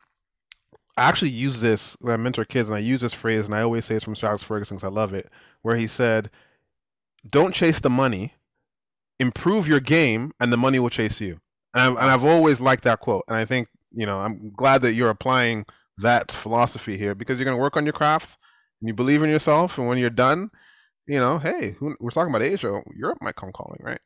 I 0.97 1.09
actually 1.09 1.31
use 1.31 1.61
this 1.61 1.97
I 2.07 2.17
mentor 2.17 2.45
kids 2.45 2.69
and 2.69 2.77
I 2.77 2.81
use 2.81 3.01
this 3.01 3.15
phrase 3.15 3.47
and 3.47 3.55
I 3.55 3.63
always 3.63 3.87
say 3.87 3.97
it's 3.97 4.05
from 4.05 4.15
Alex 4.23 4.43
Ferguson 4.43 4.77
because 4.77 4.87
I 4.87 4.95
love 4.95 5.15
it, 5.15 5.31
where 5.63 5.77
he 5.77 5.87
said, 5.87 6.31
Don't 7.27 7.55
chase 7.55 7.81
the 7.81 7.91
money, 7.91 8.35
improve 9.19 9.69
your 9.69 9.81
game 9.81 10.33
and 10.41 10.53
the 10.53 10.57
money 10.57 10.79
will 10.79 10.91
chase 10.91 11.21
you. 11.21 11.39
And 11.75 11.83
I've, 11.83 12.03
and 12.03 12.11
I've 12.11 12.25
always 12.25 12.61
liked 12.61 12.85
that 12.85 13.01
quote. 13.01 13.25
And 13.29 13.37
I 13.37 13.45
think, 13.45 13.69
you 13.91 14.07
know, 14.07 14.19
I'm 14.19 14.53
glad 14.55 14.83
that 14.83 14.95
you're 14.95 15.11
applying 15.11 15.67
that 15.99 16.31
philosophy 16.31 16.97
here 16.97 17.15
because 17.15 17.39
you're 17.39 17.45
going 17.45 17.57
to 17.57 17.63
work 17.63 17.77
on 17.77 17.85
your 17.85 17.93
craft 17.93 18.37
and 18.81 18.89
you 18.89 18.95
believe 18.95 19.23
in 19.23 19.31
yourself. 19.31 19.79
And 19.79 19.89
when 19.89 19.99
you're 19.99 20.11
done, 20.11 20.51
you 21.07 21.19
know, 21.19 21.39
hey, 21.39 21.77
who, 21.79 21.97
we're 22.01 22.11
talking 22.11 22.35
about 22.35 22.43
Asia. 22.43 22.83
Europe 22.95 23.19
might 23.21 23.37
come 23.37 23.53
calling, 23.53 23.81
right? 23.81 24.01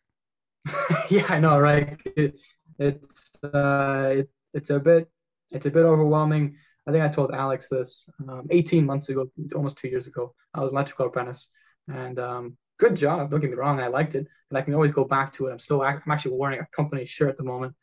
yeah, 1.10 1.26
I 1.28 1.40
know, 1.40 1.58
right? 1.58 1.98
It, 2.16 2.38
it's 2.78 3.32
uh, 3.42 4.10
it, 4.12 4.30
it's 4.54 4.70
a 4.70 4.78
bit 4.78 5.08
it's 5.50 5.66
a 5.66 5.70
bit 5.70 5.84
overwhelming. 5.84 6.56
I 6.86 6.92
think 6.92 7.04
I 7.04 7.08
told 7.08 7.32
Alex 7.32 7.68
this 7.68 8.08
um, 8.28 8.46
18 8.50 8.84
months 8.84 9.08
ago, 9.08 9.30
almost 9.54 9.76
two 9.78 9.88
years 9.88 10.06
ago. 10.06 10.34
I 10.54 10.60
was 10.60 10.70
an 10.70 10.76
electrical 10.76 11.06
apprentice, 11.06 11.50
and 11.88 12.18
um, 12.18 12.56
good 12.80 12.96
job. 12.96 13.30
Don't 13.30 13.40
get 13.40 13.50
me 13.50 13.56
wrong, 13.56 13.80
I 13.80 13.88
liked 13.88 14.14
it, 14.14 14.26
and 14.50 14.58
I 14.58 14.62
can 14.62 14.74
always 14.74 14.92
go 14.92 15.04
back 15.04 15.32
to 15.34 15.46
it. 15.46 15.52
I'm 15.52 15.58
still 15.58 15.82
I'm 15.82 16.02
actually 16.10 16.36
wearing 16.36 16.60
a 16.60 16.66
company 16.74 17.04
shirt 17.06 17.30
at 17.30 17.36
the 17.36 17.44
moment, 17.44 17.74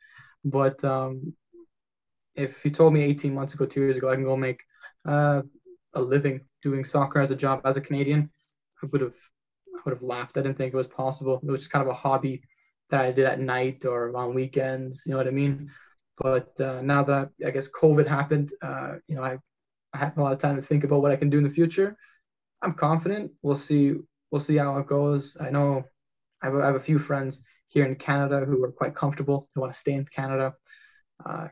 but 0.44 0.84
um, 0.84 1.34
if 2.36 2.64
you 2.66 2.72
told 2.72 2.94
me 2.94 3.02
18 3.04 3.34
months 3.34 3.54
ago, 3.54 3.66
two 3.66 3.82
years 3.82 3.98
ago, 3.98 4.10
I 4.10 4.16
can 4.16 4.24
go 4.24 4.38
make 4.38 4.62
uh, 5.08 5.42
a 5.94 6.02
living 6.02 6.42
doing 6.64 6.84
soccer 6.86 7.20
as 7.20 7.32
a 7.32 7.36
job 7.36 7.62
as 7.66 7.78
a 7.78 7.82
Canadian, 7.82 8.30
I 8.84 8.88
would 8.92 9.02
have 9.02 9.16
I 9.76 9.80
would 9.86 9.94
have 9.94 10.04
laughed. 10.04 10.38
I 10.38 10.42
didn't 10.42 10.58
think 10.58 10.74
it 10.74 10.78
was 10.78 10.88
possible. 10.88 11.40
It 11.44 11.50
was 11.50 11.62
just 11.62 11.72
kind 11.72 11.84
of 11.84 11.90
a 11.90 11.94
hobby 11.94 12.42
that 12.90 13.02
I 13.02 13.12
did 13.12 13.26
at 13.26 13.40
night 13.40 13.86
or 13.86 14.16
on 14.16 14.34
weekends. 14.34 15.04
You 15.06 15.12
know 15.12 15.18
what 15.18 15.28
I 15.28 15.32
mean? 15.32 15.70
But 16.18 16.60
uh, 16.60 16.82
now 16.82 17.04
that 17.04 17.30
I 17.46 17.52
guess 17.52 17.70
COVID 17.72 18.08
happened, 18.08 18.54
uh, 18.62 18.94
you 19.08 19.16
know, 19.16 19.24
I, 19.24 19.38
I 19.94 19.98
have 19.98 20.18
a 20.18 20.22
lot 20.22 20.34
of 20.34 20.40
time 20.40 20.56
to 20.56 20.62
think 20.62 20.84
about 20.84 21.02
what 21.02 21.12
I 21.12 21.16
can 21.16 21.30
do 21.30 21.38
in 21.38 21.44
the 21.44 21.50
future. 21.50 21.96
I'm 22.62 22.74
confident. 22.74 23.32
We'll 23.44 23.56
see. 23.56 23.96
We'll 24.32 24.42
see 24.42 24.58
how 24.58 24.78
it 24.78 24.88
goes. 24.88 25.38
I 25.40 25.50
know 25.50 25.84
I 26.42 26.48
have, 26.48 26.56
a, 26.56 26.62
I 26.62 26.66
have 26.68 26.76
a 26.76 26.80
few 26.80 27.00
friends 27.00 27.44
here 27.68 27.86
in 27.86 27.96
Canada 27.96 28.46
who 28.46 28.64
are 28.64 28.72
quite 28.72 28.96
comfortable. 28.96 29.50
who 29.54 29.62
want 29.62 29.74
to 29.74 29.80
stay 29.80 29.94
in 29.94 30.06
Canada, 30.06 30.54
uh, 31.26 31.48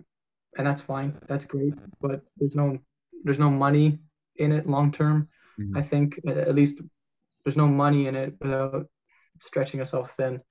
and 0.58 0.68
that's 0.68 0.82
fine. 0.82 1.18
That's 1.28 1.46
great. 1.46 1.74
But 2.02 2.22
there's 2.38 2.56
no 2.56 2.78
there's 3.24 3.40
no 3.40 3.50
money 3.50 4.00
in 4.36 4.52
it 4.52 4.68
long 4.68 4.92
term. 4.92 5.30
Mhm. 5.60 5.78
I 5.78 5.82
think 5.82 6.20
at 6.28 6.38
at 6.38 6.56
least 6.56 6.82
there's 7.44 7.58
no 7.58 7.68
money 7.68 8.08
in 8.08 8.16
it 8.16 8.36
without 8.42 8.88
stretching 9.42 9.80
yourself 9.80 10.16
thin. 10.18 10.42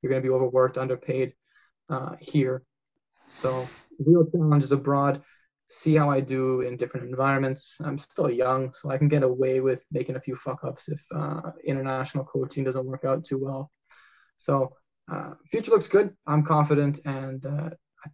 You're 0.00 0.10
going 0.10 0.22
to 0.22 0.28
be 0.28 0.32
overworked, 0.32 0.78
underpaid 0.78 1.34
uh, 1.88 2.16
here. 2.20 2.62
So 3.26 3.66
real 3.98 4.26
challenges 4.30 4.72
abroad. 4.72 5.22
See 5.76 5.96
how 5.96 6.08
I 6.08 6.20
do 6.20 6.60
in 6.60 6.76
different 6.76 7.08
environments. 7.08 7.78
I'm 7.84 7.98
still 7.98 8.30
young, 8.30 8.72
so 8.72 8.90
I 8.92 8.96
can 8.96 9.08
get 9.08 9.24
away 9.24 9.58
with 9.60 9.84
making 9.90 10.14
a 10.14 10.20
few 10.20 10.36
fuck 10.36 10.62
ups 10.62 10.88
if 10.88 11.02
uh, 11.12 11.50
international 11.64 12.24
coaching 12.26 12.62
doesn't 12.62 12.86
work 12.86 13.04
out 13.04 13.24
too 13.24 13.38
well. 13.42 13.72
So 14.38 14.76
uh, 15.10 15.32
future 15.50 15.72
looks 15.72 15.88
good. 15.88 16.14
I'm 16.28 16.44
confident, 16.44 17.00
and 17.06 17.44
uh, 17.44 17.70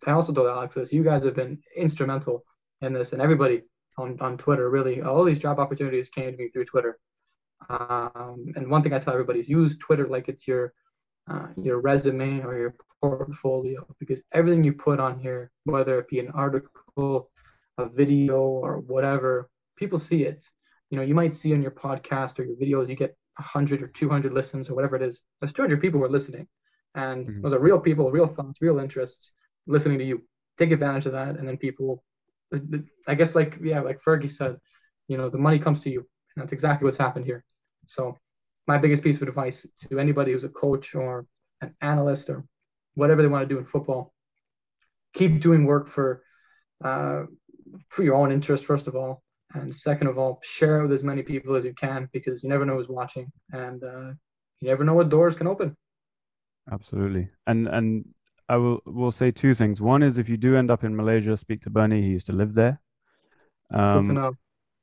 I 0.07 0.11
also 0.13 0.33
told 0.33 0.49
Alex 0.49 0.75
this. 0.75 0.91
You 0.91 1.05
guys 1.05 1.23
have 1.27 1.37
been 1.37 1.59
instrumental 1.77 2.45
in 2.81 2.95
this, 2.95 3.13
and 3.13 3.21
everybody 3.21 3.63
on, 3.99 4.17
on 4.21 4.39
Twitter 4.39 4.71
really. 4.71 5.03
All 5.03 5.23
these 5.23 5.39
job 5.39 5.59
opportunities 5.59 6.09
came 6.09 6.33
to 6.33 6.39
me 6.39 6.49
through 6.49 6.65
Twitter. 6.65 6.99
Um, 7.69 8.47
and 8.57 8.71
one 8.71 8.83
thing 8.83 8.95
I 8.95 9.01
tell 9.01 9.13
everybody 9.13 9.41
is 9.41 9.51
use 9.51 9.77
Twitter 9.77 10.09
like 10.09 10.31
it's 10.31 10.49
your 10.49 10.73
uh, 11.31 11.49
your 11.61 11.81
resume 11.81 12.41
or 12.41 12.59
your 12.59 12.75
portfolio 13.03 13.87
because 13.99 14.23
everything 14.33 14.65
you 14.65 14.73
put 14.73 14.99
on 14.99 15.21
here, 15.21 15.53
whether 15.65 15.99
it 15.99 16.09
be 16.09 16.21
an 16.21 16.31
article, 16.31 17.31
a 17.81 17.89
video, 17.89 18.41
or 18.43 18.79
whatever, 18.79 19.51
people 19.77 19.99
see 19.99 20.25
it. 20.25 20.45
You 20.91 20.97
know, 20.97 21.05
you 21.05 21.15
might 21.15 21.37
see 21.37 21.55
on 21.55 21.63
your 21.63 21.71
podcast 21.71 22.39
or 22.39 22.45
your 22.45 22.57
videos, 22.57 22.89
you 22.89 22.97
get 22.97 23.17
100 23.37 23.83
or 23.83 23.89
200 23.89 24.33
listens 24.33 24.71
or 24.71 24.75
whatever 24.75 24.97
it 24.97 25.03
is. 25.03 25.23
That's 25.41 25.53
200 25.53 25.81
people 25.81 26.01
who 26.01 26.05
are 26.05 26.11
listening. 26.11 26.47
And 26.95 27.27
Mhm. 27.29 27.43
those 27.43 27.55
are 27.55 27.61
real 27.61 27.81
people, 27.81 28.11
real 28.11 28.27
thoughts, 28.27 28.61
real 28.61 28.79
interests 28.81 29.35
listening 29.67 29.99
to 29.99 30.05
you. 30.05 30.23
Take 30.59 30.73
advantage 30.73 31.07
of 31.07 31.13
that. 31.13 31.37
And 31.39 31.47
then 31.47 31.57
people, 31.57 32.05
I 33.07 33.15
guess, 33.15 33.35
like, 33.35 33.59
yeah, 33.63 33.81
like 33.81 34.03
Fergie 34.03 34.29
said, 34.29 34.57
you 35.09 35.17
know, 35.17 35.31
the 35.31 35.39
money 35.39 35.59
comes 35.59 35.81
to 35.81 35.91
you. 35.91 36.01
And 36.01 36.43
that's 36.43 36.53
exactly 36.53 36.85
what's 36.85 36.97
happened 36.99 37.25
here. 37.25 37.45
So, 37.87 38.19
my 38.67 38.79
biggest 38.79 39.03
piece 39.03 39.21
of 39.21 39.27
advice 39.27 39.67
to 39.89 39.99
anybody 39.99 40.33
who's 40.33 40.45
a 40.45 40.49
coach 40.49 40.95
or 40.95 41.27
an 41.61 41.75
analyst 41.81 42.31
or 42.31 42.45
whatever 42.95 43.23
they 43.23 43.29
want 43.29 43.49
to 43.49 43.53
do 43.55 43.59
in 43.59 43.65
football, 43.65 44.13
keep 45.15 45.41
doing 45.41 45.65
work 45.65 45.89
for 45.89 46.23
uh, 46.85 47.25
for 47.89 48.03
your 48.05 48.15
own 48.15 48.33
interest 48.33 48.65
first 48.65 48.89
of 48.89 48.97
all, 48.97 49.23
and 49.55 49.75
second 49.75 50.07
of 50.09 50.19
all, 50.19 50.41
share 50.43 50.79
it 50.81 50.83
with 50.83 50.93
as 50.93 51.05
many 51.05 51.23
people 51.23 51.57
as 51.57 51.65
you 51.65 51.75
can 51.75 52.09
because 52.13 52.43
you 52.43 52.49
never 52.49 52.65
know 52.65 52.77
who's 52.77 52.89
watching, 52.89 53.31
and 53.53 53.83
uh, 53.85 54.09
you 54.61 54.69
never 54.69 54.85
know 54.85 54.95
what 54.95 55.09
doors 55.09 55.37
can 55.37 55.47
open. 55.47 55.77
Absolutely. 56.71 57.29
And 57.47 57.69
and 57.69 58.05
I 58.49 58.57
will 58.57 58.81
will 58.87 59.13
say 59.13 59.31
two 59.31 59.55
things. 59.55 59.81
One 59.81 60.03
is 60.03 60.19
if 60.19 60.29
you 60.29 60.37
do 60.37 60.57
end 60.57 60.71
up 60.71 60.85
in 60.85 60.95
Malaysia, 60.95 61.37
speak 61.37 61.63
to 61.63 61.71
Bernie. 61.71 62.03
He 62.03 62.09
used 62.11 62.27
to 62.27 62.33
live 62.33 62.55
there. 62.55 62.79
Good 63.93 64.05
to 64.05 64.13
Um, 64.13 64.15
know. 64.15 64.37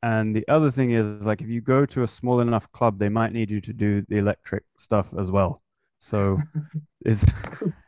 and 0.04 0.36
the 0.36 0.48
other 0.48 0.72
thing 0.72 0.92
is 0.92 1.26
like 1.26 1.42
if 1.42 1.48
you 1.50 1.62
go 1.62 1.86
to 1.86 2.04
a 2.04 2.08
small 2.08 2.40
enough 2.42 2.72
club, 2.72 3.00
they 3.00 3.10
might 3.10 3.34
need 3.34 3.50
you 3.50 3.62
to 3.62 3.74
do 3.74 4.04
the 4.10 4.18
electric 4.18 4.64
stuff 4.78 5.14
as 5.18 5.32
well. 5.32 5.62
So 6.00 6.40
it's 7.06 7.26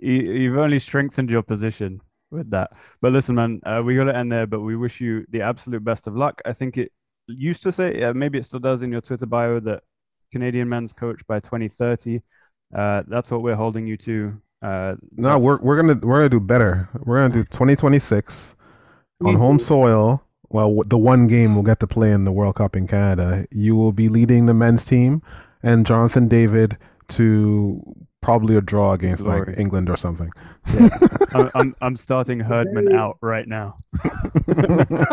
you, 0.00 0.12
you've 0.14 0.58
only 0.58 0.78
strengthened 0.78 1.30
your 1.30 1.42
position 1.42 2.00
with 2.30 2.50
that. 2.50 2.70
But 3.00 3.12
listen, 3.12 3.34
man, 3.34 3.60
uh, 3.64 3.82
we 3.84 3.96
got 3.96 4.04
to 4.04 4.16
end 4.16 4.30
there. 4.32 4.46
But 4.46 4.60
we 4.60 4.76
wish 4.76 5.00
you 5.00 5.24
the 5.30 5.42
absolute 5.42 5.84
best 5.84 6.06
of 6.06 6.16
luck. 6.16 6.40
I 6.44 6.52
think 6.52 6.76
it 6.76 6.92
used 7.26 7.62
to 7.64 7.72
say, 7.72 8.02
uh, 8.02 8.14
maybe 8.14 8.38
it 8.38 8.44
still 8.44 8.60
does 8.60 8.82
in 8.82 8.92
your 8.92 9.00
Twitter 9.00 9.26
bio 9.26 9.60
that 9.60 9.82
Canadian 10.32 10.68
men's 10.68 10.92
coach 10.92 11.26
by 11.26 11.40
2030. 11.40 12.22
Uh, 12.74 13.02
that's 13.08 13.30
what 13.30 13.42
we're 13.42 13.56
holding 13.56 13.86
you 13.86 13.96
to. 13.98 14.40
Uh, 14.62 14.94
No, 15.12 15.38
we're 15.38 15.60
we're 15.60 15.76
gonna 15.76 15.98
we're 16.02 16.18
gonna 16.18 16.28
do 16.28 16.40
better. 16.40 16.88
We're 17.04 17.16
gonna 17.16 17.32
do 17.34 17.44
2026 17.44 18.54
on 19.24 19.34
home 19.34 19.58
soil. 19.58 20.22
Well, 20.50 20.82
the 20.86 20.98
one 20.98 21.26
game 21.28 21.54
we'll 21.54 21.64
get 21.64 21.80
to 21.80 21.86
play 21.86 22.10
in 22.12 22.24
the 22.24 22.32
World 22.32 22.56
Cup 22.56 22.74
in 22.76 22.86
Canada, 22.86 23.46
you 23.52 23.76
will 23.76 23.92
be 23.92 24.08
leading 24.08 24.46
the 24.46 24.54
men's 24.54 24.84
team, 24.84 25.22
and 25.62 25.86
Jonathan 25.86 26.26
David 26.28 26.76
to 27.10 27.80
probably 28.20 28.56
a 28.56 28.60
draw 28.60 28.92
against 28.92 29.24
like 29.24 29.58
England 29.58 29.88
or 29.90 29.96
something. 29.96 30.30
I'm, 31.34 31.50
I'm 31.54 31.74
I'm 31.80 31.96
starting 31.96 32.40
Herdman 32.40 32.92
out 32.94 33.18
right 33.20 33.48
now. 33.48 33.76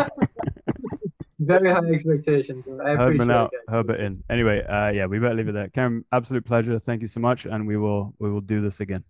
Very 1.40 1.70
high 1.70 1.86
expectations. 1.92 2.66
I 2.84 2.96
Herdman 2.96 3.30
out, 3.30 3.52
guys. 3.52 3.60
Herbert 3.68 4.00
in. 4.00 4.24
Anyway, 4.28 4.62
uh, 4.64 4.90
yeah, 4.90 5.06
we 5.06 5.18
better 5.18 5.34
leave 5.34 5.48
it 5.48 5.52
there. 5.52 5.68
Cam, 5.68 6.04
absolute 6.12 6.44
pleasure. 6.44 6.78
Thank 6.78 7.00
you 7.00 7.08
so 7.08 7.20
much, 7.20 7.46
and 7.46 7.66
we 7.66 7.76
will 7.76 8.14
we 8.18 8.30
will 8.30 8.40
do 8.40 8.60
this 8.60 8.80
again. 8.80 9.04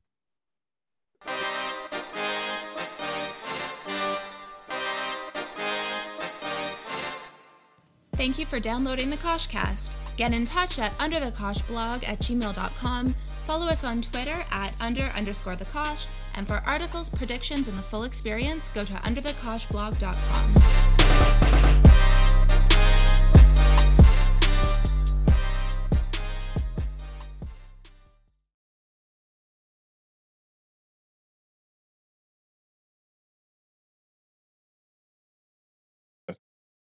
Thank 8.14 8.38
you 8.38 8.46
for 8.46 8.58
downloading 8.58 9.10
the 9.10 9.16
Koshcast. 9.16 9.92
Get 10.16 10.32
in 10.32 10.44
touch 10.44 10.80
at 10.80 10.92
underthekoshblog 10.98 12.06
at 12.06 12.18
gmail.com. 12.18 13.14
Follow 13.48 13.66
us 13.68 13.82
on 13.82 14.02
Twitter 14.02 14.44
at 14.50 14.74
under 14.78 15.04
underscore 15.16 15.56
the 15.56 15.64
Kosh. 15.64 16.06
And 16.34 16.46
for 16.46 16.56
articles, 16.66 17.08
predictions, 17.08 17.66
and 17.66 17.78
the 17.78 17.82
full 17.82 18.04
experience, 18.04 18.68
go 18.68 18.84
to 18.84 18.92
underthekoshblog.com. 18.92 20.54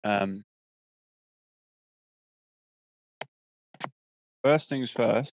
Um, 0.06 0.46
first 4.42 4.70
things 4.70 4.90
first. 4.90 5.34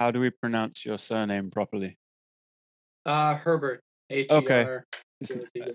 How 0.00 0.10
do 0.10 0.18
we 0.18 0.30
pronounce 0.30 0.86
your 0.86 0.96
surname 0.96 1.50
properly? 1.50 1.98
Uh, 3.04 3.34
Herbert. 3.34 3.82
H 4.08 4.28
E 4.30 4.34
Okay. 4.34 4.62
R. 4.64 4.86
It's- 5.20 5.46
Yeah, 5.54 5.66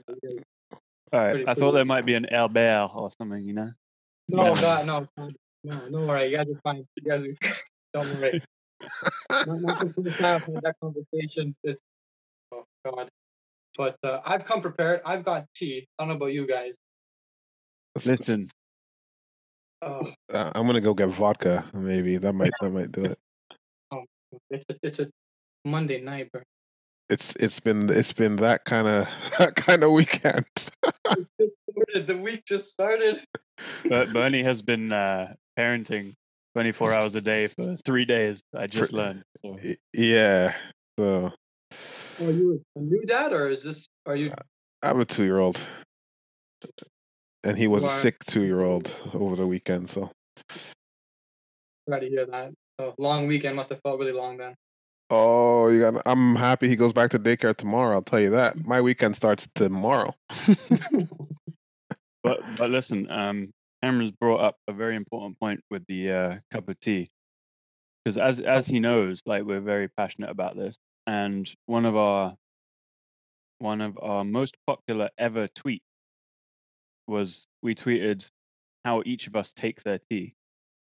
All 1.14 1.20
right, 1.20 1.30
Pretty 1.34 1.48
I 1.48 1.54
thought 1.54 1.60
cool. 1.62 1.72
there 1.74 1.86
might 1.86 2.06
be 2.08 2.16
an 2.16 2.26
Albert 2.34 2.90
or 2.96 3.12
something, 3.12 3.40
you 3.46 3.54
know. 3.54 3.70
No, 4.28 4.46
Yeah. 4.56 4.62
God, 4.62 4.86
no, 4.88 5.08
God, 5.16 5.36
no, 5.64 5.88
no 5.90 6.06
worry. 6.08 6.32
You 6.32 6.38
guys 6.38 6.48
are 6.50 6.60
fine. 6.64 6.88
You 6.96 7.04
guys 7.08 7.22
are, 7.24 7.36
don't 7.94 8.20
worry. 8.20 8.42
Not, 9.30 9.62
not 9.62 9.80
the 9.80 9.94
first 9.96 10.18
time 10.20 10.42
I've 10.42 10.54
had 10.56 10.64
that 10.64 10.76
conversation. 10.82 11.56
It's, 11.64 11.82
oh 12.52 12.66
God. 12.84 13.08
But 13.78 13.98
uh, 14.04 14.22
I've 14.26 14.44
come 14.46 14.64
prepared. 14.64 15.02
I've 15.06 15.24
got 15.24 15.46
tea. 15.56 15.88
I 16.00 16.04
don't 16.04 16.10
know 16.10 16.16
about 16.16 16.34
you 16.34 16.48
guys. 16.48 16.76
Listen, 18.04 18.50
Oh, 19.84 20.02
Uh, 20.34 20.52
I'm 20.56 20.66
gonna 20.66 20.82
go 20.82 20.96
get 20.96 21.10
vodka. 21.10 21.64
Maybe 21.76 22.18
that 22.18 22.34
might 22.34 22.52
that 22.62 22.72
might 22.72 22.92
do 22.92 23.06
it. 23.06 23.20
It's 24.50 24.66
a, 24.70 24.76
it's 24.84 25.00
a 25.00 25.08
Monday 25.64 26.02
night, 26.02 26.32
bro. 26.32 26.42
It's 27.10 27.36
it's 27.36 27.60
been 27.60 27.90
it's 27.90 28.14
been 28.14 28.38
that 28.38 28.66
kind 28.66 28.88
of 28.88 29.08
that 29.40 29.56
kind 29.56 29.84
of 29.84 29.92
weekend. 29.92 30.46
The 32.08 32.18
week 32.18 32.44
just 32.46 32.70
started. 32.70 33.24
But 33.88 34.12
Bernie 34.12 34.44
has 34.44 34.62
been 34.62 34.92
uh, 34.92 35.34
parenting 35.58 36.14
24 36.56 36.94
hours 36.94 37.16
a 37.16 37.22
day 37.22 37.48
for 37.48 37.76
three 37.86 38.06
days. 38.06 38.42
I 38.56 38.68
just 38.68 38.92
For- 38.92 38.98
learned. 38.98 39.24
So. 39.42 39.56
Yeah. 39.94 40.54
So 41.00 41.32
Are 42.22 42.32
you 42.32 42.62
a 42.76 42.80
new 42.80 43.04
dad, 43.06 43.34
or 43.34 43.50
is 43.50 43.64
this? 43.64 43.88
Are 44.06 44.16
you? 44.16 44.32
I 44.82 44.88
have 44.88 45.00
a 45.00 45.06
two 45.06 45.24
year 45.24 45.40
old, 45.40 45.60
and 47.44 47.58
he 47.58 47.68
was 47.68 47.84
a 47.84 47.90
sick 47.90 48.16
two 48.26 48.44
year 48.44 48.62
old 48.62 48.94
over 49.14 49.36
the 49.36 49.48
weekend. 49.48 49.90
So 49.90 50.12
Glad 51.88 52.00
to 52.00 52.10
hear 52.10 52.26
that. 52.26 52.52
So 52.80 52.94
long 52.98 53.28
weekend 53.28 53.56
must 53.56 53.70
have 53.70 53.82
felt 53.82 54.00
really 54.00 54.12
long 54.12 54.38
then. 54.38 54.56
oh, 55.10 55.70
you 55.70 55.80
got. 55.80 56.02
I'm 56.06 56.36
happy 56.36 56.68
he 56.68 56.76
goes 56.76 56.94
back 56.94 57.12
to 57.12 57.20
daycare 57.20 57.56
tomorrow. 57.56 57.96
I'll 57.96 58.02
tell 58.02 58.20
you 58.20 58.32
that. 58.32 58.66
My 58.66 58.82
weekend 58.82 59.16
starts 59.16 59.48
tomorrow. 59.56 60.14
But 62.26 62.40
but 62.58 62.72
listen, 62.72 63.08
um, 63.12 63.52
Cameron's 63.84 64.12
brought 64.20 64.42
up 64.42 64.56
a 64.68 64.74
very 64.74 64.96
important 64.96 65.40
point 65.40 65.62
with 65.70 65.86
the 65.88 66.12
uh, 66.12 66.38
cup 66.50 66.68
of 66.68 66.80
tea, 66.80 67.12
because 68.04 68.18
as 68.18 68.40
as 68.40 68.66
he 68.66 68.80
knows, 68.80 69.22
like 69.28 69.44
we're 69.44 69.60
very 69.60 69.90
passionate 69.90 70.32
about 70.32 70.58
this, 70.58 70.76
and 71.06 71.48
one 71.68 71.86
of 71.86 71.96
our 71.96 72.34
one 73.60 73.80
of 73.80 73.96
our 74.02 74.24
most 74.26 74.58
popular 74.66 75.12
ever 75.20 75.48
tweet 75.48 75.84
was 77.08 77.46
we 77.62 77.76
tweeted 77.76 78.28
how 78.84 79.04
each 79.06 79.28
of 79.28 79.36
us 79.36 79.54
take 79.54 79.84
their 79.84 80.00
tea, 80.10 80.34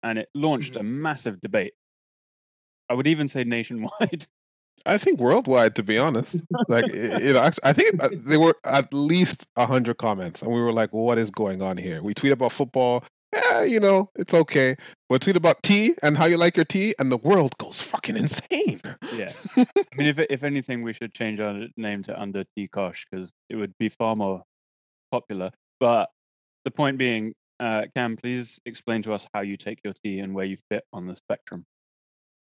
and 0.04 0.20
it 0.20 0.28
launched 0.32 0.76
a 0.76 0.84
massive 0.84 1.40
debate. 1.40 1.74
I 2.92 2.94
would 2.94 3.06
even 3.06 3.26
say 3.26 3.42
nationwide. 3.42 4.26
I 4.84 4.98
think 4.98 5.18
worldwide, 5.18 5.74
to 5.76 5.82
be 5.82 5.96
honest. 5.96 6.36
Like 6.68 6.92
you 6.92 7.32
know, 7.32 7.48
I 7.64 7.72
think 7.72 8.02
uh, 8.02 8.10
there 8.26 8.38
were 8.38 8.54
at 8.64 8.92
least 8.92 9.46
a 9.56 9.64
hundred 9.64 9.96
comments, 9.96 10.42
and 10.42 10.52
we 10.52 10.60
were 10.60 10.72
like, 10.72 10.92
"What 10.92 11.16
is 11.18 11.30
going 11.30 11.62
on 11.62 11.78
here?" 11.78 12.02
We 12.02 12.12
tweet 12.12 12.32
about 12.32 12.52
football. 12.52 13.02
Yeah, 13.32 13.62
you 13.62 13.80
know, 13.80 14.10
it's 14.16 14.34
okay. 14.34 14.76
We 15.08 15.18
tweet 15.20 15.36
about 15.36 15.62
tea 15.62 15.94
and 16.02 16.18
how 16.18 16.26
you 16.26 16.36
like 16.36 16.54
your 16.54 16.66
tea, 16.66 16.94
and 16.98 17.10
the 17.10 17.16
world 17.16 17.56
goes 17.56 17.80
fucking 17.80 18.18
insane. 18.18 18.82
Yeah. 19.14 19.32
I 19.56 19.66
mean, 19.96 20.08
if 20.12 20.18
if 20.18 20.42
anything, 20.42 20.82
we 20.82 20.92
should 20.92 21.14
change 21.14 21.40
our 21.40 21.68
name 21.78 22.02
to 22.02 22.20
Under 22.20 22.44
Tea 22.54 22.68
Kosh 22.68 23.06
because 23.10 23.32
it 23.48 23.56
would 23.56 23.72
be 23.78 23.88
far 23.88 24.16
more 24.16 24.42
popular. 25.10 25.50
But 25.80 26.10
the 26.66 26.70
point 26.70 26.98
being, 26.98 27.32
uh, 27.58 27.84
Cam, 27.94 28.18
please 28.18 28.58
explain 28.66 29.02
to 29.04 29.14
us 29.14 29.26
how 29.32 29.40
you 29.40 29.56
take 29.56 29.78
your 29.82 29.94
tea 30.04 30.18
and 30.18 30.34
where 30.34 30.44
you 30.44 30.58
fit 30.70 30.84
on 30.92 31.06
the 31.06 31.16
spectrum. 31.16 31.64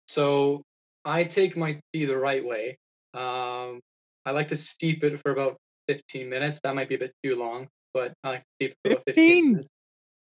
So 0.09 0.63
I 1.05 1.25
take 1.25 1.57
my 1.57 1.81
tea 1.93 2.05
the 2.07 2.17
right 2.17 2.45
way. 2.45 2.79
Um, 3.15 3.81
I 4.25 4.33
like 4.33 4.49
to 4.49 4.57
steep 4.57 5.05
it 5.05 5.21
for 5.23 5.33
about 5.33 5.57
15 5.89 6.29
minutes. 6.29 6.61
That 6.63 6.75
might 6.75 6.89
be 6.89 6.97
a 6.97 6.99
bit 6.99 7.13
too 7.25 7.37
long, 7.37 7.69
but 7.95 8.13
I 8.25 8.31
like 8.31 8.41
to 8.41 8.47
steep 8.57 8.71
it 8.73 8.77
for 8.85 8.93
about 8.93 9.05
15 9.07 9.25
15? 9.25 9.53
minutes. 9.53 9.69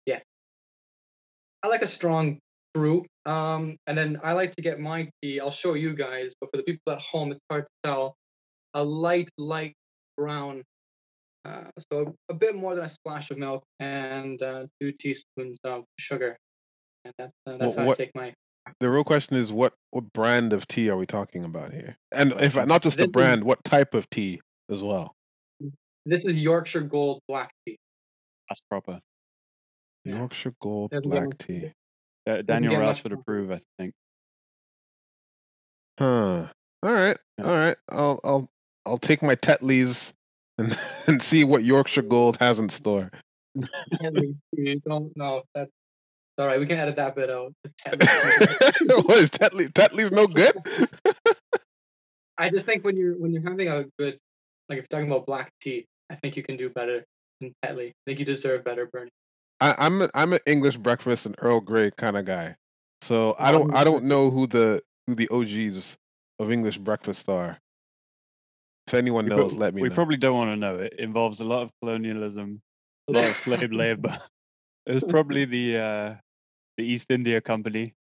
Yeah. 0.06 0.20
I 1.64 1.68
like 1.68 1.82
a 1.82 1.88
strong 1.88 2.40
brew. 2.74 3.06
Um, 3.26 3.78
and 3.88 3.98
then 3.98 4.20
I 4.24 4.34
like 4.34 4.56
to 4.56 4.62
get 4.62 4.80
my 4.80 5.10
tea. 5.22 5.40
I'll 5.40 5.52
show 5.52 5.74
you 5.74 5.96
guys, 5.96 6.34
but 6.40 6.50
for 6.52 6.58
the 6.58 6.64
people 6.64 6.94
at 6.94 7.02
home, 7.02 7.32
it's 7.32 7.42
hard 7.50 7.64
to 7.64 7.90
tell. 7.90 8.16
A 8.76 8.84
light, 8.84 9.30
light 9.38 9.74
brown. 10.18 10.64
Uh, 11.46 11.64
so 11.92 12.14
a 12.30 12.34
bit 12.34 12.56
more 12.56 12.76
than 12.76 12.86
a 12.86 12.90
splash 12.90 13.32
of 13.32 13.38
milk 13.38 13.64
and 13.80 14.42
uh, 14.42 14.66
two 14.80 14.92
teaspoons 15.00 15.58
of 15.64 15.84
sugar. 15.98 16.38
And 17.06 17.14
that's, 17.18 17.34
uh, 17.48 17.58
that's 17.58 17.76
how 17.76 17.86
what- 17.86 18.00
I 18.00 18.04
take 18.04 18.12
my 18.14 18.34
The 18.80 18.90
real 18.90 19.04
question 19.04 19.36
is, 19.36 19.52
what 19.52 19.74
what 19.92 20.12
brand 20.14 20.54
of 20.54 20.68
tea 20.68 20.90
are 20.90 20.98
we 20.98 21.06
talking 21.06 21.44
about 21.44 21.72
here? 21.74 21.98
And 22.14 22.32
if 22.34 22.56
not 22.56 22.82
just 22.84 22.98
the 22.98 23.04
This 23.04 23.08
is- 23.08 23.12
brand, 23.12 23.44
what 23.44 23.64
type 23.64 23.94
of 23.94 24.10
tea 24.10 24.42
as 24.70 24.84
well? 24.84 25.16
This 26.06 26.22
is 26.24 26.38
Yorkshire 26.38 26.82
Gold 26.82 27.22
black 27.28 27.52
tea. 27.66 27.78
That's 28.50 28.62
proper. 28.70 29.00
Yeah. 30.06 30.18
Yorkshire 30.18 30.54
Gold 30.62 30.92
Doesn't 30.92 31.10
Black 31.10 31.26
much- 31.28 31.38
Tea. 31.40 31.74
Uh, 32.28 32.42
Daniel 32.42 32.74
get 32.74 32.82
much 32.82 33.04
Rashford 33.04 33.12
more. 33.12 33.20
approve, 33.20 33.52
I 33.52 33.60
think. 33.78 33.94
Huh. 36.00 36.48
All 36.84 36.92
right. 36.94 37.18
Yeah. 37.38 37.46
All 37.46 37.54
right. 37.54 37.76
I'll 37.90 38.20
I'll 38.24 38.50
I'll 38.86 38.98
take 38.98 39.22
my 39.22 39.36
Tetleys 39.36 40.14
and 40.58 40.76
and 41.08 41.22
see 41.22 41.44
what 41.44 41.64
Yorkshire 41.64 42.04
Gold 42.04 42.38
has 42.40 42.60
in 42.60 42.70
store. 42.70 43.12
Tetley 43.94 44.36
don't 44.88 45.16
know. 45.18 45.44
That's 45.54 45.72
all 46.40 46.48
right. 46.48 46.60
We 46.60 46.66
can 46.66 46.78
edit 46.80 46.96
that 46.96 47.16
bit 47.16 47.30
out. 47.30 47.54
The 47.64 47.70
Tetley 47.86 48.78
tea. 48.78 48.94
what 49.02 49.18
is 49.18 49.32
Tetley? 49.32 49.68
Tetley's 49.72 50.12
no 50.12 50.28
good. 50.28 50.56
I 52.38 52.50
just 52.50 52.66
think 52.66 52.84
when 52.86 52.96
you're 52.96 53.16
when 53.18 53.34
you're 53.34 53.44
having 53.44 53.68
a 53.68 53.86
good 53.98 54.18
like 54.70 54.78
if 54.80 54.86
you're 54.90 55.00
talking 55.00 55.12
about 55.12 55.26
black 55.26 55.52
tea, 55.62 55.86
I 56.10 56.16
think 56.16 56.38
you 56.38 56.44
can 56.44 56.58
do 56.58 56.70
better 56.70 57.04
than 57.42 57.54
Tetley. 57.64 57.90
I 57.90 57.94
think 58.06 58.20
you 58.20 58.26
deserve 58.26 58.64
better, 58.64 58.88
Bernie. 58.92 59.12
I, 59.62 59.76
I'm 59.78 60.02
a, 60.02 60.10
I'm 60.14 60.32
an 60.34 60.40
English 60.46 60.78
breakfast 60.78 61.26
and 61.26 61.36
Earl 61.40 61.60
Grey 61.60 61.92
kind 61.98 62.16
of 62.16 62.24
guy, 62.26 62.56
so 63.02 63.36
I 63.38 63.52
don't 63.52 63.74
I'm 63.76 63.84
don't 63.84 64.06
know 64.06 64.30
who 64.30 64.48
the 64.48 64.82
who 65.06 65.16
the 65.16 65.28
OGs 65.30 65.98
of 66.40 66.52
English 66.52 66.78
breakfast 66.78 67.28
are. 67.28 67.58
If 68.88 68.94
anyone 68.94 69.26
We, 69.26 69.32
pro- 69.32 69.40
knows, 69.40 69.54
let 69.54 69.74
me 69.74 69.82
know. 69.82 69.84
we 69.84 69.90
know. 69.90 69.96
probably 69.96 70.18
don't 70.18 70.38
want 70.38 70.52
to 70.52 70.56
know. 70.56 70.76
It 70.78 70.94
involves 70.98 71.42
a 71.42 71.44
lot 71.44 71.64
of 71.64 71.72
colonialism, 71.82 72.62
a 73.10 73.12
lot 73.12 73.26
of 73.26 73.38
slave 73.38 73.72
labor. 73.74 74.18
It 74.86 74.94
was 74.96 75.04
probably 75.04 75.44
the 75.46 75.78
uh, 75.78 76.16
the 76.80 76.86
East 76.86 77.08
India 77.12 77.42
Company. 77.42 77.94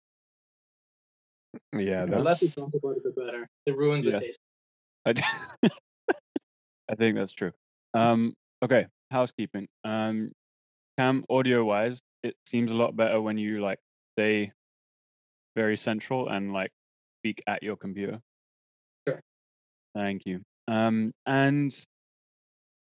yeah, 1.76 2.06
that's... 2.06 2.10
The 2.10 2.22
less 2.22 2.42
we 2.42 2.48
talk 2.48 2.72
about 2.72 2.96
it, 2.96 3.02
the 3.02 3.10
better. 3.10 3.48
It 3.66 3.76
ruins 3.76 4.04
the 4.04 4.12
Yes. 4.12 4.22
taste. 4.22 4.38
I, 5.04 5.12
d- 5.14 5.22
I 6.88 6.94
think 6.94 7.16
that's 7.16 7.32
true. 7.32 7.50
Um, 7.94 8.34
okay, 8.62 8.86
housekeeping. 9.10 9.66
Um, 9.82 10.30
Cam, 10.96 11.24
audio 11.28 11.64
wise, 11.64 11.98
it 12.22 12.36
seems 12.46 12.70
a 12.70 12.74
lot 12.74 12.94
better 12.96 13.20
when 13.20 13.36
you 13.36 13.60
like 13.60 13.80
stay 14.16 14.52
very 15.56 15.76
central 15.76 16.28
and 16.28 16.52
like 16.52 16.70
speak 17.20 17.42
at 17.48 17.64
your 17.64 17.76
computer. 17.76 18.20
Sure. 19.08 19.20
Thank 19.96 20.24
you. 20.24 20.42
Um, 20.68 21.12
and 21.26 21.76